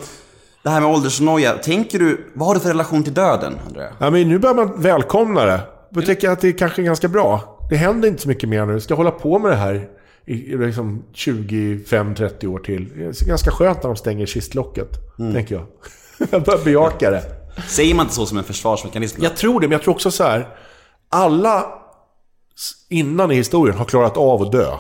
det 0.62 0.70
här 0.70 0.80
med 0.80 0.90
åldersnoja. 0.90 1.52
Tänker 1.52 1.98
du, 1.98 2.30
vad 2.34 2.48
har 2.48 2.54
du 2.54 2.60
för 2.60 2.68
relation 2.68 3.04
till 3.04 3.14
döden, 3.14 3.58
jag? 3.74 3.92
Ja, 3.98 4.10
men 4.10 4.28
nu 4.28 4.38
börjar 4.38 4.54
man 4.54 4.82
välkomna 4.82 5.44
det. 5.44 5.60
Då 5.90 6.02
tycker 6.02 6.26
jag 6.26 6.32
att 6.32 6.40
det 6.40 6.48
är 6.48 6.58
kanske 6.58 6.82
ganska 6.82 7.08
bra. 7.08 7.58
Det 7.70 7.76
händer 7.76 8.08
inte 8.08 8.22
så 8.22 8.28
mycket 8.28 8.48
mer 8.48 8.66
nu. 8.66 8.72
Jag 8.72 8.82
ska 8.82 8.94
hålla 8.94 9.10
på 9.10 9.38
med 9.38 9.50
det 9.50 9.56
här 9.56 9.88
i 10.26 10.56
liksom 10.56 11.04
25-30 11.14 12.46
år 12.46 12.58
till. 12.58 12.88
Det 12.96 13.04
är 13.04 13.26
ganska 13.26 13.50
skönt 13.50 13.82
när 13.82 13.90
de 13.90 13.96
stänger 13.96 14.26
kistlocket. 14.26 14.88
Tänker 15.16 15.54
jag. 15.54 15.66
jag 16.30 16.42
börjar 16.42 16.64
bejaka 16.64 17.10
det. 17.10 17.22
Säger 17.68 17.94
man 17.94 18.04
inte 18.04 18.14
så 18.14 18.26
som 18.26 18.38
en 18.38 18.44
försvarsmekanism? 18.44 19.22
Jag 19.22 19.36
tror 19.36 19.60
det, 19.60 19.66
men 19.66 19.72
jag 19.72 19.82
tror 19.82 19.94
också 19.94 20.10
så 20.10 20.24
här. 20.24 20.48
Alla 21.08 21.66
innan 22.88 23.30
i 23.30 23.34
historien 23.34 23.78
har 23.78 23.84
klarat 23.84 24.16
av 24.16 24.42
att 24.42 24.52
dö. 24.52 24.72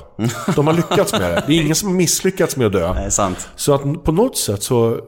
De 0.56 0.66
har 0.66 0.74
lyckats 0.74 1.12
med 1.12 1.20
det. 1.20 1.44
Det 1.46 1.52
är 1.52 1.62
ingen 1.62 1.74
som 1.74 1.88
har 1.88 1.96
misslyckats 1.96 2.56
med 2.56 2.66
att 2.66 2.72
dö. 2.72 2.94
Nej, 2.94 3.10
sant. 3.10 3.48
Så 3.56 3.74
att 3.74 4.04
på 4.04 4.12
något 4.12 4.36
sätt 4.36 4.62
så 4.62 5.00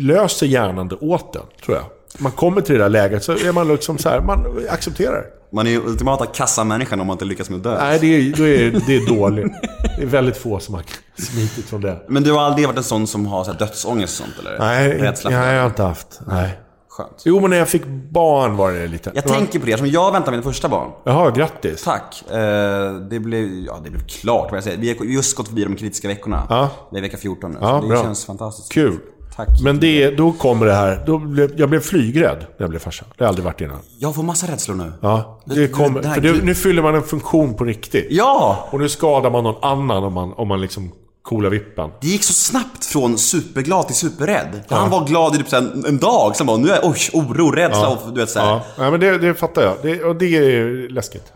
löser 0.00 0.46
hjärnan 0.46 0.88
det 0.88 0.96
åt 0.96 1.32
den, 1.32 1.42
tror 1.64 1.76
jag. 1.76 1.84
Man 2.18 2.32
kommer 2.32 2.60
till 2.60 2.74
det 2.74 2.80
där 2.80 2.88
läget 2.88 3.24
så 3.24 3.32
är 3.32 3.52
man 3.52 3.68
liksom 3.68 3.98
så 3.98 4.08
här, 4.08 4.20
man 4.20 4.66
accepterar 4.70 5.12
det. 5.12 5.43
Man 5.54 5.66
är 5.66 5.70
ju 5.70 5.80
ultimata 5.80 6.26
kassamänniskan 6.26 7.00
om 7.00 7.06
man 7.06 7.14
inte 7.14 7.24
lyckas 7.24 7.50
med 7.50 7.56
att 7.56 7.62
dö. 7.62 7.78
Nej, 7.78 7.98
det 8.00 8.06
är, 8.06 8.36
då 8.36 8.46
är, 8.48 8.80
det 8.86 8.96
är 8.96 9.06
dåligt. 9.06 9.52
Det 9.96 10.02
är 10.02 10.06
väldigt 10.06 10.36
få 10.36 10.58
som 10.58 10.74
har 10.74 10.82
smitit 11.16 11.64
från 11.64 11.80
det. 11.80 12.02
Men 12.08 12.22
du 12.22 12.32
har 12.32 12.40
aldrig 12.40 12.66
varit 12.66 12.78
en 12.78 12.84
sån 12.84 13.06
som 13.06 13.26
har 13.26 13.44
så 13.44 13.50
här, 13.52 13.58
dödsångest 13.58 14.20
och 14.20 14.26
sånt 14.26 14.38
eller? 14.38 14.58
Nej, 14.58 14.98
Rädsla 14.98 15.30
nej, 15.30 15.54
jag 15.54 15.60
har 15.60 15.68
inte 15.68 15.82
haft. 15.82 16.20
Nej. 16.26 16.58
Skönt. 16.88 17.22
Jo, 17.24 17.40
men 17.40 17.50
när 17.50 17.56
jag 17.56 17.68
fick 17.68 17.86
barn 18.10 18.56
var 18.56 18.72
det 18.72 18.86
lite. 18.86 19.12
Jag 19.14 19.24
tänker 19.24 19.58
på 19.58 19.66
det, 19.66 19.78
som 19.78 19.86
jag 19.86 20.12
väntar 20.12 20.32
mitt 20.32 20.44
första 20.44 20.68
barn. 20.68 20.90
Jaha, 21.04 21.30
grattis. 21.30 21.82
Tack. 21.82 22.24
Eh, 22.30 22.94
det, 23.10 23.20
blev, 23.20 23.48
ja, 23.48 23.80
det 23.84 23.90
blev 23.90 24.06
klart 24.06 24.50
vad 24.50 24.56
jag 24.56 24.64
säger. 24.64 24.78
Vi 24.78 24.96
har 24.98 25.04
just 25.04 25.36
gått 25.36 25.48
förbi 25.48 25.64
de 25.64 25.76
kritiska 25.76 26.08
veckorna. 26.08 26.46
Ja. 26.48 26.70
Det 26.90 26.98
är 26.98 27.02
vecka 27.02 27.16
14 27.16 27.50
nu. 27.50 27.58
Ja, 27.60 27.80
så 27.80 27.82
det 27.82 27.88
bra. 27.88 28.02
känns 28.02 28.24
fantastiskt. 28.24 28.72
Kul. 28.72 28.98
Tack. 29.36 29.48
Men 29.62 29.80
det, 29.80 30.10
då 30.10 30.32
kommer 30.32 30.66
det 30.66 30.74
här. 30.74 31.02
Då 31.06 31.18
blev, 31.18 31.52
jag 31.60 31.68
blev 31.70 31.80
flygrädd 31.80 32.38
när 32.38 32.46
jag 32.56 32.70
blev 32.70 32.80
farsa. 32.80 33.04
Det 33.04 33.24
har 33.24 33.26
jag 33.26 33.28
aldrig 33.28 33.44
varit 33.44 33.60
innan. 33.60 33.78
Jag 33.98 34.14
får 34.14 34.22
massa 34.22 34.46
rädslor 34.46 34.74
nu. 34.74 34.92
Ja, 35.00 35.40
det 35.44 35.68
kommer, 35.68 36.02
för 36.02 36.20
det, 36.20 36.32
nu 36.44 36.54
fyller 36.54 36.82
man 36.82 36.94
en 36.94 37.02
funktion 37.02 37.54
på 37.54 37.64
riktigt. 37.64 38.06
Ja! 38.10 38.68
Och 38.70 38.80
nu 38.80 38.88
skadar 38.88 39.30
man 39.30 39.44
någon 39.44 39.64
annan 39.64 40.04
om 40.04 40.12
man, 40.12 40.32
om 40.32 40.48
man 40.48 40.60
liksom 40.60 40.92
coolar 41.22 41.50
vippen. 41.50 41.90
Det 42.00 42.06
gick 42.06 42.24
så 42.24 42.32
snabbt 42.32 42.84
från 42.84 43.18
superglad 43.18 43.86
till 43.86 43.96
superrädd. 43.96 44.62
Han 44.68 44.90
var 44.90 45.06
glad 45.06 45.34
i 45.34 45.38
typ 45.38 45.52
här 45.52 45.58
en 45.88 45.98
dag, 45.98 46.36
sen 46.36 46.46
bara 46.46 46.56
nu 46.56 46.68
är 46.70 46.74
jag 46.74 46.84
oj, 46.84 46.98
oro, 47.12 47.50
rädsla 47.50 47.88
och 47.88 47.98
du 48.14 48.20
vet 48.20 48.30
såhär. 48.30 48.46
Ja, 48.46 48.62
Ja. 48.78 48.90
Men 48.90 49.00
det, 49.00 49.18
det 49.18 49.34
fattar 49.34 49.62
jag. 49.62 49.74
Det, 49.82 50.04
och 50.04 50.16
det 50.16 50.36
är 50.36 50.88
läskigt. 50.90 51.32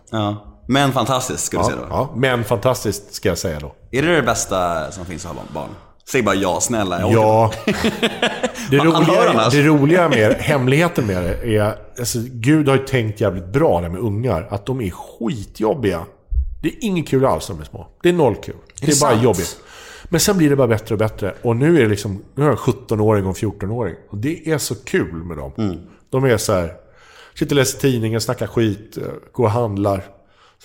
Men 0.67 0.91
fantastiskt, 0.91 1.43
ska 1.45 1.57
Ja, 1.57 1.63
säga 1.63 1.77
då. 1.77 1.85
ja, 1.89 2.09
men 2.15 2.43
fantastiskt 2.43 3.13
ska 3.13 3.29
jag 3.29 3.37
säga 3.37 3.59
då. 3.59 3.73
Är 3.91 4.01
det 4.01 4.15
det 4.15 4.21
bästa 4.21 4.91
som 4.91 5.05
finns 5.05 5.25
att 5.25 5.31
ha 5.31 5.41
barn? 5.53 5.69
Säg 6.11 6.21
bara 6.21 6.35
ja, 6.35 6.59
snälla. 6.61 6.99
Jag 6.99 7.11
Ja. 7.11 7.51
Det 8.71 8.77
roliga, 8.77 9.49
det 9.51 9.61
roliga 9.61 10.09
med 10.09 10.33
hemligheten 10.33 11.05
med 11.07 11.23
det 11.23 11.57
är... 11.57 11.75
Alltså, 11.99 12.19
Gud 12.31 12.67
har 12.67 12.75
ju 12.75 12.85
tänkt 12.85 13.21
jävligt 13.21 13.45
bra 13.45 13.81
där 13.81 13.89
med 13.89 14.01
ungar. 14.01 14.47
Att 14.49 14.65
de 14.65 14.81
är 14.81 14.89
skitjobbiga. 14.89 16.05
Det 16.61 16.67
är 16.67 16.75
inget 16.79 17.07
kul 17.07 17.25
alls 17.25 17.49
när 17.49 17.55
de 17.55 17.61
är 17.61 17.65
små. 17.65 17.87
Det 18.03 18.09
är 18.09 18.13
noll 18.13 18.35
kul. 18.35 18.55
Det 18.79 18.87
är, 18.87 18.91
det 18.91 19.01
bara 19.01 19.11
sant? 19.11 19.23
jobbigt. 19.23 19.59
Men 20.03 20.19
sen 20.19 20.37
blir 20.37 20.49
det 20.49 20.55
bara 20.55 20.67
bättre 20.67 20.95
och 20.95 20.99
bättre. 20.99 21.33
Och 21.41 21.55
nu 21.55 21.77
är 21.77 21.81
det 21.81 21.89
liksom... 21.89 22.23
Nu 22.35 22.43
har 22.43 22.49
jag 22.49 22.59
en 22.67 22.73
17-åring 22.73 23.25
och 23.25 23.43
en 23.43 23.51
14-åring. 23.51 23.95
Och 24.09 24.17
det 24.17 24.51
är 24.51 24.57
så 24.57 24.75
kul 24.75 25.23
med 25.23 25.37
dem. 25.37 25.51
Mm. 25.57 25.77
De 26.09 26.23
är 26.23 26.37
så 26.37 26.53
här... 26.53 26.73
Sitter 27.33 27.55
och 27.55 27.59
läser 27.59 27.79
tidningen, 27.79 28.21
snackar 28.21 28.47
skit, 28.47 28.97
eh, 28.97 29.03
går 29.31 29.43
och 29.43 29.51
handlar. 29.51 30.03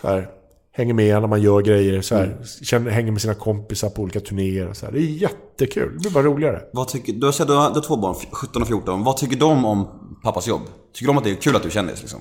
Så 0.01 0.09
här, 0.09 0.29
hänger 0.77 0.95
med 0.95 1.21
när 1.21 1.29
man 1.29 1.43
gör 1.43 1.61
grejer. 1.63 2.01
Så 2.01 2.15
här, 2.17 2.25
Mm. 2.25 2.45
känner, 2.63 2.91
hänger 2.91 3.13
med 3.13 3.21
sina 3.21 3.35
kompisar 3.35 3.91
på 3.91 4.03
olika 4.03 4.21
turnéer. 4.21 4.69
och 4.69 4.77
Så 4.77 4.87
här. 4.87 4.93
Det 4.93 4.99
är 4.99 5.03
jättekul. 5.03 5.93
Det 5.95 5.99
blir 5.99 6.11
bara 6.11 6.25
roligare. 6.25 6.63
Vad 6.73 6.89
tycker, 6.89 7.13
du, 7.13 7.27
har, 7.27 7.47
du, 7.47 7.53
har, 7.53 7.69
du 7.69 7.75
har 7.75 7.83
två 7.83 7.97
barn, 7.97 8.15
17 8.33 8.63
och 8.63 8.69
14. 8.69 9.05
Vad 9.05 9.17
tycker 9.17 9.37
de 9.37 9.65
om 9.65 9.89
pappas 10.23 10.47
jobb? 10.49 10.63
Tycker 10.93 11.07
de 11.07 11.19
att 11.19 11.25
det 11.25 11.31
är 11.31 11.35
kul 11.35 11.57
att 11.57 11.63
du 11.63 11.69
är 11.69 11.73
kändis 11.73 12.01
liksom? 12.01 12.21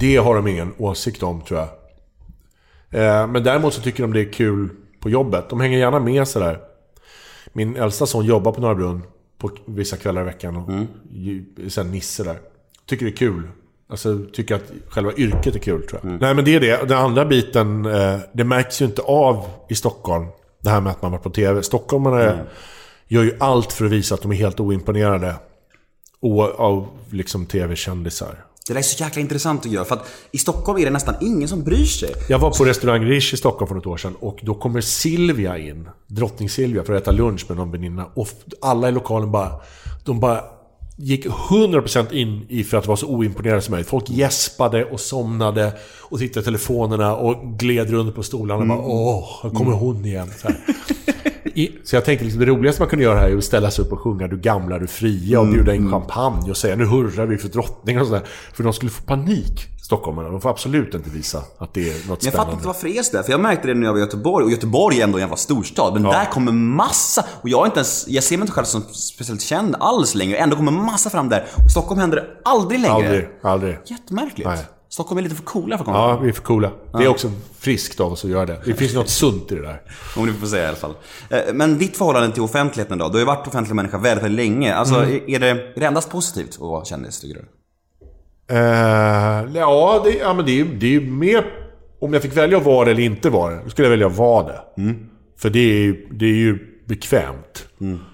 Det 0.00 0.16
har 0.16 0.34
de 0.34 0.46
ingen 0.46 0.72
åsikt 0.78 1.22
om 1.22 1.40
tror 1.40 1.60
jag. 1.60 1.68
Eh, 2.90 3.26
Men 3.26 3.42
däremot 3.44 3.74
så 3.74 3.80
tycker 3.80 4.02
de 4.02 4.12
det 4.12 4.20
är 4.20 4.32
kul 4.32 4.68
på 5.00 5.10
jobbet. 5.10 5.48
De 5.50 5.60
hänger 5.60 5.78
gärna 5.78 5.98
med 6.00 6.28
sådär. 6.28 6.58
Min 7.52 7.76
äldsta 7.76 8.06
son 8.06 8.24
jobbar 8.24 8.52
på 8.52 8.60
Norra 8.60 8.74
Brunn 8.74 9.02
på 9.38 9.50
vissa 9.66 9.96
kvällar 9.96 10.22
i 10.22 10.24
veckan. 10.24 10.56
Och 10.56 10.70
ju- 11.12 11.44
sen 11.68 11.90
Nisse 11.90 12.24
där. 12.24 12.38
Tycker 12.86 13.04
det 13.06 13.12
är 13.12 13.16
kul. 13.16 13.42
Alltså 13.92 14.18
tycker 14.32 14.54
att 14.54 14.72
själva 14.88 15.12
yrket 15.12 15.54
är 15.54 15.58
kul 15.58 15.82
tror 15.82 16.00
jag. 16.02 16.20
Nej 16.20 16.34
men 16.34 16.44
det 16.44 16.54
är 16.54 16.60
det. 16.60 16.88
Den 16.88 16.98
andra 16.98 17.24
biten, 17.24 17.86
eh, 17.86 18.18
det 18.32 18.44
märks 18.44 18.82
ju 18.82 18.86
inte 18.86 19.02
av 19.02 19.44
i 19.68 19.74
Stockholm. 19.74 20.26
Det 20.62 20.70
här 20.70 20.80
med 20.80 20.90
att 20.90 21.02
man 21.02 21.12
varit 21.12 21.22
på 21.22 21.30
TV. 21.30 21.62
Stockholmarna 21.62 22.38
gör 23.08 23.22
ju 23.22 23.36
allt 23.40 23.72
för 23.72 23.84
att 23.84 23.90
visa 23.90 24.14
att 24.14 24.22
de 24.22 24.32
är 24.32 24.36
helt 24.36 24.60
oimponerade. 24.60 25.34
Av 26.56 26.88
liksom 27.10 27.46
TV-kändisar. 27.46 28.44
Det 28.66 28.72
där 28.72 28.78
är 28.78 28.82
så 28.82 29.04
jäkla 29.04 29.22
intressant 29.22 29.66
att 29.66 29.72
göra, 29.72 29.84
för 29.84 29.94
att 29.94 30.06
i 30.30 30.38
Stockholm 30.38 30.80
är 30.80 30.84
det 30.84 30.90
nästan 30.90 31.14
ingen 31.20 31.48
som 31.48 31.62
bryr 31.62 31.84
sig. 31.84 32.14
Jag 32.28 32.38
var 32.38 32.50
på 32.50 32.64
restaurang 32.64 33.04
Rish 33.04 33.34
i 33.34 33.36
Stockholm 33.36 33.68
för 33.68 33.74
något 33.74 33.86
år 33.86 33.96
sedan 33.96 34.14
och 34.20 34.38
då 34.42 34.54
kommer 34.54 34.80
Silvia 34.80 35.58
in, 35.58 35.88
drottning 36.06 36.48
Silvia, 36.48 36.84
för 36.84 36.92
att 36.92 37.02
äta 37.02 37.10
lunch 37.10 37.44
med 37.48 37.56
någon 37.56 37.70
väninna. 37.70 38.06
Och 38.14 38.28
alla 38.60 38.88
i 38.88 38.92
lokalen 38.92 39.30
bara, 39.30 39.52
de 40.04 40.20
bara 40.20 40.44
gick 41.02 41.26
100% 41.26 42.12
in 42.12 42.46
i 42.48 42.64
för 42.64 42.76
att 42.76 42.86
vara 42.86 42.96
så 42.96 43.06
oimponerade 43.06 43.60
som 43.60 43.72
möjligt. 43.72 43.88
Folk 43.88 44.10
gäspade 44.10 44.84
och 44.84 45.00
somnade 45.00 45.72
och 46.00 46.18
tittade 46.18 46.40
i 46.40 46.44
telefonerna 46.44 47.16
och 47.16 47.58
gled 47.58 47.90
runt 47.90 48.14
på 48.14 48.22
stolarna 48.22 48.60
och 48.60 48.68
bara 48.68 48.88
åh, 48.88 49.40
här 49.42 49.50
kommer 49.50 49.72
hon 49.72 50.04
igen. 50.04 50.30
I, 51.54 51.78
så 51.84 51.96
jag 51.96 52.04
tänkte 52.04 52.24
liksom, 52.24 52.40
det 52.40 52.46
roligaste 52.46 52.82
man 52.82 52.88
kunde 52.88 53.04
göra 53.04 53.18
här 53.18 53.28
är 53.28 53.36
att 53.36 53.44
ställa 53.44 53.70
sig 53.70 53.84
upp 53.84 53.92
och 53.92 54.00
sjunga 54.00 54.28
Du 54.28 54.36
gamla, 54.36 54.78
du 54.78 54.86
fria 54.86 55.40
och 55.40 55.46
bjuda 55.46 55.74
in 55.74 55.90
champagne 55.90 56.50
och 56.50 56.56
säga 56.56 56.76
nu 56.76 56.86
hurrar 56.86 57.26
vi 57.26 57.38
för 57.38 57.48
drottningen 57.48 58.02
och 58.02 58.08
sådär. 58.08 58.22
För 58.54 58.64
de 58.64 58.72
skulle 58.72 58.90
få 58.90 59.02
panik, 59.02 59.68
stockholmarna. 59.82 60.28
De 60.28 60.40
får 60.40 60.50
absolut 60.50 60.94
inte 60.94 61.10
visa 61.10 61.42
att 61.58 61.74
det 61.74 61.80
är 61.80 61.92
något 61.92 61.94
jag 61.94 62.18
spännande. 62.18 62.36
fattar 62.36 62.52
inte 62.52 62.66
varför 62.66 62.88
det 62.88 62.98
är 62.98 63.02
sådär, 63.02 63.22
för 63.22 63.30
jag 63.30 63.40
märkte 63.40 63.68
det 63.68 63.74
när 63.74 63.86
jag 63.86 63.92
var 63.92 63.98
i 63.98 64.02
Göteborg, 64.02 64.44
och 64.44 64.50
Göteborg 64.50 65.00
är 65.00 65.04
ändå 65.04 65.18
en 65.18 65.22
jävla 65.22 65.36
storstad, 65.36 65.94
men 65.94 66.02
där 66.02 66.24
kommer 66.24 66.52
massa, 66.52 67.24
och 67.42 67.48
jag 67.48 67.60
är 67.62 67.66
inte 67.66 67.78
ens, 67.78 68.08
jag 68.08 68.24
ser 68.24 68.36
mig 68.36 68.42
inte 68.42 68.52
själv 68.52 68.64
som 68.64 68.82
speciellt 68.82 69.40
känd 69.42 69.76
alls 69.80 70.14
längre, 70.14 70.36
ändå 70.36 70.56
kommer 70.56 70.72
massa 70.72 71.10
fram 71.10 71.28
där. 71.28 71.46
Och 71.64 71.70
Stockholm 71.70 72.00
händer 72.00 72.16
det 72.16 72.26
aldrig 72.44 72.80
längre. 72.80 72.94
Aldrig, 72.94 73.28
aldrig. 73.42 73.78
Jättemärkligt. 73.86 74.48
Nej. 74.48 74.58
Stockholm 74.92 75.18
är 75.18 75.22
lite 75.22 75.34
för 75.34 75.42
coola 75.42 75.78
för 75.78 75.82
att 75.82 75.86
komma 75.86 75.98
Ja, 75.98 76.16
vi 76.18 76.28
är 76.28 76.32
för 76.32 76.42
coola. 76.42 76.70
Det 76.98 77.04
är 77.04 77.08
också 77.08 77.30
friskt 77.58 78.00
av 78.00 78.12
oss 78.12 78.24
att 78.24 78.30
göra 78.30 78.46
det. 78.46 78.60
Det 78.64 78.74
finns 78.74 78.94
något 78.94 79.08
sunt 79.08 79.52
i 79.52 79.54
det 79.54 79.62
där. 79.62 79.82
Om 80.16 80.26
du 80.26 80.32
får 80.34 80.46
säga 80.46 80.64
i 80.64 80.66
alla 80.66 80.76
fall. 80.76 80.94
Eh, 81.30 81.38
Men 81.54 81.78
ditt 81.78 81.96
förhållande 81.96 82.32
till 82.32 82.42
offentligheten 82.42 82.98
då? 82.98 83.06
Du 83.08 83.12
har 83.12 83.18
ju 83.18 83.24
varit 83.24 83.46
offentlig 83.46 83.74
människa 83.74 83.98
väldigt, 83.98 84.24
väldigt 84.24 84.46
länge. 84.46 84.74
Alltså, 84.74 84.94
Mm. 84.94 85.20
är, 85.26 85.38
det, 85.40 85.46
är 85.48 85.72
det 85.80 85.86
endast 85.86 86.10
positivt 86.10 86.48
att 86.54 86.58
vara 86.60 86.84
kändis, 86.84 87.20
tycker 87.20 87.34
du? 87.40 87.46
Eh, 88.54 89.44
ja, 89.54 90.00
det, 90.04 90.10
ja, 90.10 90.34
men 90.34 90.46
det 90.46 90.60
är 90.60 90.64
det 90.64 90.86
är 90.86 90.90
ju 90.90 91.10
mer... 91.10 91.44
Om 92.00 92.12
jag 92.12 92.22
fick 92.22 92.36
välja 92.36 92.58
att 92.58 92.64
vara 92.64 92.84
det 92.84 92.90
eller 92.90 93.02
inte 93.02 93.30
vara 93.30 93.54
det, 93.54 93.60
då 93.64 93.70
skulle 93.70 93.86
jag 93.86 93.90
välja 93.90 94.06
att 94.06 94.16
vara 94.16 94.46
det. 94.46 94.60
För 95.38 95.50
det 95.50 95.58
är, 95.86 95.96
det 96.10 96.26
är 96.26 96.34
ju 96.34 96.58
bekvämt. 96.86 97.66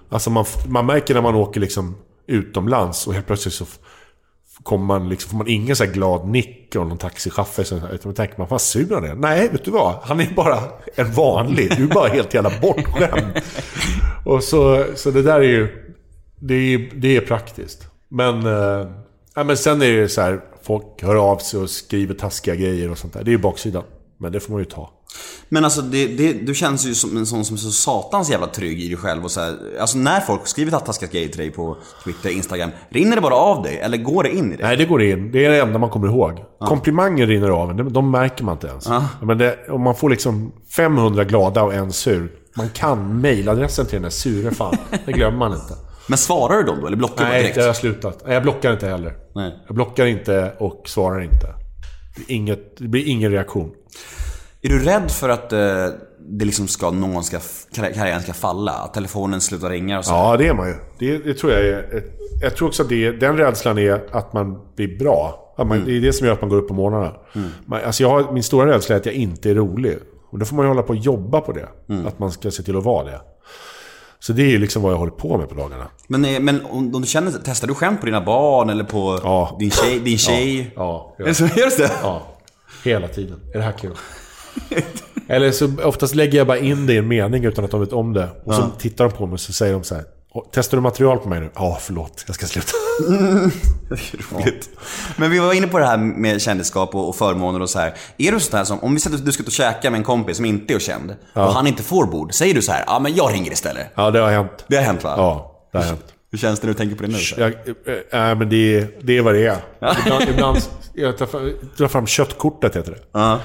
Alltså 0.08 0.30
man, 0.30 0.44
man 0.68 0.86
märker 0.86 1.14
när 1.14 1.20
man 1.22 1.34
åker 1.34 1.60
liksom 1.60 1.96
utomlands 2.26 3.06
och 3.06 3.14
helt 3.14 3.26
plötsligt 3.26 3.54
så 3.54 3.64
kommer 4.68 4.84
man 4.86 5.08
liksom, 5.08 5.30
får 5.30 5.38
man 5.38 5.48
ingen 5.48 5.76
så 5.76 5.84
här 5.84 5.92
glad 5.92 6.28
nick 6.28 6.76
av 6.76 6.88
någon 6.88 6.98
taxichaufför. 6.98 7.64
så- 7.64 7.76
Utan 7.76 7.98
man 8.04 8.14
tänker 8.14 8.38
man, 8.38 8.46
vad 8.50 8.60
sur 8.60 8.94
han 8.94 9.04
är. 9.04 9.14
Nej, 9.14 9.48
vet 9.48 9.64
du 9.64 9.70
vad? 9.70 9.94
Han 10.02 10.20
är 10.20 10.34
bara 10.36 10.58
en 10.94 11.12
vanlig. 11.12 11.72
Du 11.76 11.84
är 11.84 11.94
bara 11.94 12.08
helt 12.08 12.34
jävla 12.34 12.52
bortskämd. 12.62 13.40
och 14.24 14.44
så, 14.44 14.84
så 14.94 15.10
det 15.10 15.22
där 15.22 15.40
är 15.40 15.42
ju... 15.48 15.94
Det 16.40 16.54
är, 16.54 16.90
det 16.94 17.16
är 17.16 17.20
praktiskt. 17.20 17.86
Men, 18.08 18.46
eh, 18.46 18.88
ja, 19.34 19.44
men 19.44 19.56
sen 19.56 19.82
är 19.82 19.92
det 19.92 20.08
så 20.08 20.20
här, 20.20 20.40
folk 20.62 21.02
hör 21.02 21.14
av 21.16 21.38
sig 21.38 21.60
och 21.60 21.70
skriver 21.70 22.14
taskiga 22.14 22.54
grejer 22.54 22.90
och 22.90 22.98
sånt 22.98 23.12
där. 23.12 23.24
Det 23.24 23.30
är 23.30 23.32
ju 23.32 23.38
baksidan. 23.38 23.82
Men 24.20 24.32
det 24.32 24.40
får 24.40 24.52
man 24.52 24.60
ju 24.60 24.64
ta. 24.64 24.90
Men 25.48 25.64
alltså 25.64 25.82
det, 25.82 26.06
det, 26.06 26.32
du 26.32 26.54
känns 26.54 26.86
ju 26.86 26.94
som 26.94 27.16
en 27.16 27.26
sån 27.26 27.44
som 27.44 27.56
är 27.56 27.58
så 27.58 27.70
satans 27.70 28.30
jävla 28.30 28.46
trygg 28.46 28.80
i 28.80 28.88
dig 28.88 28.96
själv 28.96 29.24
och 29.24 29.30
så 29.30 29.40
här, 29.40 29.56
Alltså 29.80 29.98
när 29.98 30.20
folk 30.20 30.46
skriver 30.46 30.78
taskiga 30.78 31.10
grejer 31.10 31.28
till 31.28 31.38
dig 31.38 31.50
på 31.50 31.76
Twitter, 32.04 32.30
Instagram. 32.30 32.70
Rinner 32.90 33.16
det 33.16 33.22
bara 33.22 33.34
av 33.34 33.62
dig? 33.62 33.78
Eller 33.78 33.98
går 33.98 34.22
det 34.22 34.30
in 34.30 34.52
i 34.52 34.56
dig? 34.56 34.66
Nej, 34.66 34.76
det 34.76 34.84
går 34.84 35.02
in. 35.02 35.32
Det 35.32 35.44
är 35.44 35.50
det 35.50 35.60
enda 35.60 35.78
man 35.78 35.90
kommer 35.90 36.08
ihåg. 36.08 36.44
Komplimanger 36.60 37.26
rinner 37.26 37.48
av 37.48 37.70
en. 37.70 37.92
De, 37.92 38.10
märker 38.10 38.44
man 38.44 38.54
inte 38.54 38.66
ens. 38.66 38.88
Men 39.22 39.38
det, 39.38 39.58
om 39.68 39.82
man 39.82 39.94
får 39.94 40.10
liksom 40.10 40.52
500 40.76 41.24
glada 41.24 41.62
och 41.62 41.74
en 41.74 41.92
sur. 41.92 42.32
Man 42.56 42.68
kan 42.68 43.20
mejladressen 43.20 43.86
till 43.86 43.94
den 43.94 44.02
där 44.02 44.10
sure 44.10 44.50
fan. 44.50 44.76
Det 45.06 45.12
glömmer 45.12 45.38
man 45.38 45.52
inte. 45.52 45.74
Men 46.08 46.18
svarar 46.18 46.56
du 46.56 46.62
dem 46.62 46.78
då? 46.80 46.86
Eller 46.86 46.96
blockar 46.96 47.16
du 47.16 47.22
bara 47.22 47.30
Nej, 47.30 47.40
direkt? 47.40 47.54
det 47.54 47.60
har 47.60 47.66
jag 47.66 47.76
slutat. 47.76 48.22
Nej, 48.24 48.34
jag 48.34 48.42
blockar 48.42 48.72
inte 48.72 48.86
heller. 48.86 49.14
Nej. 49.34 49.54
Jag 49.66 49.74
blockar 49.74 50.06
inte 50.06 50.52
och 50.58 50.82
svarar 50.86 51.20
inte. 51.20 51.46
Det, 52.16 52.32
inget, 52.32 52.76
det 52.78 52.88
blir 52.88 53.04
ingen 53.08 53.32
reaktion. 53.32 53.70
Är 54.62 54.68
du 54.68 54.78
rädd 54.78 55.10
för 55.10 55.28
att 55.28 55.52
eh, 55.52 55.58
det 56.18 56.44
liksom 56.44 56.68
ska, 56.68 56.90
någon 56.90 57.24
ska, 57.24 57.36
karri- 57.38 57.94
karriären 57.94 58.22
ska 58.22 58.32
falla? 58.32 58.72
Att 58.72 58.94
telefonen 58.94 59.40
slutar 59.40 59.70
ringa 59.70 59.98
och 59.98 60.04
så? 60.04 60.12
Ja, 60.12 60.36
det 60.36 60.46
är 60.48 60.54
man 60.54 60.68
ju. 60.68 60.74
Det, 60.98 61.18
det 61.18 61.34
tror 61.34 61.52
jag 61.52 61.62
är... 61.66 62.02
Jag 62.42 62.56
tror 62.56 62.68
också 62.68 62.82
att 62.82 62.88
det, 62.88 63.10
den 63.12 63.36
rädslan 63.36 63.78
är 63.78 64.16
att 64.16 64.32
man 64.32 64.58
blir 64.76 64.98
bra. 64.98 65.44
Man, 65.58 65.84
Det 65.84 65.96
är 65.96 66.00
det 66.00 66.12
som 66.12 66.26
gör 66.26 66.34
att 66.34 66.40
man 66.40 66.50
går 66.50 66.56
upp 66.56 66.68
på 66.68 66.74
morgnarna. 66.74 67.12
Man, 67.66 67.80
alltså 67.84 68.02
jag 68.02 68.10
har, 68.10 68.32
min 68.32 68.42
stora 68.42 68.70
rädsla 68.74 68.94
är 68.94 69.00
att 69.00 69.06
jag 69.06 69.14
inte 69.14 69.50
är 69.50 69.54
rolig. 69.54 69.98
Och 70.30 70.38
då 70.38 70.44
får 70.46 70.56
man 70.56 70.64
ju 70.64 70.68
hålla 70.68 70.82
på 70.82 70.88
och 70.88 70.96
jobba 70.96 71.40
på 71.40 71.52
det. 71.52 71.68
Att 72.08 72.18
man 72.18 72.30
ska 72.32 72.50
se 72.50 72.62
till 72.62 72.76
att 72.76 72.84
vara 72.84 73.04
det. 73.04 73.20
Så 74.20 74.32
det 74.32 74.42
är 74.42 74.48
ju 74.50 74.58
liksom 74.58 74.82
vad 74.82 74.92
jag 74.92 74.98
håller 74.98 75.12
på 75.12 75.38
med 75.38 75.48
på 75.48 75.54
dagarna. 75.54 75.86
Men, 76.08 76.24
eh, 76.24 76.40
men 76.40 76.64
om, 76.64 76.94
om 76.94 77.00
du 77.02 77.06
känner, 77.08 77.32
testar 77.44 77.68
du 77.68 77.74
skämt 77.74 78.00
på 78.00 78.06
dina 78.06 78.20
barn 78.20 78.70
eller 78.70 78.84
på 78.84 79.20
Ja. 79.22 79.56
din 79.60 79.70
tjej? 79.70 80.00
Din 80.00 80.18
tjej? 80.18 80.72
Ja, 80.76 81.14
Är 81.18 81.24
det 81.24 81.34
så? 81.34 81.44
Är 81.44 81.78
det? 81.78 81.90
Ja, 82.02 82.22
hela 82.84 83.08
tiden. 83.08 83.40
Är 83.54 83.58
det 83.58 83.64
här 83.64 83.72
kul? 83.72 83.94
Eller 85.28 85.50
så 85.52 85.72
oftast 85.84 86.14
lägger 86.14 86.38
jag 86.38 86.46
bara 86.46 86.58
in 86.58 86.86
det 86.86 86.92
i 86.94 86.96
en 86.96 87.08
mening 87.08 87.44
utan 87.44 87.64
att 87.64 87.70
de 87.70 87.80
vet 87.80 87.92
om 87.92 88.12
det. 88.12 88.28
Och 88.44 88.54
så 88.54 88.62
tittar 88.78 89.04
de 89.04 89.12
på 89.12 89.26
mig 89.26 89.32
och 89.34 89.40
så 89.40 89.52
säger 89.52 89.72
de 89.72 89.84
så 89.84 89.94
här. 89.94 90.04
"Åh, 90.32 90.44
Testar 90.52 90.76
du 90.76 90.82
material 90.82 91.18
på 91.18 91.28
mig 91.28 91.40
nu? 91.40 91.50
Ja, 91.54 91.78
förlåt. 91.80 92.24
Jag 92.26 92.34
ska 92.34 92.46
sluta. 92.46 92.68
Roligt. 94.32 94.68
Men 95.16 95.30
vi 95.30 95.38
var 95.38 95.52
inne 95.52 95.66
på 95.66 95.78
det 95.78 95.86
här 95.86 95.96
med 95.96 96.40
kändisskap 96.42 96.94
och, 96.94 97.16
förmåner 97.16 97.62
och 97.62 97.70
så 97.70 97.78
här. 97.78 97.94
Är 98.18 98.32
du 98.32 98.40
sådär 98.40 98.64
som, 98.64 98.80
om 98.80 98.94
vi 98.94 99.00
säger 99.00 99.16
att 99.16 99.24
du 99.26 99.32
ska 99.32 99.42
ut 99.42 99.46
och 99.46 99.52
käka 99.52 99.90
med 99.90 99.98
en 99.98 100.04
kompis 100.04 100.36
som 100.36 100.46
inte 100.46 100.74
är 100.74 100.78
känd 100.78 101.14
och 101.32 101.52
han 101.52 101.66
inte 101.66 101.82
får 101.82 102.06
bord. 102.06 102.34
Säger 102.34 102.54
du 102.54 102.62
så 102.62 102.72
här, 102.72 102.84
ja 102.86 102.98
men 102.98 103.14
jag 103.14 103.32
ringer 103.32 103.52
istället. 103.52 103.86
Ja, 103.94 104.10
det 104.10 104.18
har 104.20 104.30
hänt. 104.30 104.64
Det 104.68 104.76
har 104.76 104.82
hänt 104.82 105.04
va? 105.04 105.14
Ja, 105.16 105.54
det 105.72 105.78
har 105.78 105.84
hänt. 105.84 106.04
Hur 106.30 106.38
känns 106.38 106.60
det 106.60 106.66
när 106.66 106.74
du 106.74 106.78
tänker 106.78 106.96
på 106.96 107.02
det 107.02 107.08
nu? 107.08 107.18
Jag, 107.38 107.52
äh, 108.30 108.38
men 108.38 108.48
det, 108.48 108.74
är- 108.78 108.88
det 109.02 109.18
är 109.18 109.22
vad 109.22 109.34
det 109.34 109.46
är. 109.46 109.56
Ibland, 110.04 110.28
ibland 110.28 110.58
jag 110.94 111.18
tar, 111.18 111.26
fram- 111.26 111.52
drar 111.76 111.88
fram 111.88 112.06
köttkortet, 112.06 112.76
heter 112.76 112.90
det. 112.92 112.98
Ja. 113.12 113.38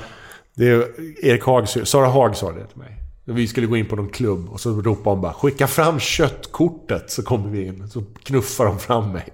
Det 0.56 0.68
är 0.68 0.88
Erik 1.26 1.44
Haag, 1.44 1.70
Sara 1.70 2.08
Haag 2.08 2.38
sa 2.38 2.52
det 2.52 2.66
till 2.66 2.78
mig. 2.78 3.00
Vi 3.26 3.48
skulle 3.48 3.68
gå 3.68 3.78
in 3.78 3.86
på 3.86 3.96
någon 3.96 4.10
klubb 4.10 4.50
och 4.50 4.60
så 4.60 4.70
ropade 4.70 5.10
hon 5.10 5.22
bara 5.22 5.34
“Skicka 5.34 5.68
fram 5.68 6.00
köttkortet” 6.00 7.12
så 7.12 7.24
kommer 7.24 7.50
vi 7.50 7.66
in. 7.66 7.90
Så 7.90 8.04
knuffar 8.24 8.66
de 8.66 8.80
fram 8.80 9.12
mig. 9.12 9.34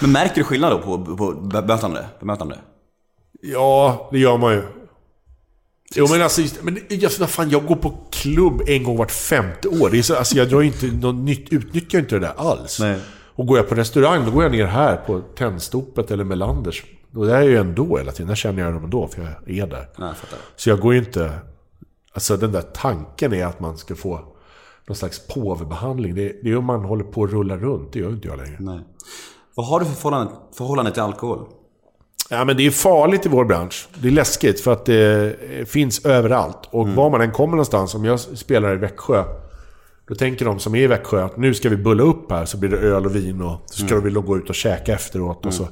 Men 0.00 0.12
märker 0.12 0.34
du 0.34 0.44
skillnad 0.44 0.72
då 0.72 0.78
på, 0.78 1.16
på 1.16 1.32
bemötande? 1.32 2.06
bemötande? 2.20 2.58
Ja, 3.40 4.08
det 4.12 4.18
gör 4.18 4.38
man 4.38 4.52
ju. 4.52 4.62
Jo 5.94 6.06
men 6.10 6.22
alltså, 6.22 6.42
men 6.62 6.78
vad 7.20 7.30
fan, 7.30 7.50
jag 7.50 7.66
går 7.66 7.76
på 7.76 7.94
klubb 8.10 8.62
en 8.66 8.82
gång 8.82 8.96
vart 8.96 9.10
femte 9.10 9.68
år. 9.68 9.90
Det 9.90 9.98
är 9.98 10.02
så, 10.02 10.16
alltså, 10.16 10.36
jag 10.36 10.48
drar 10.48 10.62
inte 10.62 10.86
något 10.86 11.14
nytt, 11.14 11.52
utnyttjar 11.52 11.98
inte 11.98 12.14
det 12.14 12.20
där 12.20 12.34
alls. 12.36 12.80
Nej. 12.80 12.98
Och 13.34 13.46
går 13.46 13.56
jag 13.56 13.68
på 13.68 13.74
restaurang, 13.74 14.24
då 14.24 14.30
går 14.30 14.42
jag 14.42 14.52
ner 14.52 14.66
här 14.66 14.96
på 14.96 15.20
Tennstopet 15.20 16.10
eller 16.10 16.24
Melanders. 16.24 16.82
Och 17.14 17.26
där 17.26 17.34
är 17.34 17.40
jag 17.40 17.50
ju 17.50 17.56
ändå 17.56 17.96
hela 17.98 18.12
tiden. 18.12 18.28
Där 18.28 18.34
känner 18.34 18.62
jag 18.62 18.74
dem 18.74 18.84
ändå, 18.84 19.08
för 19.08 19.22
jag 19.22 19.56
är 19.58 19.66
där. 19.66 19.88
Ja, 19.96 20.04
jag. 20.04 20.14
Så 20.56 20.70
jag 20.70 20.80
går 20.80 20.92
ju 20.92 20.98
inte... 20.98 21.32
Alltså 22.12 22.36
den 22.36 22.52
där 22.52 22.62
tanken 22.62 23.32
är 23.32 23.46
att 23.46 23.60
man 23.60 23.78
ska 23.78 23.94
få 23.94 24.20
någon 24.86 24.96
slags 24.96 25.26
påvebehandling. 25.26 26.14
Det, 26.14 26.32
det 26.42 26.50
är 26.50 26.56
om 26.56 26.64
man 26.64 26.84
håller 26.84 27.04
på 27.04 27.24
att 27.24 27.30
rulla 27.30 27.56
runt. 27.56 27.92
Det 27.92 27.98
gör 27.98 28.08
inte 28.08 28.28
jag 28.28 28.36
längre. 28.36 28.56
Nej. 28.60 28.80
Vad 29.54 29.66
har 29.66 29.80
du 29.80 29.86
för 29.86 29.92
förhållande, 29.92 30.32
förhållande 30.56 30.92
till 30.92 31.02
alkohol? 31.02 31.46
Ja, 32.30 32.44
men 32.44 32.56
det 32.56 32.66
är 32.66 32.70
farligt 32.70 33.26
i 33.26 33.28
vår 33.28 33.44
bransch. 33.44 33.88
Det 33.94 34.08
är 34.08 34.12
läskigt 34.12 34.60
för 34.60 34.72
att 34.72 34.84
det 34.84 35.36
finns 35.68 36.04
överallt. 36.04 36.68
Och 36.70 36.88
var 36.88 37.10
man 37.10 37.20
än 37.20 37.32
kommer 37.32 37.50
någonstans, 37.50 37.94
om 37.94 38.04
jag 38.04 38.20
spelar 38.20 38.74
i 38.74 38.76
Växjö, 38.76 39.24
då 40.08 40.14
tänker 40.14 40.44
de 40.44 40.58
som 40.58 40.74
är 40.74 40.80
i 40.80 40.86
Växjö 40.86 41.24
att 41.24 41.36
nu 41.36 41.54
ska 41.54 41.68
vi 41.68 41.76
bulla 41.76 42.02
upp 42.02 42.30
här, 42.30 42.44
så 42.44 42.56
blir 42.56 42.70
det 42.70 42.78
öl 42.78 43.06
och 43.06 43.16
vin 43.16 43.42
och 43.42 43.62
så 43.66 43.86
ska 43.86 43.94
de 43.94 44.04
vilja 44.04 44.20
gå 44.20 44.36
ut 44.36 44.48
och 44.48 44.54
käka 44.54 44.92
efteråt. 44.92 45.46
Och 45.46 45.54
så, 45.54 45.68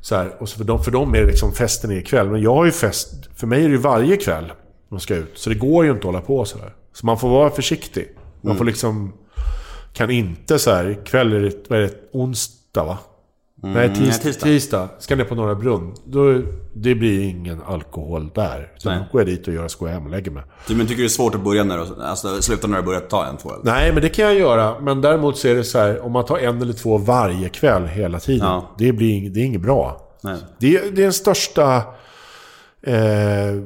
så 0.00 0.16
här, 0.16 0.42
och 0.42 0.48
så 0.48 0.56
för, 0.56 0.64
dem, 0.64 0.84
för 0.84 0.90
dem 0.90 1.14
är 1.14 1.20
det 1.20 1.26
liksom 1.26 1.52
festen 1.52 1.90
är 1.90 1.96
ikväll. 1.96 2.28
Men 2.28 2.42
jag 2.42 2.54
har 2.54 2.64
ju 2.64 2.72
fest, 2.72 3.14
för 3.36 3.46
mig 3.46 3.58
är 3.58 3.68
det 3.68 3.72
ju 3.72 3.76
varje 3.76 4.16
kväll 4.16 4.52
man 4.88 5.00
ska 5.00 5.14
ut. 5.14 5.32
Så 5.34 5.50
det 5.50 5.56
går 5.56 5.84
ju 5.84 5.90
inte 5.90 5.98
att 5.98 6.04
hålla 6.04 6.20
på 6.20 6.44
så 6.44 6.58
här. 6.58 6.74
Så 6.92 7.06
man 7.06 7.18
får 7.18 7.28
vara 7.28 7.50
försiktig. 7.50 8.08
Man 8.40 8.56
får 8.56 8.64
liksom, 8.64 9.12
kan 9.92 10.10
inte 10.10 10.58
så 10.58 10.70
här, 10.70 10.90
ikväll 10.90 11.32
är 11.32 11.40
det, 11.40 11.70
vad 11.70 11.78
är 11.78 11.82
det 11.82 11.94
onsdag 12.12 12.84
va? 12.84 12.98
Nej, 13.62 13.88
tis, 13.88 14.00
nej, 14.00 14.10
tisdag. 14.12 14.44
tisdag. 14.46 14.88
Ska 14.98 15.16
ner 15.16 15.24
på 15.24 15.34
Norra 15.34 15.54
Brunn. 15.54 15.94
Då, 16.04 16.42
det 16.74 16.94
blir 16.94 17.20
ingen 17.28 17.62
alkohol 17.62 18.30
där. 18.34 18.72
Så 18.76 18.88
Nej. 18.90 18.98
då 18.98 19.04
går 19.12 19.20
jag 19.20 19.26
dit 19.28 19.48
och 19.48 19.54
gör 19.54 19.68
ska 19.68 19.86
hem 19.86 20.04
och 20.04 20.10
lägger 20.10 20.30
mig. 20.30 20.42
Du, 20.66 20.74
men 20.74 20.86
tycker 20.86 20.96
du 20.96 21.02
det 21.02 21.06
är 21.06 21.08
svårt 21.08 21.34
att 21.34 21.44
börja 21.44 21.64
när 21.64 21.78
du, 21.78 22.02
alltså 22.04 22.42
sluta 22.42 22.66
när 22.66 22.76
du 22.76 22.82
börjat 22.82 23.10
ta 23.10 23.26
en, 23.26 23.36
två 23.36 23.50
öl? 23.52 23.60
Nej, 23.64 23.92
men 23.92 24.02
det 24.02 24.08
kan 24.08 24.24
jag 24.24 24.34
göra. 24.34 24.80
Men 24.80 25.00
däremot 25.00 25.38
så 25.38 25.48
är 25.48 25.54
det 25.54 25.64
så 25.64 25.78
här, 25.78 26.00
om 26.00 26.12
man 26.12 26.24
tar 26.24 26.38
en 26.38 26.62
eller 26.62 26.72
två 26.72 26.98
varje 26.98 27.48
kväll 27.48 27.86
hela 27.86 28.20
tiden. 28.20 28.46
Ja. 28.48 28.74
Det, 28.78 28.92
blir, 28.92 29.30
det 29.30 29.40
är 29.40 29.44
inget 29.44 29.60
bra. 29.62 30.00
Nej. 30.22 30.36
Det, 30.58 30.76
är- 30.76 30.82
det 30.90 31.00
är 31.00 31.04
den 31.04 31.12
största 31.12 31.76
eh, 32.82 33.62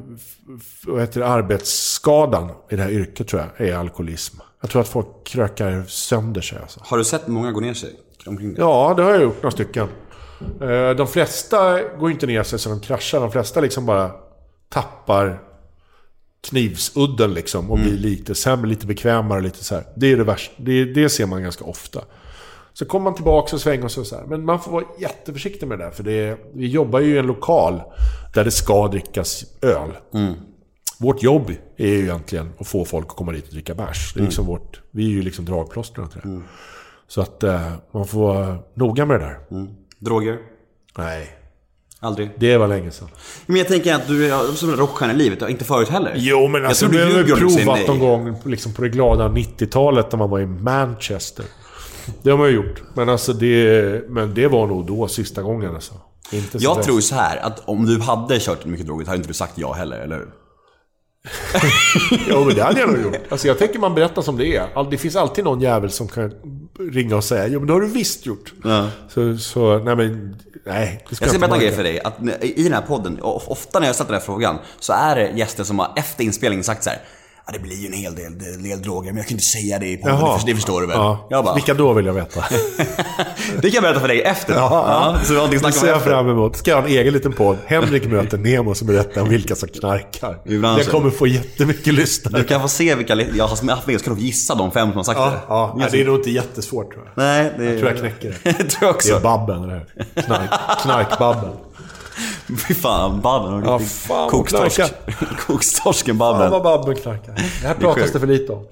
vad 0.87 1.01
heter 1.01 1.21
det, 1.21 1.27
arbetsskadan 1.27 2.51
i 2.71 2.77
det 2.77 2.83
här 2.83 2.91
yrket 2.91 3.29
tror 3.29 3.43
jag, 3.59 3.69
är 3.69 3.75
alkoholism. 3.77 4.37
Jag 4.61 4.71
tror 4.71 4.83
att 4.83 4.89
folk 4.89 5.07
krökar 5.25 5.85
sönder 5.89 6.41
sig 6.41 6.59
alltså. 6.63 6.81
Har 6.85 6.99
du 6.99 7.05
sett 7.05 7.27
många 7.29 7.53
gå 7.53 7.61
ner 7.61 7.75
sig 7.75 7.91
omkring 8.31 8.55
det? 8.55 8.61
Ja, 8.61 8.95
det 8.97 9.03
har 9.03 9.11
jag 9.11 9.23
gjort 9.23 9.43
några 9.43 9.51
stycken. 9.51 9.89
Eh, 10.61 10.91
De 10.97 11.07
flesta 11.07 11.81
går 11.99 12.11
inte 12.11 12.27
ner 12.27 12.43
sig 12.43 12.59
så 12.59 12.69
de 12.69 12.81
kraschar. 12.81 13.21
De 13.21 13.31
flesta 13.33 13.61
liksom 13.61 13.87
bara 13.87 14.11
tappar 14.69 15.43
knivsudden 16.49 17.35
liksom 17.35 17.71
och 17.71 17.79
blir 17.79 17.93
lite 17.93 18.35
sämre, 18.35 18.69
lite 18.69 18.87
bekvämare. 18.87 19.41
Lite 19.41 19.65
så 19.65 19.75
här. 19.75 19.85
Det 19.97 20.13
är 20.13 20.17
det 20.17 20.25
värsta. 20.25 20.55
Det, 20.57 20.85
det 20.85 21.09
ser 21.09 21.27
man 21.27 21.43
ganska 21.43 21.65
ofta. 21.65 22.01
Så 22.73 22.85
kommer 22.85 23.05
man 23.05 23.15
tillbaka 23.15 23.57
och 23.57 23.63
svänger 23.63 23.85
och 23.85 23.91
så, 23.91 24.05
så 24.05 24.17
här. 24.17 24.25
Men 24.25 24.45
man 24.45 24.61
får 24.61 24.73
vara 24.73 24.85
jätteförsiktig 25.01 25.67
med 25.67 25.79
det 25.79 25.85
där. 25.85 25.91
För 25.91 26.03
det, 26.03 26.39
vi 26.55 26.67
jobbar 26.67 27.01
ju 27.01 27.15
i 27.15 27.19
en 27.19 27.27
lokal 27.27 27.83
där 28.35 28.45
det 28.45 28.51
ska 28.51 28.89
drickas 28.89 29.45
öl. 29.63 29.91
Vårt 30.99 31.23
jobb 31.23 31.51
är 31.77 31.87
ju 31.89 31.99
egentligen 32.03 32.51
att 32.59 32.67
få 32.67 32.85
folk 32.85 33.07
att 33.11 33.17
komma 33.17 33.33
dit 33.33 33.47
och 33.47 33.53
dricka 33.53 33.75
bärs. 33.75 34.13
Det 34.15 34.21
är 34.21 34.25
liksom 34.25 34.47
vårt, 34.47 34.81
vi 34.91 35.05
är 35.07 35.11
ju 35.11 35.23
liksom 35.23 35.45
dragplåstren 35.45 36.09
till 36.09 36.21
det. 36.25 36.41
Så 37.15 37.21
att 37.21 37.43
eh, 37.43 37.73
man 37.95 38.07
får 38.07 38.21
vara 38.21 38.59
noga 38.75 39.07
med 39.07 39.21
det 39.21 39.27
där. 39.27 39.39
Droger? 39.99 40.39
Nej, 40.99 41.31
Aldrig? 42.01 42.31
det 42.39 42.57
var 42.57 42.69
länge 42.69 42.91
sedan. 42.91 43.09
Men 43.47 43.57
jag 43.57 43.69
tänker 43.69 43.95
att 43.95 44.07
du 44.09 44.27
är 44.33 44.55
som 44.55 44.71
en 44.71 44.77
rockstjärna 44.77 45.13
i 45.13 45.17
livet, 45.17 45.51
inte 45.51 45.65
förut 45.65 45.89
heller. 45.89 46.13
Jo, 46.17 46.49
men 46.49 46.67
alltså 46.67 46.89
tror 46.89 46.99
vi 46.99 47.23
du 47.23 47.33
har 47.33 47.41
provat 47.41 47.87
någon 47.87 47.99
gång 47.99 48.37
liksom 48.45 48.73
på 48.75 48.83
det 48.83 48.89
glada 48.89 49.29
90-talet 49.29 50.13
när 50.13 50.19
man 50.19 50.31
var 50.31 50.41
i 50.41 50.47
Manchester. 50.47 51.45
Det 52.23 52.31
har 52.31 52.39
man 52.39 52.49
ju 52.49 52.55
gjort. 52.55 52.83
Men 52.95 53.09
alltså 53.09 53.33
det, 53.33 54.11
men 54.11 54.35
det 54.35 54.49
var 54.49 54.67
nog 54.67 54.87
då 54.87 55.09
sista 55.09 55.43
gången 55.43 55.75
alltså. 55.75 55.95
Inte 56.33 56.59
Jag 56.61 56.77
dess. 56.77 56.87
tror 56.87 57.01
så 57.01 57.15
här 57.15 57.37
att 57.37 57.69
om 57.69 57.87
du 57.87 58.01
hade 58.01 58.41
kört 58.41 58.65
mycket 58.65 58.87
droger 58.87 59.07
hade 59.07 59.17
inte 59.17 59.29
du 59.29 59.35
sagt 59.35 59.53
ja 59.59 59.73
heller, 59.73 59.99
eller 59.99 60.17
hur? 60.17 60.29
Jo, 62.29 62.45
men 62.45 62.55
det 62.57 62.63
hade 62.63 62.81
jag 62.81 62.89
nog 62.89 63.03
gjort. 63.03 63.19
Alltså 63.29 63.47
jag 63.49 63.59
tänker 63.59 63.79
man 63.79 63.95
berättar 63.95 64.23
som 64.23 64.37
det 64.39 64.57
är. 64.57 64.91
Det 64.91 64.99
finns 64.99 65.17
alltid 65.17 65.45
någon 65.45 65.61
jävel 65.61 65.91
som 65.91 66.09
kan 66.09 66.33
ringa 66.93 67.17
och 67.17 67.25
säga 67.25 67.47
Jo, 67.47 67.59
men 67.61 67.67
det 67.67 67.73
har 67.73 67.81
du 67.81 67.87
visst 67.87 68.27
gjort. 68.27 68.53
Ja. 68.65 68.89
Så, 69.09 69.37
så, 69.39 69.79
nej 69.79 69.97
men, 69.97 70.37
nej. 70.67 71.05
Jag 71.09 71.17
ska 71.17 71.39
berätta 71.39 71.55
en 71.55 71.61
grej 71.61 71.73
för 71.73 71.83
dig. 71.83 72.01
Att 72.01 72.15
I 72.43 72.63
den 72.63 72.73
här 72.73 72.83
podden, 72.83 73.19
of- 73.23 73.49
ofta 73.49 73.81
när 73.81 73.87
jag 73.87 73.95
ställt 73.95 74.09
den 74.09 74.19
här 74.19 74.25
frågan, 74.27 74.59
så 74.81 74.93
är 74.93 75.17
det 75.17 75.33
gäster 75.39 75.65
som 75.65 75.79
har 75.79 75.93
efter 75.97 76.25
inspelningen 76.25 76.65
sagt 76.65 76.85
så 76.85 76.91
här. 76.91 76.99
Ja, 77.47 77.53
det 77.53 77.59
blir 77.59 77.77
ju 77.77 77.87
en 77.87 77.93
hel 77.93 78.15
del, 78.15 78.39
del, 78.39 78.63
del 78.63 78.83
droger, 78.83 79.11
men 79.11 79.17
jag 79.17 79.27
kan 79.27 79.33
inte 79.35 79.45
säga 79.45 79.79
det 79.79 79.87
i 79.87 79.97
podden, 79.97 80.17
Jaha. 80.19 80.41
det 80.47 80.55
förstår 80.55 80.81
du 80.81 80.87
väl? 80.87 80.97
Ja. 80.97 81.27
Jag 81.31 81.45
bara, 81.45 81.55
Vilka 81.55 81.75
då 81.75 81.93
vill 81.93 82.07
jag 82.07 82.13
veta? 82.13 82.45
det 83.63 83.71
kan 83.71 83.71
jag 83.73 83.83
berätta 83.83 84.01
för 84.01 84.09
dig 84.09 84.23
efter. 84.23 84.55
Ja, 84.55 85.17
så 85.25 85.33
vi 85.33 85.39
har 85.39 85.49
Det 85.49 85.73
ser 85.73 85.87
jag 85.89 86.03
fram 86.03 86.29
emot. 86.29 86.57
Ska 86.57 86.71
jag 86.71 86.79
ha 86.79 86.85
en 86.87 86.93
egen 86.93 87.13
liten 87.13 87.33
podd. 87.33 87.57
Henrik 87.67 88.05
möter 88.07 88.39
Nemo 88.39 88.75
som 88.75 88.87
berättar 88.87 89.23
om 89.23 89.29
vilka 89.29 89.55
som 89.55 89.69
knarkar. 89.69 90.39
Jag 90.79 90.87
kommer 90.87 91.11
få 91.11 91.27
jättemycket 91.27 91.95
lyssnare. 91.95 92.43
Du 92.43 92.49
kan 92.49 92.61
få 92.63 92.69
se 92.69 92.95
vilka 92.95 93.15
jag 93.15 93.45
har 93.45 93.49
haft 93.49 93.63
med, 93.63 93.79
så 93.99 94.05
kan 94.05 94.15
du 94.15 94.21
gissa 94.21 94.55
de 94.55 94.71
fem 94.73 94.89
som 94.89 94.97
har 94.97 95.05
sagt 95.05 95.19
Ja, 95.21 95.27
det. 95.31 95.39
ja. 95.49 95.75
Nej, 95.79 95.89
det 95.93 96.01
är 96.01 96.05
nog 96.05 96.17
inte 96.19 96.31
jättesvårt 96.31 96.93
tror 96.93 97.05
jag. 97.05 97.23
Nej, 97.25 97.53
det 97.59 97.65
Jag 97.65 97.79
tror 97.79 97.91
jag 97.91 97.99
knäcker 97.99 98.39
det. 98.43 98.51
det 98.59 98.65
tror 98.65 98.69
jag 98.81 98.91
Det 98.91 98.95
också. 98.97 99.15
är 99.17 99.21
Babben 99.21 99.63
det 99.63 99.69
här. 99.75 99.87
Knark, 100.23 100.51
knarkbabben. 100.83 101.51
Fy 102.59 102.75
fan, 102.75 103.21
Babben. 103.21 103.65
Ja, 103.65 103.79
fan 103.79 104.45
knarkar. 104.45 104.89
Kokstorsken 105.47 106.19
Fan 106.19 106.39
Babben. 106.39 106.51
vad 106.51 106.63
Babben 106.63 106.97
knarkar. 106.97 107.35
Det 107.35 107.67
här 107.67 107.75
pratas 107.75 108.13
det 108.13 108.21
för 108.21 108.27
lite 108.27 108.53
om. 108.53 108.67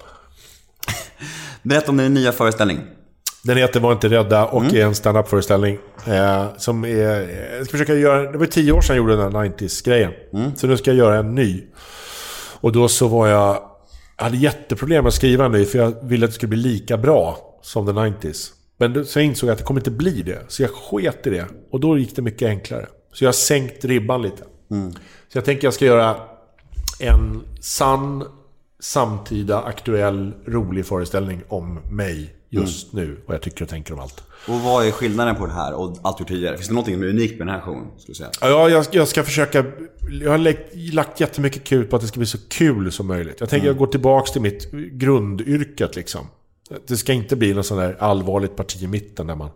Berätta 1.63 1.91
om 1.91 1.97
din 1.97 2.13
nya 2.13 2.31
föreställning. 2.31 2.79
Den 3.43 3.57
heter 3.57 3.79
Var 3.79 3.91
inte 3.91 4.09
rädda 4.09 4.45
och 4.45 4.65
är 4.65 4.85
en 4.85 4.95
stand-up-föreställning. 4.95 5.77
Eh, 6.07 6.45
som 6.57 6.85
är, 6.85 7.29
jag 7.57 7.65
ska 7.65 7.71
försöka 7.71 7.93
göra, 7.93 8.31
det 8.31 8.37
var 8.37 8.45
tio 8.45 8.71
år 8.71 8.81
sedan 8.81 8.95
jag 8.95 9.03
gjorde 9.03 9.15
den 9.23 9.35
här 9.35 9.45
90s-grejen. 9.45 10.11
Så 10.55 10.67
nu 10.67 10.77
ska 10.77 10.91
jag 10.91 10.97
göra 10.97 11.17
en 11.19 11.35
ny. 11.35 11.63
Och 12.61 12.71
då 12.71 12.87
så 12.87 13.07
var 13.07 13.27
jag... 13.27 13.57
Jag 14.17 14.23
hade 14.23 14.37
jätteproblem 14.37 15.03
med 15.03 15.07
att 15.07 15.13
skriva 15.13 15.47
nu 15.47 15.65
för 15.65 15.79
jag 15.79 16.07
ville 16.07 16.25
att 16.25 16.31
det 16.31 16.35
skulle 16.35 16.49
bli 16.49 16.57
lika 16.57 16.97
bra 16.97 17.37
som 17.61 17.85
the 17.85 17.91
90s. 17.91 18.49
Men 18.77 19.05
så 19.05 19.19
jag 19.19 19.25
insåg 19.25 19.49
jag 19.49 19.51
att 19.51 19.57
det 19.57 19.63
kommer 19.65 19.79
inte 19.79 19.91
bli 19.91 20.21
det. 20.21 20.39
Så 20.47 20.63
jag 20.63 20.71
sket 20.71 21.27
i 21.27 21.29
det. 21.29 21.45
Och 21.71 21.79
då 21.79 21.97
gick 21.97 22.15
det 22.15 22.21
mycket 22.21 22.47
enklare. 22.49 22.87
Så 23.13 23.23
jag 23.23 23.27
har 23.27 23.33
sänkt 23.33 23.85
ribban 23.85 24.21
lite. 24.21 24.43
Så 25.29 25.37
jag 25.37 25.45
tänker 25.45 25.67
jag 25.67 25.73
ska 25.73 25.85
göra 25.85 26.15
en 26.99 27.41
sann, 27.59 28.23
samtida, 28.79 29.61
aktuell, 29.61 30.33
rolig 30.45 30.85
föreställning 30.85 31.41
om 31.47 31.79
mig 31.91 32.35
just 32.49 32.93
nu. 32.93 33.17
Vad 33.25 33.35
jag 33.35 33.41
tycker 33.41 33.63
och 33.63 33.69
tänker 33.69 33.93
om 33.93 33.99
allt. 33.99 34.23
Och 34.47 34.59
vad 34.59 34.87
är 34.87 34.91
skillnaden 34.91 35.35
på 35.35 35.45
det 35.45 35.53
här 35.53 35.73
och 35.73 35.97
allt 36.01 36.17
du 36.17 36.23
tidigare? 36.23 36.57
Finns 36.57 36.85
det 36.85 36.93
är 36.93 37.03
unikt 37.03 37.37
med 37.37 37.47
den 37.47 37.55
här 37.55 37.61
showen? 37.61 37.87
Skulle 37.97 38.15
säga? 38.15 38.29
Ja, 38.41 38.69
jag, 38.69 38.85
jag 38.91 39.07
ska 39.07 39.23
försöka... 39.23 39.65
Jag 40.21 40.31
har 40.31 40.37
lagt, 40.37 40.75
lagt 40.93 41.19
jättemycket 41.19 41.63
krut 41.63 41.89
på 41.89 41.95
att 41.95 42.01
det 42.01 42.07
ska 42.07 42.17
bli 42.17 42.27
så 42.27 42.37
kul 42.49 42.91
som 42.91 43.07
möjligt. 43.07 43.35
Jag 43.39 43.49
tänker 43.49 43.67
jag 43.67 43.77
går 43.77 43.87
tillbaka 43.87 44.31
till 44.31 44.41
mitt 44.41 44.71
grundyrket 44.71 45.95
liksom. 45.95 46.27
Det 46.87 46.97
ska 46.97 47.13
inte 47.13 47.35
bli 47.35 47.53
något 47.53 47.65
sån 47.65 47.77
där 47.77 47.97
allvarligt 47.99 48.55
parti 48.55 48.83
i 48.83 48.87
mitten 48.87 49.27
där 49.27 49.35
man 49.35 49.49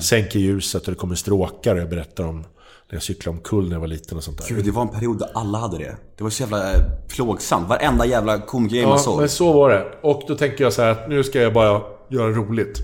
sänker 0.00 0.38
ljuset 0.38 0.84
och 0.84 0.90
det 0.90 0.98
kommer 0.98 1.14
stråkar 1.14 1.74
och 1.74 1.80
jag 1.80 1.88
berättar 1.90 2.24
om 2.24 2.44
när 2.92 2.96
jag 2.96 3.02
cyklade 3.02 3.36
omkull 3.38 3.64
när 3.68 3.72
jag 3.74 3.80
var 3.80 3.86
liten 3.86 4.16
och 4.18 4.24
sånt 4.24 4.38
där. 4.38 4.54
Gud, 4.54 4.64
det 4.64 4.70
var 4.70 4.82
en 4.82 4.88
period 4.88 5.18
där 5.18 5.28
alla 5.34 5.58
hade 5.58 5.78
det. 5.78 5.96
Det 6.16 6.22
var 6.24 6.30
så 6.30 6.42
jävla 6.42 6.72
eh, 6.72 6.80
plågsamt. 7.08 7.68
Varenda 7.68 8.06
jävla 8.06 8.38
komikergrej 8.38 8.84
man 8.86 8.92
Ja, 8.92 8.98
såg. 8.98 9.20
men 9.20 9.28
så 9.28 9.52
var 9.52 9.70
det. 9.70 9.84
Och 10.02 10.22
då 10.28 10.34
tänker 10.34 10.64
jag 10.64 10.72
så 10.72 10.82
här 10.82 10.90
att 10.90 11.08
nu 11.08 11.24
ska 11.24 11.40
jag 11.40 11.52
bara 11.52 11.82
göra 12.10 12.28
roligt. 12.30 12.78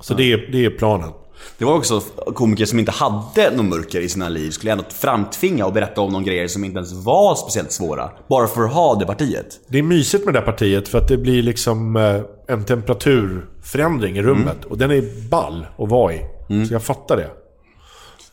Så 0.00 0.14
det, 0.14 0.32
är, 0.32 0.48
det 0.52 0.64
är 0.64 0.70
planen. 0.70 1.10
Det 1.58 1.64
var 1.64 1.74
också 1.76 2.00
komiker 2.34 2.64
som 2.66 2.78
inte 2.78 2.92
hade 2.92 3.56
något 3.56 3.64
mörker 3.66 4.00
i 4.00 4.08
sina 4.08 4.28
liv 4.28 4.50
skulle 4.50 4.72
ändå 4.72 4.84
framtvinga 4.88 5.66
och 5.66 5.72
berätta 5.72 6.00
om 6.00 6.12
de 6.12 6.24
grejer 6.24 6.48
som 6.48 6.64
inte 6.64 6.76
ens 6.78 6.92
var 6.92 7.34
speciellt 7.34 7.72
svåra. 7.72 8.10
Bara 8.28 8.46
för 8.46 8.62
att 8.64 8.72
ha 8.72 8.94
det 8.94 9.06
partiet. 9.06 9.60
Det 9.68 9.78
är 9.78 9.82
mysigt 9.82 10.24
med 10.24 10.34
det 10.34 10.38
här 10.38 10.46
partiet 10.46 10.88
för 10.88 10.98
att 10.98 11.08
det 11.08 11.16
blir 11.16 11.42
liksom 11.42 11.96
eh, 11.96 12.20
en 12.48 12.64
temperaturförändring 12.64 14.16
i 14.18 14.22
rummet. 14.22 14.64
Och 14.64 14.78
den 14.78 14.90
är 14.90 15.28
ball 15.30 15.66
att 15.78 15.88
vara 15.88 16.14
i. 16.14 16.20
Så 16.68 16.74
jag 16.74 16.82
fattar 16.82 17.16
det. 17.16 17.30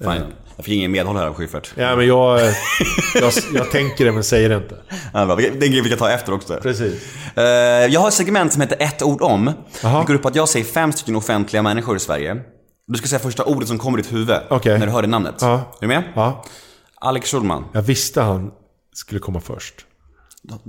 Fan, 0.03 0.17
jag 0.57 0.65
fick 0.65 0.73
ingen 0.73 0.91
medhåll 0.91 1.15
här 1.17 1.27
av 1.27 1.33
Schyffert. 1.33 1.71
Ja, 1.75 1.95
men 1.95 2.07
jag, 2.07 2.39
jag, 3.15 3.33
jag 3.53 3.71
tänker 3.71 4.05
det 4.05 4.11
men 4.11 4.23
säger 4.23 4.49
det 4.49 4.55
inte. 4.55 4.75
Ja, 5.13 5.25
bra. 5.25 5.35
Det 5.35 5.47
är 5.47 5.51
en 5.51 5.59
grej 5.71 5.81
vi 5.81 5.89
kan 5.89 5.97
ta 5.97 6.09
efter 6.09 6.33
också. 6.33 6.57
Precis. 6.61 7.03
Eh, 7.35 7.43
Jag 7.43 7.99
har 7.99 8.07
ett 8.07 8.13
segment 8.13 8.53
som 8.53 8.61
heter 8.61 8.77
ett 8.79 9.01
ord 9.03 9.21
om. 9.21 9.51
Jaha. 9.83 9.99
Det 10.01 10.07
går 10.07 10.15
ut 10.15 10.21
på 10.21 10.27
att 10.27 10.35
jag 10.35 10.49
säger 10.49 10.65
fem 10.65 10.91
stycken 10.91 11.15
offentliga 11.15 11.61
människor 11.63 11.95
i 11.95 11.99
Sverige. 11.99 12.37
Du 12.87 12.97
ska 12.97 13.07
säga 13.07 13.19
första 13.19 13.43
ordet 13.43 13.67
som 13.67 13.77
kommer 13.79 13.99
i 13.99 14.01
ditt 14.01 14.13
huvud 14.13 14.37
Okej. 14.49 14.79
när 14.79 14.85
du 14.85 14.91
hör 14.91 15.01
det 15.01 15.07
namnet. 15.07 15.35
Ja. 15.41 15.53
Är 15.53 15.61
du 15.81 15.87
med? 15.87 16.03
Ja, 16.15 16.45
Alex 17.01 17.31
Schulman. 17.31 17.65
jag 17.73 17.81
visste 17.81 18.21
han 18.21 18.51
skulle 18.93 19.19
komma 19.19 19.39
först. 19.41 19.73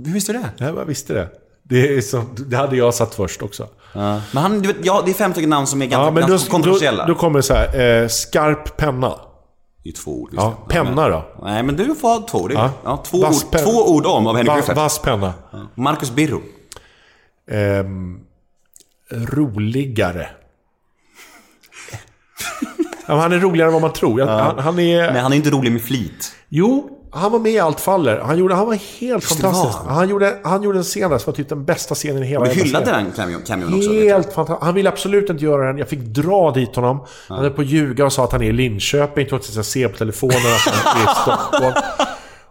Hur 0.05 0.13
visste 0.13 0.33
du 0.33 0.39
det? 0.39 0.49
Ja, 0.57 0.65
jag 0.65 0.85
visste 0.85 1.13
det. 1.13 1.29
Det, 1.63 1.97
är 1.97 2.01
som, 2.01 2.35
det 2.37 2.57
hade 2.57 2.75
jag 2.77 2.93
satt 2.93 3.15
först 3.15 3.41
också. 3.41 3.67
Men 3.93 4.21
han, 4.33 4.61
du 4.61 4.67
vet, 4.67 4.77
ja, 4.83 5.01
det 5.05 5.11
är 5.11 5.13
fem 5.13 5.31
stycken 5.31 5.49
namn 5.49 5.67
som 5.67 5.81
är 5.81 5.85
ganska, 5.85 6.05
Ja, 6.05 6.11
men 6.11 6.21
då, 6.23 6.27
ganska 6.29 6.47
då, 6.47 6.51
kontroversiella. 6.51 7.05
då 7.05 7.15
kommer 7.15 7.39
det 7.39 7.43
så 7.43 7.53
här. 7.53 7.79
Eh, 8.01 8.07
skarp 8.07 8.77
penna. 8.77 9.15
Det 9.83 9.89
är 9.89 9.93
två 9.93 10.21
ord. 10.21 10.29
Ja, 10.33 10.57
penna 10.69 11.09
då. 11.09 11.25
Nej, 11.43 11.63
men 11.63 11.75
du 11.75 11.95
får 11.95 12.07
ha 12.07 12.27
två. 12.27 12.49
Är, 12.49 12.53
Ja. 12.53 12.71
ja. 12.83 12.97
två, 13.05 13.21
Vass 13.21 13.45
ord, 13.45 13.57
två 13.59 13.89
ord 13.93 14.05
om 14.05 14.27
av 14.27 14.35
Henrik 14.35 14.47
Va, 14.51 14.55
Schyffert. 14.55 14.75
vass 14.77 14.99
penna. 14.99 15.33
Marcus 15.75 16.11
Birro. 16.11 16.41
Ehm, 17.51 18.19
roligare. 19.11 20.27
Ja, 23.07 23.15
han 23.19 23.31
är 23.33 23.39
roligare 23.39 23.67
än 23.67 23.73
vad 23.73 23.81
man 23.81 23.93
tror. 23.93 24.19
Jag, 24.19 24.27
han, 24.27 24.59
han 24.59 24.79
är... 24.79 25.13
Men 25.13 25.23
han 25.23 25.31
är 25.33 25.37
inte 25.37 25.49
rolig 25.49 25.71
med 25.71 25.81
flit. 25.81 26.35
Jo, 26.49 26.98
han 27.11 27.31
var 27.31 27.39
med 27.39 27.51
i 27.51 27.59
Allt 27.59 27.79
faller. 27.79 28.19
Han, 28.19 28.37
gjorde, 28.37 28.55
han 28.55 28.65
var 28.65 28.73
helt 28.73 29.01
Just 29.23 29.27
fantastisk. 29.41 29.77
var 29.77 29.85
han. 29.85 29.95
Han 29.95 30.09
gjorde, 30.09 30.39
han 30.43 30.63
gjorde 30.63 30.77
en 30.77 30.83
scen 30.83 31.09
där 31.11 31.17
som 31.17 31.31
var 31.31 31.37
typ 31.37 31.49
den 31.49 31.65
bästa 31.65 31.95
scenen 31.95 32.23
i 32.23 32.25
hela 32.25 32.47
jävla 32.47 32.63
hyllade 32.63 32.85
den 32.91 33.11
cameon, 33.45 33.73
också. 33.77 33.89
jag. 33.93 34.13
Helt 34.15 34.33
fantastiskt. 34.33 34.65
Han 34.65 34.75
ville 34.75 34.89
absolut 34.89 35.29
inte 35.29 35.43
göra 35.43 35.67
den. 35.67 35.77
Jag 35.77 35.87
fick 35.89 35.99
dra 35.99 36.51
dit 36.51 36.75
honom. 36.75 37.05
Han 37.27 37.39
höll 37.39 37.49
på 37.51 37.61
att 37.61 37.67
ljuga 37.67 38.05
och 38.05 38.13
sa 38.13 38.23
att 38.23 38.31
han 38.31 38.41
är 38.41 38.45
i 38.49 38.51
Linköping 38.51 39.27
trots 39.27 39.49
att 39.49 39.55
jag 39.55 39.65
ser 39.65 39.87
på 39.87 39.97
telefonen 39.97 40.35
att 40.37 40.73
han 40.73 40.97
är 41.01 41.03
i 41.11 41.15
Stockholm. 41.21 41.73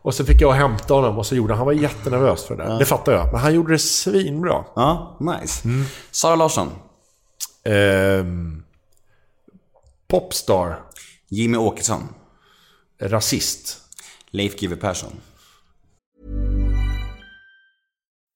Och 0.03 0.15
så 0.15 0.25
fick 0.25 0.41
jag 0.41 0.53
hämta 0.53 0.95
honom 0.95 1.19
och 1.19 1.27
så 1.27 1.35
gjorde 1.35 1.53
han. 1.53 1.59
Han 1.59 1.67
var 1.67 1.73
jättenervös 1.73 2.45
för 2.45 2.57
det 2.57 2.65
där. 2.65 2.79
Det 2.79 2.85
fattar 2.85 3.13
jag. 3.13 3.33
Men 3.33 3.41
han 3.41 3.55
gjorde 3.55 3.73
det 3.75 3.79
svinbra. 3.79 4.65
Ja, 4.77 5.17
nice. 5.21 5.69
Mm. 5.69 5.85
Sara 6.11 6.37
Larsson. 6.37 6.69
Ehm, 7.65 8.63
popstar. 10.09 10.79
Jimmy 11.29 11.57
Åkesson. 11.57 12.09
Rasist. 13.03 13.77
Leif 14.33 14.57
GW 14.57 14.79
Persson. 14.79 15.21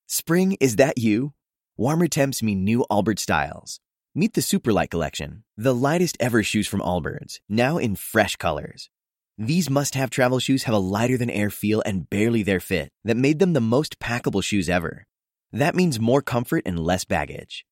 Spring, 0.07 0.57
is 0.61 0.77
that 0.77 0.99
you? 0.99 1.33
Warmer 1.77 2.07
temps 2.07 2.43
mean 2.43 2.65
new 2.65 2.85
Allbirds 2.91 3.21
styles. 3.21 3.81
Meet 4.15 4.35
the 4.35 4.41
Superlight 4.41 4.91
Collection, 4.91 5.45
the 5.57 5.75
lightest 5.75 6.17
ever 6.21 6.43
shoes 6.43 6.69
from 6.69 6.81
Allbirds, 6.81 7.41
now 7.49 7.79
in 7.79 7.97
fresh 7.97 8.37
colors. 8.37 8.91
These 9.39 9.71
must 9.71 9.95
have 9.95 10.11
travel 10.11 10.39
shoes 10.39 10.65
have 10.65 10.75
a 10.75 10.79
lighter 10.79 11.17
than 11.17 11.31
air 11.31 11.49
feel 11.51 11.83
and 11.87 12.09
barely 12.09 12.43
their 12.43 12.61
fit 12.61 12.91
that 13.05 13.17
made 13.17 13.39
them 13.39 13.55
the 13.55 13.61
most 13.61 13.99
packable 13.99 14.45
shoes 14.45 14.69
ever. 14.69 15.07
That 15.51 15.75
means 15.75 15.99
more 15.99 16.23
comfort 16.23 16.63
and 16.67 16.79
less 16.79 17.05
baggage. 17.05 17.65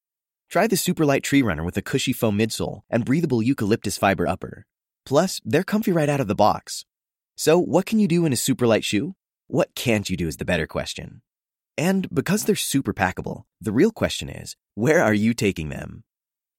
Try 0.48 0.66
the 0.66 0.76
Superlight 0.76 1.22
Tree 1.22 1.42
Runner 1.42 1.62
with 1.62 1.76
a 1.76 1.82
cushy 1.82 2.12
foam 2.12 2.38
midsole 2.38 2.80
and 2.90 3.04
breathable 3.04 3.42
eucalyptus 3.42 3.96
fiber 3.98 4.26
upper. 4.26 4.66
Plus, 5.06 5.40
they're 5.44 5.62
comfy 5.62 5.92
right 5.92 6.08
out 6.08 6.20
of 6.20 6.28
the 6.28 6.34
box. 6.34 6.84
So, 7.42 7.58
what 7.58 7.86
can 7.86 7.98
you 7.98 8.06
do 8.06 8.26
in 8.26 8.34
a 8.34 8.36
super 8.36 8.66
light 8.66 8.84
shoe? 8.84 9.14
What 9.46 9.74
can't 9.74 10.10
you 10.10 10.14
do 10.14 10.28
is 10.28 10.36
the 10.36 10.44
better 10.44 10.66
question. 10.66 11.22
And 11.78 12.06
because 12.14 12.44
they're 12.44 12.54
super 12.54 12.92
packable, 12.92 13.44
the 13.62 13.72
real 13.72 13.92
question 13.92 14.28
is, 14.28 14.56
where 14.74 15.02
are 15.02 15.14
you 15.14 15.32
taking 15.32 15.70
them? 15.70 16.04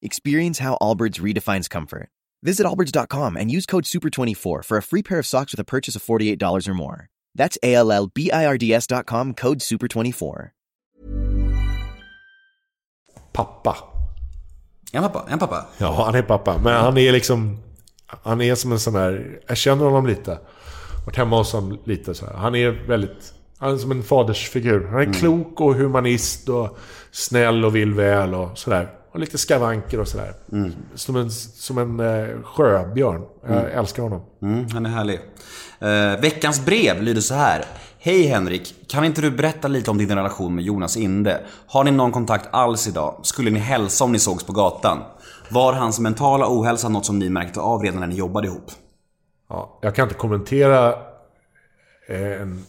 Experience 0.01 0.57
how 0.57 0.79
Allbirds 0.81 1.19
redefines 1.19 1.69
comfort. 1.69 2.09
Visit 2.41 2.65
allbirds.com 2.65 3.37
and 3.37 3.51
use 3.51 3.67
code 3.67 3.83
SUPER24 3.83 4.65
for 4.65 4.77
a 4.77 4.81
free 4.81 5.03
pair 5.03 5.19
of 5.19 5.27
socks 5.27 5.53
with 5.53 5.59
a 5.59 5.63
purchase 5.63 5.95
of 5.95 6.01
$48 6.01 6.67
or 6.67 6.73
more. 6.73 7.09
That's 7.35 7.59
A 7.61 7.75
L 7.75 7.91
L 7.91 8.07
B 8.07 8.31
I 8.31 8.47
R 8.47 8.57
D 8.57 8.73
S.com 8.73 9.35
code 9.35 9.59
SUPER24. 9.59 10.49
Pappa. 13.33 13.77
En 14.93 15.03
pappa? 15.03 15.25
En 15.29 15.37
pappa? 15.37 15.67
Ja, 15.77 16.05
han 16.05 16.15
är 16.15 16.23
pappa. 16.23 16.57
Men 16.57 16.73
han 16.73 16.97
är 16.97 17.11
liksom... 17.11 17.59
Han 18.07 18.41
är 18.41 18.55
som 18.55 18.71
en 18.71 18.79
sån 18.79 18.95
här... 18.95 19.41
Jag 19.47 19.57
känner 19.57 19.85
honom 19.85 20.07
lite. 20.07 20.39
Varit 21.05 21.17
hemma 21.17 21.37
hos 21.37 21.53
honom 21.53 21.79
lite 21.83 22.13
så 22.13 22.25
här. 22.25 22.33
Han 22.33 22.55
är 22.55 22.87
väldigt... 22.87 23.33
Han 23.57 23.73
är 23.73 23.77
som 23.77 23.91
en 23.91 24.03
fadersfigur. 24.03 24.87
Han 24.91 25.01
är 25.01 25.13
klok 25.13 25.61
och 25.61 25.75
humanist 25.75 26.49
och 26.49 26.77
snäll 27.11 27.65
och 27.65 27.75
vill 27.75 27.93
väl 27.93 28.33
och 28.33 28.57
sådär. 28.57 28.89
Och 29.11 29.19
lite 29.19 29.37
skavanker 29.37 29.99
och 29.99 30.07
sådär. 30.07 30.33
Som 30.95 31.15
en, 31.15 31.31
som 31.31 31.77
en 31.77 31.99
eh, 31.99 32.41
sjöbjörn. 32.43 33.21
Jag 33.47 33.71
älskar 33.71 34.03
honom. 34.03 34.21
Mm, 34.41 34.65
han 34.73 34.85
är 34.85 34.89
härlig. 34.89 35.19
Eh, 35.79 36.21
veckans 36.21 36.65
brev 36.65 37.01
lyder 37.01 37.21
så 37.21 37.33
här. 37.33 37.65
Hej 37.99 38.23
Henrik, 38.23 38.75
kan 38.87 39.03
inte 39.05 39.21
du 39.21 39.31
berätta 39.31 39.67
lite 39.67 39.91
om 39.91 39.97
din 39.97 40.09
relation 40.09 40.55
med 40.55 40.63
Jonas 40.63 40.97
Inde? 40.97 41.41
Har 41.67 41.83
ni 41.83 41.91
någon 41.91 42.11
kontakt 42.11 42.49
alls 42.51 42.87
idag? 42.87 43.19
Skulle 43.23 43.51
ni 43.51 43.59
hälsa 43.59 44.03
om 44.03 44.11
ni 44.11 44.19
sågs 44.19 44.43
på 44.43 44.53
gatan? 44.53 44.97
Var 45.49 45.73
hans 45.73 45.99
mentala 45.99 46.45
ohälsa 46.49 46.89
något 46.89 47.05
som 47.05 47.19
ni 47.19 47.29
märkte 47.29 47.59
av 47.59 47.83
redan 47.83 47.99
när 47.99 48.07
ni 48.07 48.15
jobbade 48.15 48.47
ihop? 48.47 48.71
Ja, 49.51 49.79
jag 49.81 49.95
kan 49.95 50.03
inte 50.03 50.15
kommentera 50.15 50.89
eh, 52.07 52.41
en 52.41 52.65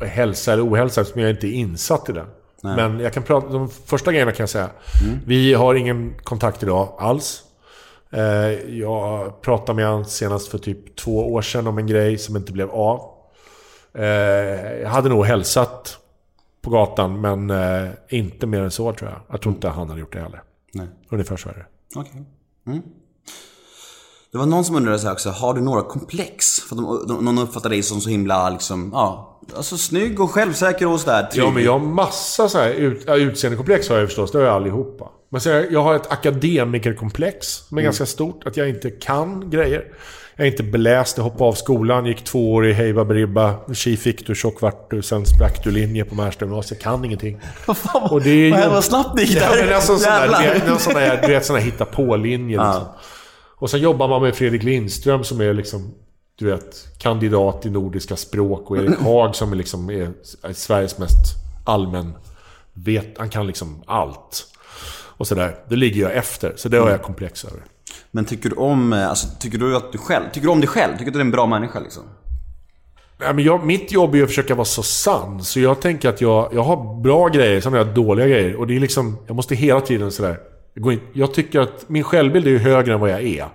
hälsa 0.00 0.52
eller 0.52 0.68
ohälsa 0.68 1.00
eftersom 1.00 1.22
jag 1.22 1.30
inte 1.30 1.46
är 1.46 1.52
insatt 1.52 2.08
i 2.08 2.12
den. 2.12 2.26
Men 2.62 3.00
jag 3.00 3.12
kan 3.12 3.22
prata, 3.22 3.48
de 3.48 3.68
första 3.68 4.12
grejerna 4.12 4.32
kan 4.32 4.42
jag 4.42 4.50
säga. 4.50 4.70
Vi 5.26 5.54
har 5.54 5.74
ingen 5.74 6.14
kontakt 6.22 6.62
idag 6.62 6.96
alls. 6.98 7.42
Eh, 8.10 8.22
jag 8.78 9.40
pratade 9.42 9.76
med 9.76 9.86
honom 9.86 10.04
senast 10.04 10.48
för 10.48 10.58
typ 10.58 10.96
två 10.96 11.32
år 11.32 11.42
sedan 11.42 11.66
om 11.66 11.78
en 11.78 11.86
grej 11.86 12.18
som 12.18 12.36
inte 12.36 12.52
blev 12.52 12.70
av. 12.70 13.10
Eh, 13.94 14.04
jag 14.82 14.88
hade 14.88 15.08
nog 15.08 15.24
hälsat 15.26 15.98
på 16.62 16.70
gatan 16.70 17.20
men 17.20 17.52
inte 18.08 18.46
mer 18.46 18.60
än 18.60 18.70
så 18.70 18.92
tror 18.92 19.10
jag. 19.10 19.20
Jag 19.28 19.40
tror 19.40 19.54
inte 19.54 19.68
han 19.68 19.88
hade 19.88 20.00
gjort 20.00 20.12
det 20.12 20.20
heller. 20.20 20.42
Nej. 20.74 20.86
Ungefär 21.08 21.36
så 21.36 21.48
är 21.48 21.52
det. 21.52 21.66
Okej. 22.00 22.24
Mm. 22.66 22.82
Det 24.32 24.38
var 24.38 24.46
någon 24.46 24.64
som 24.64 24.76
undrade 24.76 24.98
så 24.98 25.06
här 25.06 25.12
också, 25.14 25.30
har 25.30 25.54
du 25.54 25.60
några 25.60 25.82
komplex? 25.82 26.60
För 26.60 26.76
att 26.76 27.08
de, 27.08 27.24
någon 27.24 27.38
uppfattar 27.38 27.70
dig 27.70 27.82
som 27.82 28.00
så 28.00 28.10
himla 28.10 28.50
liksom, 28.50 28.90
ja, 28.92 29.40
alltså 29.56 29.76
snygg 29.76 30.20
och 30.20 30.30
självsäker 30.30 30.86
och 30.86 31.00
sådär. 31.00 31.28
Ja, 31.32 31.50
men 31.50 31.64
jag 31.64 31.72
har 31.72 31.86
massa 31.86 32.48
så 32.48 32.58
här 32.58 32.70
ut, 32.70 33.04
ja, 33.06 33.16
utseendekomplex 33.16 33.88
har 33.88 33.96
jag 33.96 34.06
förstås. 34.08 34.32
Det 34.32 34.38
har 34.38 34.44
jag 34.44 34.54
allihopa. 34.54 35.08
Men 35.30 35.40
så 35.40 35.48
jag, 35.48 35.82
har 35.82 35.94
ett 35.94 36.12
akademikerkomplex 36.12 37.46
som 37.46 37.78
är 37.78 37.82
ganska 37.82 38.06
stort. 38.06 38.46
Att 38.46 38.56
jag 38.56 38.68
inte 38.68 38.90
kan 38.90 39.50
grejer. 39.50 39.84
Jag 40.36 40.46
är 40.46 40.50
inte 40.50 40.62
beläst. 40.62 41.16
Jag 41.16 41.24
hoppade 41.24 41.44
av 41.44 41.52
skolan, 41.52 42.06
gick 42.06 42.24
två 42.24 42.52
år 42.52 42.66
i 42.66 42.72
hej 42.72 42.92
baberiba. 42.92 43.54
Tji 43.74 43.96
fick 43.96 44.26
du, 44.26 44.34
tjock 44.34 44.60
vart 44.62 44.90
du, 44.90 45.02
sen 45.02 45.26
sprack 45.26 45.64
du 45.64 45.70
linje 45.70 46.04
på 46.04 46.14
Märsta 46.14 46.44
gymnasium. 46.44 46.76
Jag 46.78 46.82
kan 46.92 47.04
ingenting. 47.04 47.40
Och 48.10 48.22
det 48.22 48.30
är 48.30 48.50
Vad 48.50 48.60
ju- 48.62 48.68
vad 48.68 48.84
snabbt 48.84 49.16
det 49.16 49.22
gick 49.22 49.36
Ja, 49.42 49.50
där. 49.54 49.64
men 49.66 49.74
alltså 49.74 49.98
Jävlar. 49.98 50.42
du 51.22 51.32
vet, 51.32 51.46
där 51.46 51.58
hitta 51.60 51.84
på-linje 51.84 52.56
liksom. 52.56 52.84
Och 53.60 53.70
sen 53.70 53.80
jobbar 53.80 54.08
man 54.08 54.22
med 54.22 54.34
Fredrik 54.34 54.62
Lindström 54.62 55.24
som 55.24 55.40
är 55.40 55.54
liksom, 55.54 55.94
du 56.38 56.46
vet, 56.46 56.88
kandidat 56.98 57.66
i 57.66 57.70
nordiska 57.70 58.16
språk 58.16 58.70
och 58.70 58.78
Erik 58.78 58.98
Haag 59.00 59.36
som 59.36 59.52
är 59.52 59.56
liksom 59.56 59.90
är 59.90 60.12
Sveriges 60.52 60.98
mest 60.98 61.36
allmän... 61.64 62.12
Vet, 62.72 63.18
han 63.18 63.28
kan 63.28 63.46
liksom 63.46 63.82
allt. 63.86 64.46
Och 65.16 65.26
sådär. 65.26 65.56
Det 65.68 65.76
ligger 65.76 66.02
jag 66.02 66.16
efter. 66.16 66.52
Så 66.56 66.68
det 66.68 66.78
har 66.78 66.90
jag 66.90 67.02
komplex 67.02 67.44
över. 67.44 67.60
Men 68.10 68.24
tycker 68.24 68.50
du 68.50 68.56
om, 68.56 68.92
eh, 68.92 69.08
alltså, 69.08 69.28
tycker 69.40 69.58
du 69.58 69.76
att 69.76 69.92
du 69.92 69.98
själv, 69.98 70.24
tycker 70.32 70.46
du 70.46 70.52
om 70.52 70.60
dig 70.60 70.68
själv? 70.68 70.92
Tycker 70.92 71.04
du 71.04 71.10
att 71.10 71.14
du 71.14 71.20
är 71.20 71.24
en 71.24 71.30
bra 71.30 71.46
människa 71.46 71.80
liksom? 71.80 72.02
Nej, 73.18 73.34
men 73.34 73.44
jag, 73.44 73.66
mitt 73.66 73.92
jobb 73.92 74.14
är 74.14 74.18
ju 74.18 74.24
att 74.24 74.30
försöka 74.30 74.54
vara 74.54 74.64
så 74.64 74.82
sann. 74.82 75.44
Så 75.44 75.60
jag 75.60 75.80
tänker 75.80 76.08
att 76.08 76.20
jag, 76.20 76.48
jag 76.52 76.62
har 76.62 77.00
bra 77.02 77.28
grejer, 77.28 77.60
sen 77.60 77.72
har 77.72 77.78
jag 77.78 77.94
dåliga 77.94 78.28
grejer. 78.28 78.56
Och 78.56 78.66
det 78.66 78.76
är 78.76 78.80
liksom, 78.80 79.18
jag 79.26 79.36
måste 79.36 79.54
hela 79.54 79.80
tiden 79.80 80.12
sådär... 80.12 80.40
Jag, 80.80 80.84
går 80.84 80.92
in, 80.92 81.00
jag 81.12 81.34
tycker 81.34 81.60
att 81.60 81.88
min 81.88 82.04
självbild 82.04 82.46
är 82.46 82.50
ju 82.50 82.58
högre 82.58 82.94
än 82.94 83.00
vad 83.00 83.10
jag 83.10 83.22
är. 83.22 83.48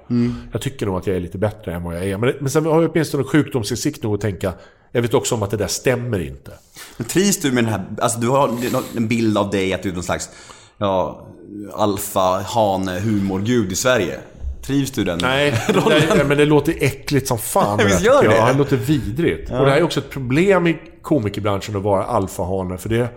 Jag 0.51 0.61
tycker 0.61 0.85
nog 0.85 0.97
att 0.97 1.07
jag 1.07 1.15
är 1.15 1.19
lite 1.19 1.37
bättre 1.37 1.73
än 1.73 1.83
vad 1.83 1.95
jag 1.95 2.05
är. 2.05 2.17
Men, 2.17 2.33
men 2.39 2.49
sen 2.49 2.65
har 2.65 2.81
jag 2.81 2.91
åtminstone 2.91 3.23
sjukdomsinsikt 3.23 4.03
nog 4.03 4.13
att 4.13 4.21
tänka... 4.21 4.53
Jag 4.91 5.01
vet 5.01 5.13
också 5.13 5.35
om 5.35 5.43
att 5.43 5.51
det 5.51 5.57
där 5.57 5.67
stämmer 5.67 6.19
inte. 6.19 6.51
Men 6.97 7.07
trivs 7.07 7.37
du 7.37 7.51
med 7.51 7.63
den 7.63 7.71
här, 7.73 7.85
alltså 8.01 8.19
du 8.19 8.29
har 8.29 8.49
en 8.97 9.07
bild 9.07 9.37
av 9.37 9.49
dig 9.49 9.73
att 9.73 9.83
du 9.83 9.89
är 9.89 9.93
någon 9.93 10.03
slags, 10.03 10.29
ja, 10.77 11.27
alfa, 11.73 12.39
hane, 12.47 12.99
humorgud 12.99 13.71
i 13.71 13.75
Sverige. 13.75 14.19
Trivs 14.61 14.91
du 14.91 15.03
den 15.03 15.19
Nej, 15.21 15.53
nej, 15.89 16.25
men 16.25 16.37
det 16.37 16.45
låter 16.45 16.73
äckligt 16.79 17.27
som 17.27 17.37
fan. 17.37 17.77
Visst 17.77 18.01
gör 18.01 18.23
det? 18.23 18.35
Ja, 18.35 18.51
det 18.51 18.57
låter 18.57 18.77
vidrigt. 18.77 19.51
Och 19.51 19.65
det 19.65 19.71
här 19.71 19.77
är 19.77 19.83
också 19.83 19.99
ett 19.99 20.09
problem 20.09 20.67
i 20.67 20.77
komikerbranschen 21.01 21.75
att 21.75 21.83
vara 21.83 22.03
alfahane. 22.03 22.77
För 22.77 22.89
det, 22.89 23.07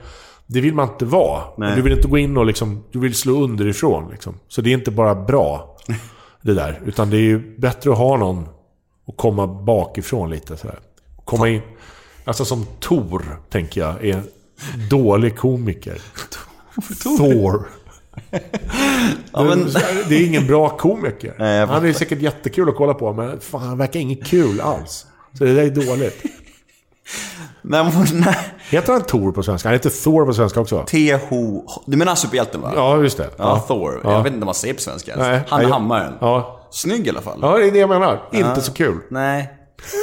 det 0.51 0.61
vill 0.61 0.74
man 0.74 0.88
inte 0.88 1.05
vara. 1.05 1.74
Du 1.74 1.82
vill 1.82 1.92
inte 1.92 2.09
gå 2.09 2.18
in 2.18 2.36
och 2.36 2.46
liksom, 2.46 2.84
du 2.92 2.99
vill 2.99 3.14
slå 3.14 3.44
underifrån. 3.44 4.11
Liksom. 4.11 4.34
Så 4.49 4.61
det 4.61 4.70
är 4.70 4.74
inte 4.74 4.90
bara 4.90 5.14
bra, 5.14 5.76
det 6.42 6.55
där. 6.55 6.80
Utan 6.86 7.11
det 7.11 7.16
är 7.16 7.22
ju 7.22 7.57
bättre 7.59 7.92
att 7.92 7.99
ha 7.99 8.16
någon 8.16 8.49
och 9.07 9.16
komma 9.16 9.46
bakifrån 9.46 10.30
lite 10.30 10.57
sådär. 10.57 10.78
Komma 11.24 11.49
in. 11.49 11.61
Alltså 12.24 12.44
som 12.44 12.66
Tor, 12.80 13.40
tänker 13.51 13.80
jag, 13.80 14.05
är 14.05 14.14
en 14.14 14.28
dålig 14.88 15.36
komiker. 15.36 15.99
Thor. 17.03 17.68
Ja, 19.32 19.44
men, 19.44 19.68
Det 20.09 20.14
är 20.14 20.26
ingen 20.26 20.46
bra 20.46 20.68
komiker. 20.68 21.34
Nej, 21.38 21.66
han 21.66 21.86
är 21.86 21.92
säkert 21.92 22.22
jättekul 22.22 22.68
att 22.68 22.76
kolla 22.76 22.94
på, 22.94 23.12
men 23.12 23.40
fan, 23.40 23.61
han 23.61 23.78
verkar 23.78 24.01
inget 24.01 24.26
kul 24.26 24.61
alls. 24.61 25.07
Så 25.32 25.44
det 25.44 25.55
där 25.55 25.62
är 25.62 25.70
dåligt. 25.70 26.22
Men- 27.69 27.93
nej. 28.12 28.37
Heter 28.71 28.93
han 28.93 29.03
Thor 29.03 29.33
på 29.33 29.43
svenska? 29.43 29.69
Han 29.69 29.75
heter 29.75 29.91
Thor 29.91 30.27
på 30.27 30.33
svenska 30.35 30.61
också. 30.61 30.83
TH... 30.83 31.35
Du 31.87 31.97
menar 31.97 32.14
superhjälten 32.14 32.61
va? 32.61 32.73
Ja, 32.77 33.03
just 33.03 33.16
det. 33.16 33.31
Ja, 33.37 33.59
Thor. 33.59 34.01
Ja. 34.05 34.12
Jag 34.12 34.19
vet 34.23 34.27
inte 34.27 34.39
vad 34.39 34.47
man 34.47 34.55
säger 34.55 34.75
på 34.75 34.81
svenska 34.81 35.11
ens. 35.11 35.27
Nej, 35.27 35.41
Han 35.49 35.61
nej. 35.61 35.71
hammaren. 35.71 36.12
Ja. 36.21 36.69
Snygg 36.71 37.07
i 37.07 37.11
alla 37.11 37.21
fall. 37.21 37.39
ja, 37.43 37.59
det 37.59 37.66
är 37.66 37.73
det 37.73 37.79
jag 37.79 37.89
menar. 37.89 38.23
Inte 38.33 38.61
så 38.61 38.73
kul. 38.73 38.99
Nej. 39.11 39.55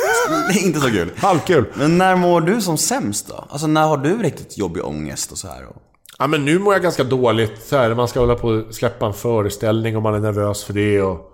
inte 0.64 0.80
så 0.80 0.90
kul. 0.90 1.12
Halvkul. 1.18 1.66
Men 1.74 1.98
när 1.98 2.16
mår 2.16 2.42
du 2.42 2.62
som 2.62 2.78
sämst 2.78 3.28
då? 3.28 3.46
Alltså 3.50 3.68
när 3.68 3.88
har 3.88 3.98
du 3.98 4.18
riktigt 4.18 4.58
jobbig 4.58 4.86
ångest 4.86 5.32
och 5.32 5.38
så 5.38 5.48
här? 5.48 5.66
Och... 5.70 5.76
Ja, 6.20 6.28
men 6.28 6.46
nu 6.46 6.60
mår 6.60 6.74
jag 6.74 6.82
ganska 6.84 7.04
dåligt. 7.04 7.64
Så 7.64 7.78
här, 7.78 7.94
man 7.94 8.08
ska 8.08 8.20
hålla 8.20 8.36
på 8.36 8.48
och 8.48 8.74
släppa 8.74 9.06
en 9.06 9.14
föreställning 9.14 9.96
och 9.98 10.02
man 10.04 10.14
är 10.16 10.20
nervös 10.20 10.64
för 10.64 10.74
det. 10.74 11.02
Och, 11.02 11.32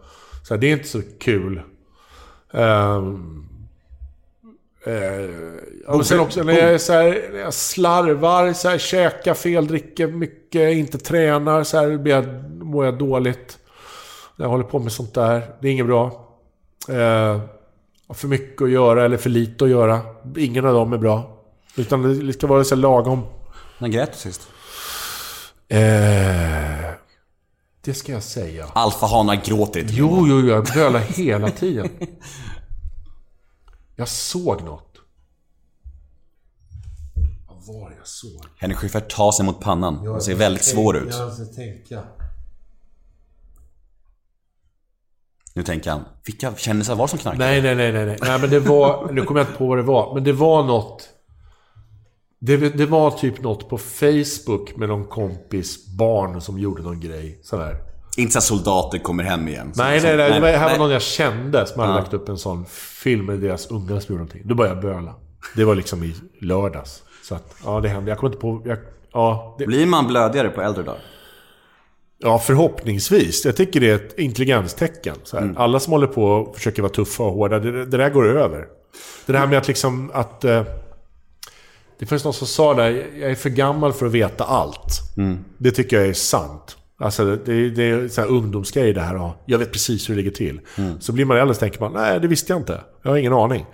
så 0.48 0.54
här, 0.54 0.62
det 0.62 0.68
är 0.68 0.72
inte 0.74 0.88
så 0.88 1.02
kul. 1.20 1.62
Eh, 2.54 3.04
men 5.96 6.06
sen 6.06 6.20
också 6.20 6.44
när 6.44 6.54
jag, 6.54 6.74
är 6.74 6.78
så 6.78 6.94
här, 6.94 7.30
när 7.34 7.40
jag 7.40 7.54
slarvar, 7.54 8.54
så 8.54 8.70
här, 8.70 8.78
käkar 8.78 9.34
fel, 9.34 9.68
dricker 9.68 10.08
mycket, 10.08 10.74
inte 10.74 10.98
tränar. 10.98 11.64
Så 11.64 11.78
här, 11.78 11.98
blir 11.98 12.14
jag, 12.14 12.26
mår 12.64 12.86
jag 12.86 12.98
dåligt. 12.98 13.58
När 14.36 14.46
jag 14.46 14.50
håller 14.50 14.64
på 14.64 14.80
med 14.80 14.92
sånt 14.92 15.14
där. 15.14 15.56
Det 15.62 15.68
är 15.68 15.72
inget 15.72 15.86
bra. 15.86 16.06
Eh, 16.90 17.42
för 18.14 18.28
mycket 18.28 18.62
att 18.62 18.70
göra 18.70 19.06
eller 19.06 19.18
för 19.18 19.30
lite 19.30 19.64
att 19.64 19.70
göra. 19.70 20.02
Ingen 20.38 20.66
av 20.66 20.74
dem 20.74 20.94
är 20.94 20.98
bra. 20.98 21.38
Utan 21.76 22.28
det 22.28 22.34
ska 22.34 22.48
vara 22.48 22.64
så 22.64 22.76
här 22.76 22.82
lagom. 22.82 23.24
När 23.78 23.88
grät 23.88 24.12
du 24.12 24.18
sist? 24.18 24.48
Eh, 25.68 26.92
det 27.82 27.94
ska 27.94 28.12
jag 28.12 28.24
säga. 28.24 28.66
Alfahanar 28.74 29.42
gråter 29.46 29.80
inte. 29.80 29.94
Jo, 29.94 30.26
jo, 30.28 30.40
jo, 30.40 30.48
jag 30.48 30.66
bölar 30.66 31.00
hela 31.00 31.50
tiden. 31.50 31.90
Jag 33.96 34.08
såg 34.08 34.62
något. 34.64 34.91
Var 37.80 37.90
det 37.90 37.96
jag 37.98 38.08
såg? 38.08 38.46
Henrik 38.58 38.78
Schyffert 38.78 39.12
tar 39.16 39.32
sig 39.32 39.46
mot 39.46 39.60
pannan. 39.60 40.08
Han 40.08 40.22
ser 40.22 40.36
väldigt 40.36 40.64
svår 40.64 40.98
ut. 40.98 41.16
Jag 41.16 41.34
ska 41.34 41.46
tänka. 41.46 42.04
Nu 45.54 45.64
tänker 45.64 45.92
han, 45.92 46.02
vilka 46.26 46.56
kändisar 46.56 46.96
var 46.96 47.06
det 47.06 47.10
som 47.10 47.20
knarkade? 47.20 47.46
Nej, 47.46 47.62
nej, 47.62 47.76
nej, 47.76 47.92
nej, 47.92 48.06
nej. 48.06 48.18
Nej, 48.22 48.40
men 48.40 48.50
det 48.50 48.60
var... 48.60 49.12
Nu 49.12 49.22
kommer 49.26 49.40
jag 49.40 49.48
inte 49.48 49.58
på 49.58 49.68
vad 49.68 49.78
det 49.78 49.82
var. 49.84 50.14
Men 50.14 50.24
det 50.24 50.34
var 50.34 50.64
något... 50.64 51.10
Det, 52.40 52.58
det 52.58 52.86
var 52.86 53.12
typ 53.12 53.42
något 53.42 53.70
på 53.70 53.78
Facebook 53.78 54.76
med 54.76 54.90
någon 54.90 55.06
kompis 55.08 55.88
barn 55.88 56.42
som 56.42 56.60
gjorde 56.60 56.82
någon 56.84 57.00
grej. 57.00 57.40
Sådär. 57.44 57.76
Inte 58.18 58.32
så 58.34 58.38
att 58.38 58.44
soldater 58.44 58.98
kommer 58.98 59.24
hem 59.24 59.48
igen. 59.48 59.74
Så- 59.74 59.84
Nej, 59.84 60.00
så- 60.02 60.08
nej, 60.08 60.18
nej. 60.18 60.32
Det 60.34 60.40
var, 60.40 60.48
här 60.50 60.60
nej. 60.70 60.78
var 60.78 60.86
någon 60.86 60.94
jag 60.94 61.02
kände 61.02 61.66
som 61.66 61.80
hade 61.80 61.94
Ja. 61.94 62.00
lagt 62.00 62.14
upp 62.14 62.30
en 62.30 62.38
sån 62.38 62.66
film 63.04 63.26
med 63.26 63.40
deras 63.40 63.68
ungar 63.68 63.88
som 64.00 64.14
gjorde 64.16 64.24
någonting. 64.24 64.42
Då 64.46 64.56
började 64.56 64.76
jag 64.88 64.96
böla. 64.96 65.16
Det 65.56 65.64
var 65.64 65.76
liksom 65.76 66.04
i 66.04 66.16
lördags. 66.42 67.04
Så 67.24 67.36
att, 67.36 67.56
ja, 67.66 67.80
det 67.80 67.90
hände. 67.90 68.12
Jag 68.12 68.18
kommer 68.18 68.30
inte 68.30 68.42
på... 68.42 68.62
Jag, 68.66 68.78
ja, 69.14 69.56
det, 69.60 69.66
Blir 69.66 69.86
man 69.86 70.08
blödigare 70.08 70.50
på 70.50 70.62
äldre 70.62 70.84
dagar? 70.84 71.02
ja, 72.22 72.40
förhoppningsvis. 72.40 73.46
Jag 73.46 73.56
tycker 73.56 73.80
det 73.80 73.90
är 73.90 73.96
ett 73.96 74.20
intelligenstecken. 74.20 75.16
Här. 75.34 75.54
Alla 75.58 75.80
som 75.80 75.94
håller 75.94 76.08
på 76.08 76.26
och 76.26 76.56
försöker 76.56 76.82
vara 76.82 76.92
tuffa 76.92 77.24
och 77.24 77.34
hårda, 77.34 77.60
det, 77.60 77.86
det 77.86 77.98
där 77.98 78.10
går 78.10 78.38
över. 78.38 78.68
Det 79.26 79.34
där 79.34 79.48
med 79.48 79.58
att 79.58 79.68
liksom 79.68 80.12
att... 80.14 80.44
Eh, 80.44 80.64
det 82.00 82.06
finns 82.06 82.24
någon 82.24 82.34
som 82.34 82.48
sa 82.48 82.74
där, 82.74 82.90
jag 83.20 83.32
är 83.32 83.36
för 83.36 83.50
gammal 83.50 83.94
för 83.94 84.06
att 84.06 84.12
veta 84.12 84.44
allt. 84.44 85.00
Det 85.58 85.72
tycker 85.72 85.98
jag 85.98 86.08
är 86.08 86.14
sant. 86.14 86.78
Alltså 87.00 87.36
det, 87.36 87.70
det 87.70 87.84
är 87.84 88.08
så 88.08 88.22
här 88.22 88.28
ungdomsgrej 88.28 88.94
det 88.94 89.02
här. 89.02 89.16
och 89.22 89.32
Jag 89.46 89.58
vet 89.58 89.72
precis 89.72 90.10
hur 90.10 90.16
det 90.16 90.18
ligger 90.22 90.36
till. 90.36 90.60
Så 91.00 91.12
blir 91.14 91.26
man 91.26 91.38
äldre 91.38 91.54
så 91.56 91.60
tänker 91.60 91.80
man, 91.80 91.94
nej 91.94 92.20
det 92.20 92.28
visste 92.28 92.54
jag 92.54 92.60
inte. 92.60 92.82
Jag 93.04 93.12
har 93.12 93.18
ingen 93.18 93.34
aning. 93.34 93.66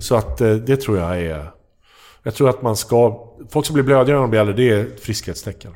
Så 0.00 0.14
att 0.16 0.40
eh, 0.40 0.54
det 0.54 0.76
tror 0.76 0.98
jag 0.98 1.20
är... 1.20 1.50
Jag 2.26 2.34
tror 2.34 2.50
att 2.50 2.62
man 2.62 2.76
ska... 2.76 3.28
Folk 3.50 3.66
som 3.66 3.74
blir 3.74 3.84
blödigare 3.84 4.16
när 4.16 4.22
de 4.22 4.30
blir 4.30 4.40
äldre, 4.40 4.54
det 4.54 4.70
är 4.70 4.86
ett 4.86 5.00
friskhetstecken. 5.00 5.72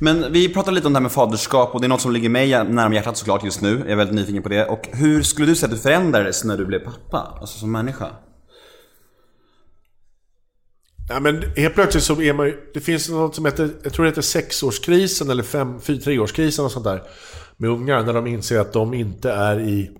Men 0.00 0.32
vi 0.32 0.54
pratade 0.54 0.74
lite 0.74 0.86
om 0.86 0.92
det 0.92 0.98
här 0.98 1.02
med 1.02 1.12
faderskap 1.12 1.74
och 1.74 1.80
det 1.80 1.86
är 1.86 1.88
något 1.88 2.00
som 2.00 2.12
ligger 2.12 2.28
mig 2.28 2.50
närmare 2.50 2.94
hjärtat 2.94 3.16
såklart 3.16 3.44
just 3.44 3.60
nu. 3.60 3.78
Jag 3.78 3.90
är 3.90 3.96
väldigt 3.96 4.16
nyfiken 4.16 4.42
på 4.42 4.48
det. 4.48 4.66
Och 4.66 4.88
hur 4.92 5.22
skulle 5.22 5.46
du 5.46 5.54
säga 5.54 5.66
att 5.66 5.76
du 5.76 5.82
förändrades 5.82 6.44
när 6.44 6.56
du 6.56 6.66
blev 6.66 6.78
pappa? 6.78 7.38
Alltså 7.40 7.58
som 7.58 7.72
människa? 7.72 8.06
Ja, 11.08 11.20
men 11.20 11.42
helt 11.56 11.74
plötsligt 11.74 12.04
så 12.04 12.22
är 12.22 12.32
man 12.32 12.46
ju... 12.46 12.56
Det 12.74 12.80
finns 12.80 13.08
något 13.08 13.34
som 13.34 13.44
heter, 13.44 13.70
jag 13.82 13.92
tror 13.92 14.04
det 14.04 14.10
heter 14.10 14.22
sexårskrisen 14.22 15.30
eller 15.30 15.42
fem, 15.42 15.80
fy, 15.80 16.00
treårskrisen 16.00 16.64
och 16.64 16.72
sånt 16.72 16.84
där. 16.84 17.02
Med 17.56 17.70
ungar, 17.70 18.02
när 18.02 18.14
de 18.14 18.26
inser 18.26 18.58
att 18.58 18.72
de 18.72 18.94
inte 18.94 19.32
är 19.32 19.60
i 19.60 19.90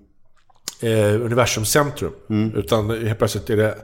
eh, 0.81 1.21
universums 1.21 1.71
centrum. 1.71 2.13
Utan 2.55 2.89
helt 2.89 3.17
plötsligt 3.17 3.49
är 3.49 3.57
det 3.57 3.77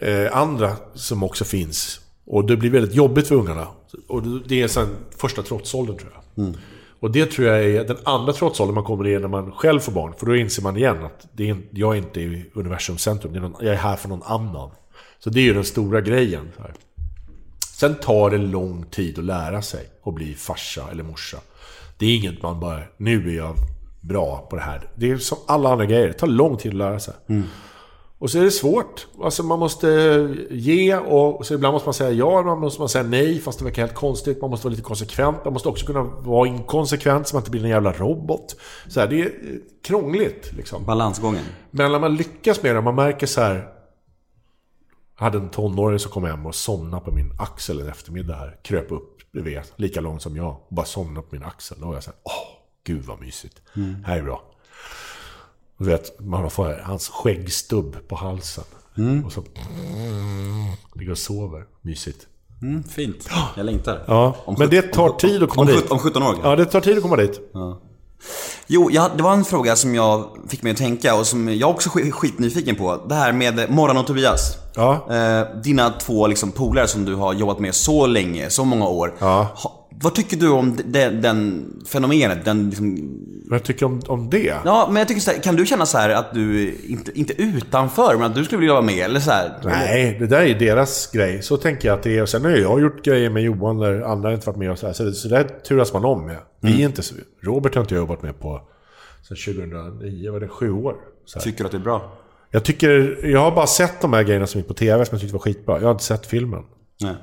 eh, 0.00 0.36
andra 0.36 0.76
som 0.94 1.22
också 1.22 1.44
finns. 1.44 2.00
Och 2.26 2.44
det 2.46 2.56
blir 2.56 2.70
väldigt 2.70 2.94
jobbigt 2.94 3.28
för 3.28 3.34
ungarna. 3.34 3.66
Och 4.08 4.22
det 4.22 4.62
är 4.62 4.68
sen 4.68 4.88
första 5.16 5.42
trotsåldern 5.42 5.96
tror 5.96 6.12
jag. 6.14 6.22
Och 7.00 7.10
det 7.10 7.30
tror 7.30 7.48
jag 7.48 7.64
är 7.64 7.84
den 7.84 7.96
andra 8.04 8.32
trotsåldern 8.32 8.74
man 8.74 8.84
kommer 8.84 9.06
i 9.06 9.18
när 9.18 9.28
man 9.28 9.52
själv 9.52 9.80
får 9.80 9.92
barn. 9.92 10.14
För 10.18 10.26
då 10.26 10.36
inser 10.36 10.62
man 10.62 10.76
igen 10.76 11.04
att 11.04 11.26
det 11.32 11.50
är, 11.50 11.56
jag 11.70 11.94
är 11.94 11.98
inte 11.98 12.20
i 12.20 12.50
universums 12.54 13.02
centrum. 13.02 13.32
Det 13.32 13.38
är 13.38 13.40
någon, 13.40 13.54
jag 13.60 13.74
är 13.74 13.78
här 13.78 13.96
för 13.96 14.08
någon 14.08 14.22
annan. 14.22 14.70
Så 15.18 15.30
det 15.30 15.40
är 15.40 15.44
ju 15.44 15.54
den 15.54 15.64
stora 15.64 16.00
grejen. 16.00 16.48
Här. 16.58 16.74
Sen 17.78 17.94
tar 17.94 18.30
det 18.30 18.38
lång 18.38 18.84
tid 18.84 19.18
att 19.18 19.24
lära 19.24 19.62
sig 19.62 19.86
att 20.04 20.14
bli 20.14 20.34
farsa 20.34 20.88
eller 20.90 21.04
morsa. 21.04 21.38
Det 21.98 22.06
är 22.06 22.16
inget 22.16 22.42
man 22.42 22.60
bara, 22.60 22.80
nu 22.96 23.30
är 23.30 23.36
jag 23.36 23.54
bra 24.00 24.46
på 24.50 24.56
det 24.56 24.62
här. 24.62 24.88
Det 24.94 25.10
är 25.10 25.16
som 25.16 25.38
alla 25.46 25.72
andra 25.72 25.86
grejer, 25.86 26.06
det 26.06 26.12
tar 26.12 26.26
lång 26.26 26.56
tid 26.56 26.72
att 26.72 26.78
lära 26.78 27.00
sig. 27.00 27.14
Och 28.20 28.30
så 28.30 28.38
är 28.38 28.44
det 28.44 28.50
svårt. 28.50 29.06
Alltså 29.22 29.42
man 29.42 29.58
måste 29.58 29.88
ge 30.50 30.96
och 30.96 31.46
så 31.46 31.54
ibland 31.54 31.72
måste 31.72 31.86
man 31.86 31.94
säga 31.94 32.10
ja, 32.10 32.40
ibland 32.40 32.60
måste 32.60 32.80
man 32.80 32.88
säga 32.88 33.04
nej 33.04 33.40
fast 33.40 33.58
det 33.58 33.64
verkar 33.64 33.82
helt 33.82 33.94
konstigt. 33.94 34.40
Man 34.40 34.50
måste 34.50 34.66
vara 34.66 34.70
lite 34.70 34.82
konsekvent. 34.82 35.44
Man 35.44 35.52
måste 35.52 35.68
också 35.68 35.86
kunna 35.86 36.02
vara 36.02 36.48
inkonsekvent 36.48 37.28
så 37.28 37.36
man 37.36 37.40
inte 37.40 37.50
blir 37.50 37.64
en 37.64 37.70
jävla 37.70 37.92
robot. 37.92 38.56
Så 38.88 39.00
här, 39.00 39.06
det 39.06 39.20
är 39.20 39.26
eh, 39.26 39.30
krångligt 39.84 40.52
liksom. 40.56 40.84
Balansgången. 40.84 41.44
Men 41.70 41.92
när 41.92 41.98
man 41.98 42.16
lyckas 42.16 42.62
med 42.62 42.74
det, 42.74 42.80
man 42.80 42.94
märker 42.94 43.26
så 43.26 43.40
här. 43.40 43.68
Jag 45.18 45.24
hade 45.24 45.38
en 45.38 45.48
tonåring 45.48 45.98
som 45.98 46.10
kom 46.10 46.24
hem 46.24 46.46
och 46.46 46.54
somnade 46.54 47.04
på 47.04 47.10
min 47.10 47.32
axel 47.38 47.80
en 47.80 47.88
eftermiddag 47.88 48.34
här. 48.34 48.58
Kröp 48.64 48.92
upp, 48.92 49.18
du 49.32 49.42
vet, 49.42 49.72
lika 49.76 50.00
lång 50.00 50.20
som 50.20 50.36
jag. 50.36 50.48
Och 50.48 50.74
bara 50.74 50.86
somnade 50.86 51.26
på 51.26 51.34
min 51.34 51.44
axel. 51.44 51.78
Då 51.80 51.86
var 51.86 51.94
jag 51.94 52.02
så 52.02 52.10
här, 52.10 52.18
åh, 52.22 52.58
gud 52.84 53.04
vad 53.04 53.20
mysigt. 53.20 53.62
här 54.04 54.18
är 54.18 54.22
bra. 54.22 54.42
Och 55.78 55.84
du 55.84 55.90
vet, 55.90 56.20
man 56.20 56.50
får 56.50 56.80
hans 56.84 57.08
skäggstubb 57.08 57.96
på 58.08 58.16
halsen. 58.16 58.64
Och 59.26 59.32
så 59.32 59.42
ligger 60.94 61.12
och 61.12 61.18
sover. 61.18 61.64
Mysigt. 61.82 62.26
Mm, 62.62 62.82
fint. 62.84 63.28
Jag 63.56 63.66
längtar. 63.66 64.04
Ja, 64.06 64.36
Om 64.44 64.54
men 64.58 64.70
det 64.70 64.82
tar 64.82 65.08
om- 65.08 65.16
tid 65.16 65.42
att 65.42 65.48
komma 65.50 65.60
om, 65.60 65.66
dit. 65.66 65.76
sjut- 65.76 65.90
Om 65.90 65.98
17 65.98 66.22
år. 66.22 66.36
Ja, 66.42 66.56
det 66.56 66.64
tar 66.64 66.80
tid 66.80 66.96
att 66.96 67.02
komma 67.02 67.16
dit. 67.16 67.40
Jo, 68.66 68.90
jag, 68.92 69.10
det 69.16 69.22
var 69.22 69.32
en 69.32 69.44
fråga 69.44 69.76
som 69.76 69.94
jag 69.94 70.28
fick 70.48 70.62
mig 70.62 70.72
att 70.72 70.78
tänka 70.78 71.14
och 71.14 71.26
som 71.26 71.54
jag 71.58 71.70
också 71.70 71.98
är 71.98 72.10
skitnyfiken 72.10 72.76
på. 72.76 73.00
Det 73.08 73.14
här 73.14 73.32
med 73.32 73.70
Morran 73.70 73.96
och 73.96 74.06
Tobias. 74.06 74.56
Ja. 74.74 75.06
Eh, 75.14 75.60
dina 75.62 75.90
två 75.90 76.26
liksom, 76.26 76.52
polare 76.52 76.88
som 76.88 77.04
du 77.04 77.14
har 77.14 77.32
jobbat 77.34 77.58
med 77.58 77.74
så 77.74 78.06
länge, 78.06 78.50
så 78.50 78.64
många 78.64 78.86
år. 78.88 79.14
Ja. 79.18 79.48
Vad 80.02 80.14
tycker 80.14 80.36
du 80.36 80.48
om 80.48 80.78
den, 80.84 81.22
den 81.22 81.66
fenomenet? 81.86 82.44
Den, 82.44 82.68
liksom, 82.70 82.96
Vad 83.48 83.58
jag 83.58 83.64
tycker 83.64 83.86
om, 83.86 84.02
om 84.06 84.30
det? 84.30 84.54
ja, 84.64 84.86
men 84.88 84.96
jag 84.96 85.08
tycker 85.08 85.20
så 85.20 85.30
här, 85.30 85.38
kan 85.38 85.56
du 85.56 85.66
känna 85.66 85.86
så 85.86 85.98
här 85.98 86.10
att 86.10 86.34
du, 86.34 86.76
inte, 86.86 87.18
inte 87.18 87.42
utanför, 87.42 88.16
men 88.16 88.22
att 88.22 88.34
du 88.34 88.44
skulle 88.44 88.60
vilja 88.60 88.72
vara 88.74 88.84
med? 88.84 89.04
Eller 89.04 89.20
så 89.20 89.30
här, 89.30 89.52
Nej, 89.64 90.16
det 90.20 90.26
där 90.26 90.40
är 90.40 90.58
deras 90.58 91.10
grej. 91.12 91.42
Så 91.42 91.56
tänker 91.56 91.88
jag 91.88 91.96
att 91.96 92.02
det 92.02 92.18
är. 92.18 92.22
Och 92.22 92.28
sen 92.28 92.44
har 92.44 92.50
jag 92.50 92.80
gjort 92.80 93.04
grejer 93.04 93.30
med 93.30 93.42
Johan 93.42 93.78
där 93.78 94.00
andra 94.00 94.32
inte 94.32 94.46
varit 94.46 94.58
med 94.58 94.70
och 94.70 94.78
så 94.78 94.86
här. 94.86 94.92
Så 94.92 95.04
det, 95.04 95.12
så 95.12 95.28
det 95.28 95.44
turas 95.64 95.92
man 95.92 96.04
om 96.04 96.26
med. 96.26 96.38
Vi 96.60 96.82
är 96.82 96.86
inte 96.86 97.02
Robert 97.42 97.74
har 97.74 97.82
inte 97.82 97.94
jag 97.94 98.00
jobbat 98.00 98.22
med 98.22 98.40
på 98.40 98.62
sen 99.28 99.36
2009, 99.54 100.32
var 100.32 100.40
det 100.40 100.48
sju 100.48 100.72
år? 100.72 100.96
Tycker 101.40 101.58
du 101.58 101.64
att 101.64 101.70
det 101.70 101.78
är 101.78 101.82
bra? 101.82 102.12
Jag 102.50 102.64
tycker, 102.64 103.20
jag 103.26 103.40
har 103.40 103.50
bara 103.50 103.66
sett 103.66 104.00
de 104.00 104.12
här 104.12 104.22
grejerna 104.22 104.46
som 104.46 104.58
gick 104.58 104.68
på 104.68 104.74
TV 104.74 105.04
som 105.04 105.14
jag 105.14 105.20
tyckte 105.20 105.32
var 105.32 105.40
skitbra. 105.40 105.78
Jag 105.78 105.84
har 105.84 105.90
inte 105.92 106.04
sett 106.04 106.26
filmen. 106.26 106.62
Nej. 107.00 107.14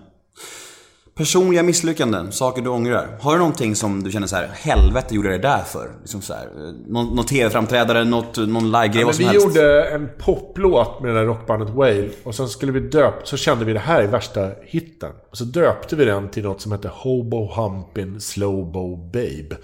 Personliga 1.18 1.64
misslyckanden, 1.64 2.32
saker 2.32 2.62
du 2.62 2.70
ångrar. 2.70 3.18
Har 3.22 3.32
du 3.32 3.38
någonting 3.38 3.76
som 3.76 4.04
du 4.04 4.12
känner 4.12 4.28
så 4.28 4.36
här, 4.36 4.48
helvete 4.54 5.16
gjorde 5.16 5.32
jag 5.32 5.42
det 5.42 5.48
där 5.48 5.62
för? 5.64 5.92
Liksom 6.02 6.22
så 6.22 6.34
här, 6.34 6.46
eh, 6.46 6.74
någon, 6.88 7.16
någon 7.16 7.26
TV-framträdare, 7.26 8.04
något, 8.04 8.38
någon 8.38 8.72
live-grej, 8.72 9.02
Ja, 9.02 9.06
vad 9.06 9.16
som 9.16 9.26
vi 9.26 9.32
helst? 9.32 9.48
gjorde 9.48 9.84
en 9.84 10.10
poplåt 10.20 11.02
med 11.02 11.12
det 11.14 11.20
där 11.20 11.26
rockbandet 11.26 11.70
Whale. 11.70 12.10
Och 12.24 12.36
sen 12.36 12.48
skulle 12.48 12.72
vi 12.72 12.80
döpa, 12.80 13.26
så 13.26 13.38
kände 13.38 13.66
vi 13.66 13.74
det 13.74 13.80
här 13.80 14.02
är 14.02 14.08
värsta 14.08 14.50
hitten. 14.66 15.12
Och 15.32 15.38
så 15.38 15.44
döpte 15.44 15.96
vi 15.96 16.06
den 16.06 16.30
till 16.30 16.44
något 16.44 16.62
som 16.62 16.72
hette 16.72 16.88
Hobo 16.94 17.52
Humpin' 17.56 18.20
Slowbo 18.20 18.96
Babe. 18.96 19.56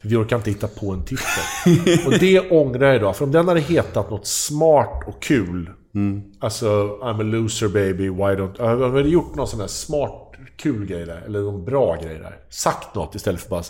För 0.00 0.08
vi 0.08 0.16
orkade 0.16 0.36
inte 0.36 0.50
hitta 0.50 0.68
på 0.68 0.92
en 0.92 1.04
titel. 1.04 1.26
och 2.06 2.18
det 2.20 2.50
ångrar 2.50 2.86
jag 2.86 2.96
idag. 2.96 3.16
För 3.16 3.24
om 3.24 3.32
den 3.32 3.48
hade 3.48 3.60
hetat 3.60 4.10
något 4.10 4.26
smart 4.26 5.02
och 5.06 5.22
kul. 5.22 5.70
Alltså, 6.38 6.66
I'm 7.02 7.20
a 7.20 7.22
loser 7.22 7.68
baby, 7.68 8.08
why 8.08 8.34
don't... 8.34 8.54
Jag 8.58 8.90
hade 8.90 9.08
gjort 9.08 9.34
någon 9.34 9.48
sån 9.48 9.58
där 9.58 9.66
smart, 9.66 10.25
kul 10.56 10.86
grej 10.86 11.06
där. 11.06 11.22
Eller 11.26 11.40
någon 11.40 11.64
bra 11.64 11.96
grej 11.96 12.18
där. 12.18 12.38
Sagt 12.48 12.94
något 12.94 13.14
istället 13.14 13.40
för 13.40 13.50
bara 13.50 13.62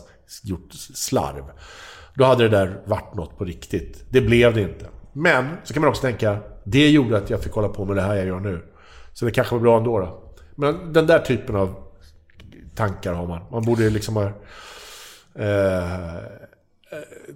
gjort 0.43 0.73
slarv. 0.73 1.45
Då 2.15 2.25
hade 2.25 2.49
det 2.49 2.57
där 2.57 2.83
varit 2.85 3.15
något 3.15 3.39
på 3.39 3.45
riktigt. 3.45 4.05
Det 4.11 4.21
blev 4.21 4.55
det 4.55 4.63
inte. 4.63 4.87
Men, 5.13 5.57
så 5.65 5.75
kan 5.75 5.81
man 5.81 5.91
också 5.91 6.03
tänka, 6.03 6.39
det 6.65 6.91
gjorde 6.91 7.17
att 7.17 7.31
jag 7.31 7.43
fick 7.43 7.53
hålla 7.53 7.69
på 7.69 7.85
med 7.85 7.97
det 7.97 8.03
här 8.03 8.15
jag 8.15 8.27
gör 8.27 8.41
nu. 8.41 8.63
Så 9.13 9.25
det 9.25 9.31
kanske 9.31 9.55
var 9.55 9.63
bra 9.63 9.79
ändå 9.79 9.99
då. 9.99 10.33
Men 10.55 10.93
den 10.93 11.07
där 11.07 11.19
typen 11.19 11.57
av 11.57 11.75
tankar 12.75 13.13
har 13.13 13.27
man. 13.27 13.43
Man 13.51 13.65
borde 13.65 13.91
liksom 13.91 14.17
ha 14.17 14.25
eh, 15.35 16.15
eh 16.15 16.21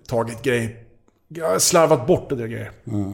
tagit 0.09 0.43
tagit 0.43 0.90
grej... 1.31 1.45
ja, 1.53 1.61
Slarvat 1.61 2.07
bort 2.07 2.29
det 2.29 2.37
där 2.37 2.47
grejer. 2.47 2.71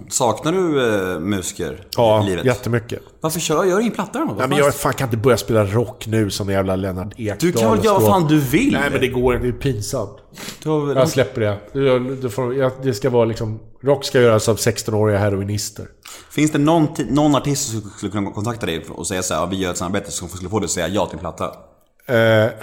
Saknar 0.08 0.52
du 0.52 0.92
eh, 1.14 1.20
musiker 1.20 1.86
Ja, 1.96 2.22
i 2.22 2.26
livet? 2.26 2.44
jättemycket. 2.44 3.02
Varför 3.20 3.40
kör 3.40 3.64
jag 3.64 3.80
ingen 3.80 3.92
platta 3.92 4.18
då? 4.18 4.36
Ja, 4.38 4.46
men 4.46 4.58
jag 4.58 4.74
fan, 4.74 4.92
kan 4.94 5.06
inte 5.06 5.16
börja 5.16 5.36
spela 5.36 5.64
rock 5.64 6.06
nu 6.06 6.30
som 6.30 6.50
jävla 6.50 6.76
Lennart 6.76 7.12
Ekdal. 7.16 7.36
Du 7.40 7.52
kan 7.52 7.76
väl 7.76 7.84
göra 7.84 7.98
vad 7.98 8.08
fan 8.08 8.28
du 8.28 8.40
vill? 8.40 8.72
Nej 8.72 8.90
men 8.90 9.00
det 9.00 9.08
går 9.08 9.34
inte, 9.34 9.46
det 9.46 9.50
är 9.50 9.60
pinsamt. 9.72 10.16
Du 10.62 10.68
har 10.68 10.94
Jag 10.94 11.08
släpper 11.08 11.40
det. 11.40 11.58
Det, 11.72 11.98
det, 12.16 12.30
får, 12.30 12.54
jag, 12.54 12.72
det 12.82 12.94
ska 12.94 13.10
vara 13.10 13.24
liksom... 13.24 13.60
Rock 13.82 14.04
ska 14.04 14.20
göras 14.20 14.48
av 14.48 14.56
16-åriga 14.56 15.18
heroinister. 15.18 15.86
Finns 16.30 16.50
det 16.52 16.58
någon, 16.58 16.86
någon 17.10 17.34
artist 17.34 17.70
som 17.70 17.80
skulle 17.80 18.12
kunna 18.12 18.30
kontakta 18.30 18.66
dig 18.66 18.84
och 18.88 19.06
säga 19.06 19.22
så 19.22 19.34
här, 19.34 19.40
ja, 19.40 19.46
vi 19.46 19.56
gör 19.56 19.70
ett 19.70 19.76
samarbete 19.76 20.10
som 20.10 20.28
skulle 20.28 20.50
få 20.50 20.58
dig 20.58 20.64
att 20.64 20.70
säga 20.70 20.88
ja 20.88 21.06
till 21.06 21.14
en 21.14 21.20
platta? 21.20 21.44
Eh, 21.44 22.14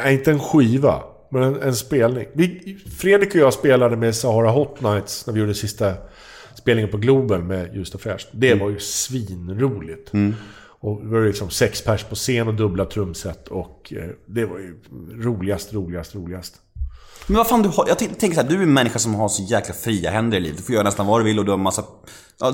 nej, 0.03 0.13
inte 0.13 0.31
en 0.31 0.39
skiva, 0.39 1.01
men 1.33 1.43
en, 1.43 1.61
en 1.61 1.75
spelning. 1.75 2.27
Vi, 2.33 2.77
Fredrik 2.97 3.29
och 3.29 3.41
jag 3.41 3.53
spelade 3.53 3.97
med 3.97 4.15
Sahara 4.15 4.51
Hot 4.51 4.81
Nights 4.81 5.27
när 5.27 5.33
vi 5.33 5.39
gjorde 5.39 5.53
sista 5.53 5.93
spelningen 6.55 6.91
på 6.91 6.97
Globen 6.97 7.47
med 7.47 7.75
Just 7.75 7.95
och 7.95 8.01
Fräscht. 8.01 8.27
Det 8.31 8.53
var 8.55 8.69
ju 8.69 8.79
svinroligt. 8.79 10.11
Och 10.83 11.01
det 11.01 11.07
var 11.07 11.25
liksom 11.25 11.49
sex 11.49 11.81
pers 11.81 12.03
på 12.03 12.15
scen 12.15 12.47
och 12.47 12.53
dubbla 12.53 12.85
trumset 12.85 13.47
och 13.47 13.93
eh, 13.95 14.09
det 14.25 14.45
var 14.45 14.59
ju 14.59 14.79
roligast, 15.13 15.73
roligast, 15.73 16.15
roligast. 16.15 16.55
Men 17.27 17.37
vad 17.37 17.47
fan, 17.47 17.61
du 17.63 17.69
har, 17.69 17.85
jag 17.87 17.97
tänker 17.97 18.31
så 18.33 18.41
här, 18.41 18.49
du 18.49 18.55
är 18.57 18.61
en 18.63 18.73
människa 18.73 18.99
som 18.99 19.15
har 19.15 19.29
så 19.29 19.43
jäkla 19.43 19.73
fria 19.73 20.11
händer 20.11 20.37
i 20.37 20.41
livet. 20.41 20.57
Du 20.57 20.63
får 20.63 20.73
göra 20.75 20.83
nästan 20.83 21.05
vad 21.07 21.19
du 21.19 21.23
vill 21.23 21.39
och 21.39 21.45
du 21.45 21.51
har 21.51 21.57
massa... 21.57 21.83
Ja, 22.39 22.47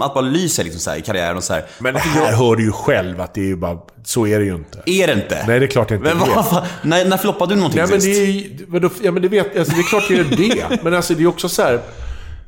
att 0.00 0.14
bara 0.14 0.20
lyser 0.20 0.64
liksom 0.64 0.80
så 0.80 0.90
här, 0.90 0.96
i 0.96 1.02
karriären 1.02 1.36
och 1.36 1.44
så 1.44 1.52
här. 1.52 1.64
Men 1.78 1.96
här 1.96 2.32
hör 2.32 2.56
du 2.56 2.62
ju 2.64 2.72
själv 2.72 3.20
att 3.20 3.34
det 3.34 3.40
är 3.40 3.44
ju 3.44 3.56
bara... 3.56 3.78
Så 4.04 4.26
är 4.26 4.38
det 4.38 4.44
ju 4.44 4.54
inte. 4.54 4.82
Är 4.86 5.06
det 5.06 5.12
inte? 5.12 5.44
Nej, 5.46 5.58
det 5.60 5.66
är 5.66 5.70
klart 5.70 5.88
det 5.88 5.94
inte 5.94 6.14
Men 6.14 6.22
är. 6.30 6.34
vad 6.34 6.48
fan, 6.48 6.66
när, 6.82 7.04
när 7.04 7.16
floppade 7.16 7.54
du 7.54 7.56
någonting 7.56 7.80
Nej, 7.80 7.90
men 7.90 8.00
sist? 8.00 8.16
det 8.20 8.22
är 8.22 8.80
ju- 8.82 8.90
Ja, 9.02 9.12
men 9.12 9.22
det 9.22 9.28
vet 9.28 9.58
alltså, 9.58 9.74
Det 9.74 9.80
är 9.80 9.88
klart 9.88 10.04
det 10.08 10.14
är 10.14 10.24
det. 10.68 10.82
Men 10.82 10.94
alltså, 10.94 11.14
det 11.14 11.22
är 11.22 11.26
också 11.26 11.48
så 11.48 11.62
här... 11.62 11.80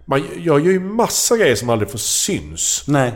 Man, 0.05 0.23
jag 0.39 0.61
gör 0.67 0.73
ju 0.73 0.81
massa 0.81 1.37
grejer 1.37 1.55
som 1.57 1.71
aldrig 1.71 1.91
får 1.91 1.99
syns. 1.99 2.85
Nej. 2.87 3.13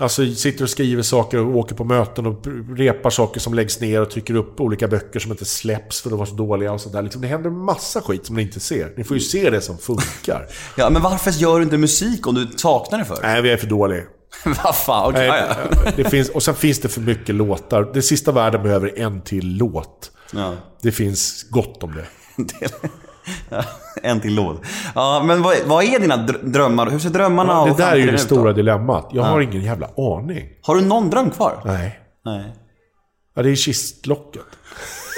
Alltså 0.00 0.34
sitter 0.34 0.64
och 0.64 0.70
skriver 0.70 1.02
saker 1.02 1.38
och 1.38 1.56
åker 1.56 1.74
på 1.74 1.84
möten 1.84 2.26
och 2.26 2.46
repar 2.76 3.10
saker 3.10 3.40
som 3.40 3.54
läggs 3.54 3.80
ner 3.80 4.00
och 4.02 4.10
trycker 4.10 4.34
upp 4.34 4.60
olika 4.60 4.88
böcker 4.88 5.20
som 5.20 5.30
inte 5.30 5.44
släpps 5.44 6.00
för 6.00 6.10
de 6.10 6.18
var 6.18 6.26
så 6.26 6.34
dåliga 6.34 6.72
och 6.72 6.80
sådär. 6.80 7.02
Liksom, 7.02 7.22
det 7.22 7.28
händer 7.28 7.50
massa 7.50 8.00
skit 8.00 8.26
som 8.26 8.36
ni 8.36 8.42
inte 8.42 8.60
ser. 8.60 8.92
Ni 8.96 9.04
får 9.04 9.16
ju 9.16 9.20
se 9.20 9.50
det 9.50 9.60
som 9.60 9.78
funkar. 9.78 10.46
Ja, 10.76 10.90
men 10.90 11.02
varför 11.02 11.30
gör 11.30 11.56
du 11.58 11.62
inte 11.64 11.78
musik 11.78 12.26
om 12.26 12.34
du 12.34 12.48
saknar 12.56 12.98
det 12.98 13.04
för? 13.04 13.18
Nej, 13.22 13.42
vi 13.42 13.50
är 13.50 13.56
för 13.56 13.66
dåliga. 13.66 14.02
vad 14.64 14.76
fan, 14.76 15.10
okej. 15.10 15.28
Nej, 15.28 15.92
det 15.96 16.04
finns, 16.04 16.28
och 16.28 16.42
sen 16.42 16.54
finns 16.54 16.80
det 16.80 16.88
för 16.88 17.00
mycket 17.00 17.34
låtar. 17.34 17.90
Det 17.94 18.02
sista 18.02 18.32
världen 18.32 18.62
behöver 18.62 18.98
en 18.98 19.20
till 19.20 19.56
låt. 19.56 20.10
Ja. 20.32 20.54
Det 20.82 20.92
finns 20.92 21.46
gott 21.50 21.82
om 21.82 21.94
det. 21.94 22.06
Ja, 23.48 23.64
en 24.02 24.20
till 24.20 24.34
låt. 24.34 24.62
Ja, 24.94 25.22
men 25.26 25.42
vad, 25.42 25.56
vad 25.66 25.84
är 25.84 25.98
dina 26.00 26.16
dr- 26.16 26.44
drömmar? 26.50 26.90
Hur 26.90 26.98
ser 26.98 27.10
drömmarna 27.10 27.64
Det 27.64 27.70
och 27.70 27.76
där 27.76 27.92
är 27.92 27.96
ju 27.96 28.06
det 28.06 28.12
ut 28.12 28.18
då? 28.18 28.24
stora 28.24 28.52
dilemmat. 28.52 29.08
Jag 29.12 29.22
har 29.22 29.40
ingen 29.40 29.62
jävla 29.62 29.86
aning. 29.96 30.48
Har 30.62 30.74
du 30.76 30.80
någon 30.80 31.10
dröm 31.10 31.30
kvar? 31.30 31.62
Nej. 31.64 32.00
Nej. 32.24 32.44
Ja, 33.36 33.42
det 33.42 33.50
är 33.50 33.54
kistlocket. 33.54 34.42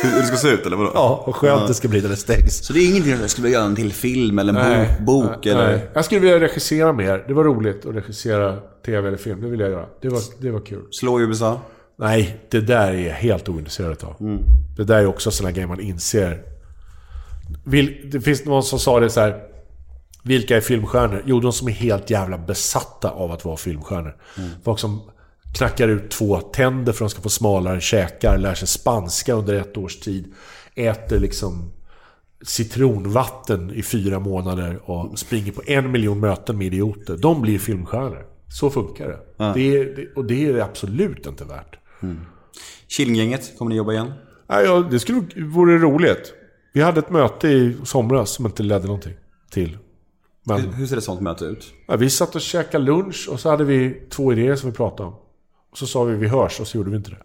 Hur, 0.03 0.11
det 0.21 0.27
ska 0.27 0.37
se 0.37 0.49
ut 0.49 0.67
eller 0.67 0.77
vadå? 0.77 0.91
Ja, 0.95 1.23
och 1.27 1.37
skönt 1.37 1.69
det 1.69 1.75
ska 1.75 1.89
bli 1.89 2.01
när 2.03 2.09
det 2.09 2.17
stängs. 2.17 2.67
Så 2.67 2.73
det 2.73 2.79
är 2.81 2.91
ingenting 2.91 3.13
jag 3.21 3.31
skulle 3.31 3.45
vilja 3.45 3.59
göra 3.59 3.69
en 3.69 3.77
till 3.77 3.93
film 3.93 4.39
eller 4.39 4.53
en 4.53 4.71
Nej. 4.71 4.97
bok, 5.01 5.25
bok 5.33 5.47
eller... 5.47 5.67
Nej. 5.67 5.91
Jag 5.95 6.05
skulle 6.05 6.21
vilja 6.21 6.41
regissera 6.41 6.93
mer. 6.93 7.25
Det 7.29 7.35
var 7.35 7.45
roligt 7.45 7.87
att 7.87 7.95
regissera 7.95 8.57
tv 8.87 9.09
eller 9.09 9.17
film. 9.19 9.41
Det 9.41 9.49
vill 9.49 9.61
jag 9.61 9.71
göra. 9.71 9.87
Det 10.03 10.09
var, 10.09 10.21
det 10.41 10.51
var 10.51 10.61
kul. 10.61 10.83
Slå 10.91 11.21
i 11.21 11.23
USA? 11.23 11.61
Nej, 11.99 12.41
det 12.51 12.61
där 12.61 12.89
är 12.93 13.07
jag 13.09 13.15
helt 13.15 13.49
ointresserad 13.49 14.05
av. 14.05 14.17
Mm. 14.21 14.43
Det 14.77 14.85
där 14.85 14.99
är 14.99 15.07
också 15.07 15.31
sådana 15.31 15.53
grejer 15.53 15.69
man 15.69 15.81
inser. 15.81 16.43
Vil, 17.65 18.11
det 18.11 18.21
finns 18.21 18.45
någon 18.45 18.63
som 18.63 18.79
sa 18.79 19.01
det 19.01 19.11
så 19.11 19.21
här. 19.21 19.41
Vilka 20.25 20.57
är 20.57 20.61
filmstjärnor? 20.61 21.23
Jo, 21.27 21.41
de 21.41 21.53
som 21.53 21.69
är 21.69 21.73
helt 21.73 22.11
jävla 22.11 22.39
besatta 22.39 23.11
av 23.11 23.33
att 23.33 23.45
vara 23.45 23.57
filmstjärnor. 23.57 24.17
Mm. 24.39 24.51
Folk 24.65 24.79
som 24.79 25.01
knackar 25.55 25.89
ut 25.89 26.11
två 26.11 26.41
tänder 26.41 26.93
för 26.93 27.05
att 27.05 27.11
de 27.11 27.15
ska 27.15 27.23
få 27.23 27.29
smalare 27.29 27.81
käkar, 27.81 28.39
lär 28.39 28.55
sig 28.55 28.69
spanska 28.69 29.35
under 29.35 29.55
ett 29.55 29.77
års 29.77 29.97
tid, 29.97 30.35
äter 30.75 31.19
liksom 31.19 31.73
citronvatten 32.43 33.71
i 33.75 33.83
fyra 33.83 34.19
månader 34.19 34.91
och 34.91 35.19
springer 35.19 35.53
på 35.53 35.63
en 35.67 35.91
miljon 35.91 36.21
möten 36.21 36.59
med 36.59 36.67
idioter. 36.67 37.17
De 37.17 37.43
blir 37.43 37.59
filmstjärnor. 37.59 38.27
Så 38.49 38.71
funkar 38.71 39.09
det. 39.09 39.53
det, 39.55 39.77
är, 39.77 39.97
det 39.97 40.13
och 40.17 40.25
det 40.25 40.47
är 40.47 40.53
det 40.53 40.65
absolut 40.65 41.27
inte 41.27 41.45
värt. 41.45 41.79
Killinggänget, 42.89 43.59
kommer 43.59 43.69
ni 43.69 43.77
jobba 43.77 43.93
igen? 43.93 44.13
Nej, 44.49 44.65
ja, 44.65 44.89
det 44.91 45.01
skulle 45.01 45.23
vore 45.37 45.79
roligt. 45.79 46.35
Vi 46.73 46.81
hade 46.83 46.99
ett 46.99 47.11
möte 47.11 47.49
i 47.49 47.77
somras 47.85 48.31
som 48.31 48.47
inte 48.47 48.62
ledde 48.62 48.87
någonting 48.87 49.14
till. 49.51 49.79
Men 50.45 50.61
Hur, 50.61 50.73
hur 50.73 50.87
ser 50.87 50.97
ett 50.97 51.05
sånt 51.05 51.20
möte 51.20 51.45
ut? 51.45 51.73
ja, 51.89 51.97
vi 51.97 52.11
satt 52.11 52.35
och 52.35 52.41
käkade 52.41 52.85
lunch 52.85 53.29
och 53.31 53.41
så 53.41 53.51
hade 53.51 53.64
vi 53.64 54.07
två 54.11 54.33
idéer 54.33 54.57
som 54.57 54.70
vi 54.70 54.77
pratade 54.77 55.09
om. 55.09 55.14
Och 55.73 55.79
så 55.79 55.87
sa 55.87 56.05
vi 56.05 56.16
vi 56.16 56.29
hörs 56.29 56.61
och 56.61 56.66
så 56.66 56.77
gjorde 56.77 56.91
vi 56.91 56.97
inte 56.97 57.11
det. 57.11 57.16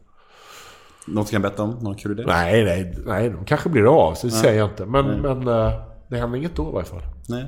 Något 1.07 1.31
kan 1.31 1.41
berätta 1.41 1.63
om? 1.63 1.69
Någon 1.81 1.95
kul 1.95 2.11
idé? 2.11 2.23
Nej, 2.27 2.63
nej, 2.65 2.97
nej 3.05 3.29
de 3.29 3.45
kanske 3.45 3.69
blir 3.69 4.07
av. 4.09 4.13
Så 4.15 4.27
det 4.27 4.33
säger 4.33 4.59
jag 4.59 4.69
inte. 4.69 4.85
Men, 4.85 5.05
men 5.05 5.47
eh, 5.47 5.73
det 6.09 6.17
hände 6.17 6.37
inget 6.37 6.55
då 6.55 6.69
i 6.69 6.71
varje 6.73 6.85
fall. 6.85 7.01
Nej. 7.27 7.45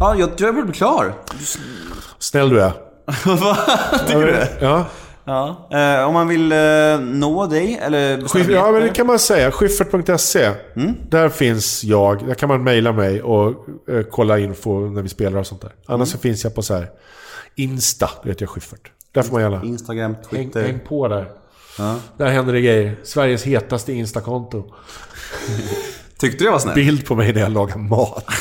Ja, 0.00 0.16
jag 0.16 0.36
tror 0.38 0.48
jag 0.48 0.54
börjar 0.54 0.66
bli 0.66 0.74
klar. 0.76 1.14
Snäll 2.18 2.48
du 2.48 2.60
är. 2.62 2.72
Vad 3.26 4.06
tycker 4.06 4.26
du? 4.26 4.66
Ja, 4.66 4.86
Ja. 5.30 5.68
Eh, 5.72 6.06
om 6.08 6.14
man 6.14 6.28
vill 6.28 6.52
eh, 6.52 6.58
nå 7.00 7.46
dig 7.46 7.78
eller 7.82 8.18
Schiff- 8.20 8.50
ja 8.50 8.72
men 8.72 8.82
det 8.82 8.88
kan 8.88 9.06
man 9.06 9.18
säga. 9.18 9.50
Schyffert.se. 9.50 10.50
Där 11.08 11.28
finns 11.28 11.84
jag. 11.84 12.26
Där 12.26 12.34
kan 12.34 12.48
man 12.48 12.62
mejla 12.64 12.92
mig 12.92 13.22
och 13.22 13.48
eh, 13.88 14.02
kolla 14.10 14.38
info 14.38 14.80
när 14.90 15.02
vi 15.02 15.08
spelar 15.08 15.38
och 15.40 15.46
sånt 15.46 15.60
där. 15.60 15.72
Annars 15.86 16.08
så 16.08 16.18
finns 16.18 16.44
jag 16.44 16.54
på 16.54 16.62
så 16.62 16.74
här 16.74 16.90
Insta, 17.54 18.10
det 18.22 18.28
heter 18.28 18.42
jag 18.42 18.50
Schyffert. 18.50 18.90
Där 19.12 19.22
får 19.22 19.32
man 19.32 19.42
gärna 19.42 19.62
Instagram, 19.64 20.14
häng, 20.30 20.44
Twitter. 20.44 20.62
häng 20.62 20.80
på 20.88 21.08
där. 21.08 21.30
Där 22.16 22.26
händer 22.26 22.52
det 22.52 22.60
grejer. 22.60 22.96
Sveriges 23.02 23.44
hetaste 23.44 23.92
Instakonto. 23.92 24.64
Tyckte 26.20 26.38
du 26.38 26.44
jag 26.44 26.52
var 26.52 26.58
snäll? 26.58 26.74
bild 26.74 27.06
på 27.06 27.14
mig 27.14 27.32
när 27.32 27.40
jag 27.40 27.52
lagar 27.52 27.76
mat. 27.76 28.24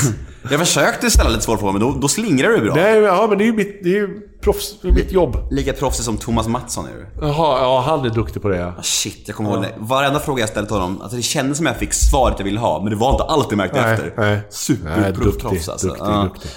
Jag 0.52 0.60
försökte 0.60 1.12
ställa 1.12 1.30
lite 1.30 1.42
svåra 1.42 1.58
frågor, 1.58 1.72
men 1.74 1.82
då, 1.82 1.92
då 2.02 2.08
slingrar 2.08 2.50
du 2.50 2.62
bra. 2.62 2.76
Nej, 2.76 3.00
ja 3.00 3.26
men 3.30 3.38
det 3.38 3.44
är 3.44 3.46
ju 3.46 3.54
mitt, 3.54 3.84
det 3.84 3.90
är 3.90 3.94
ju 3.94 4.20
proffs, 4.44 4.76
det 4.82 4.88
är 4.88 4.92
mitt 4.92 5.12
jobb. 5.12 5.38
Lika 5.52 5.74
proffsig 5.74 6.06
som 6.06 6.18
Thomas 6.18 6.48
Mattsson 6.48 6.86
är 6.86 6.92
du. 6.92 7.08
Jaha, 7.28 7.60
ja 7.62 7.84
han 7.88 8.06
är 8.06 8.10
duktig 8.10 8.42
på 8.42 8.50
det. 8.50 8.66
Ah, 8.68 8.82
Shit, 8.82 9.24
jag 9.26 9.36
kommer 9.36 9.50
ihåg 9.54 9.62
det. 9.62 9.74
Varenda 9.78 10.20
fråga 10.20 10.40
jag 10.42 10.50
ställde 10.50 10.68
till 10.70 10.78
honom, 10.78 11.02
alltså 11.02 11.18
det 11.18 11.22
kändes 11.24 11.58
som 11.58 11.66
jag 11.66 11.76
fick 11.78 11.94
svaret 11.94 12.36
jag 12.38 12.46
ville 12.46 12.60
ha, 12.60 12.82
men 12.84 12.90
det 12.90 12.96
var 12.96 13.12
inte 13.12 13.24
allt 13.24 13.48
jag 13.50 13.58
märkte 13.58 13.82
Nej, 13.82 13.94
efter. 13.94 14.14
nej. 14.18 14.30
Nej, 14.36 14.42
Superproffs 14.50 15.38
duktig, 15.44 15.72
alltså. 15.72 15.88
duktig, 15.88 16.06
Ja. 16.06 16.24
duktig. 16.34 16.52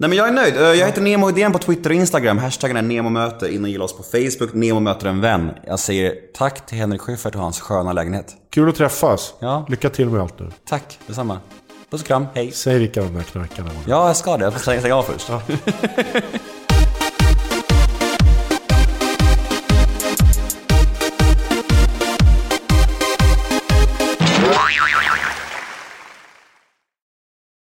Nej 0.00 0.08
men 0.08 0.18
jag 0.18 0.28
är 0.28 0.32
nöjd. 0.32 0.56
Eh, 0.56 0.62
Jag 0.62 0.86
heter 0.86 1.02
Nemo 1.02 1.28
Idén 1.30 1.52
på 1.52 1.58
Twitter 1.58 1.90
och 1.90 1.96
Instagram. 1.96 2.38
Hashtaggen 2.38 2.76
är 2.76 2.82
NEMOMÖTE. 2.82 3.54
In 3.54 3.64
och 3.64 3.68
gilla 3.70 3.84
oss 3.84 3.96
på 3.96 4.02
Facebook. 4.02 4.54
Nemo 4.54 4.80
möter 4.80 5.06
en 5.08 5.20
vän. 5.20 5.50
Jag 5.66 5.78
säger 5.78 6.14
tack 6.34 6.66
till 6.66 6.78
Henrik 6.78 7.00
Schyffert 7.00 7.34
och 7.34 7.40
hans 7.40 7.60
sköna 7.60 7.92
lägenhet. 7.92 8.34
Kul 8.50 8.68
att 8.68 8.74
träffas. 8.76 9.34
Ja. 9.38 9.66
Lycka 9.68 9.90
till 9.90 10.08
med 10.10 10.20
allt 10.22 10.38
nu. 10.40 10.50
Tack, 10.68 10.98
detsamma. 11.06 11.38
Puss 11.90 12.00
och 12.00 12.06
kram, 12.06 12.26
hej. 12.34 12.52
Säg 12.52 12.78
vilka 12.78 13.02
de 13.02 13.14
där 13.14 13.22
knarkarna 13.22 13.68
var. 13.68 13.82
Ja, 13.86 14.06
jag 14.06 14.16
ska 14.16 14.36
det. 14.36 14.44
Jag 14.44 14.52
får 14.52 14.60
säga 14.60 14.88
ja 14.88 15.02
först. 15.02 15.30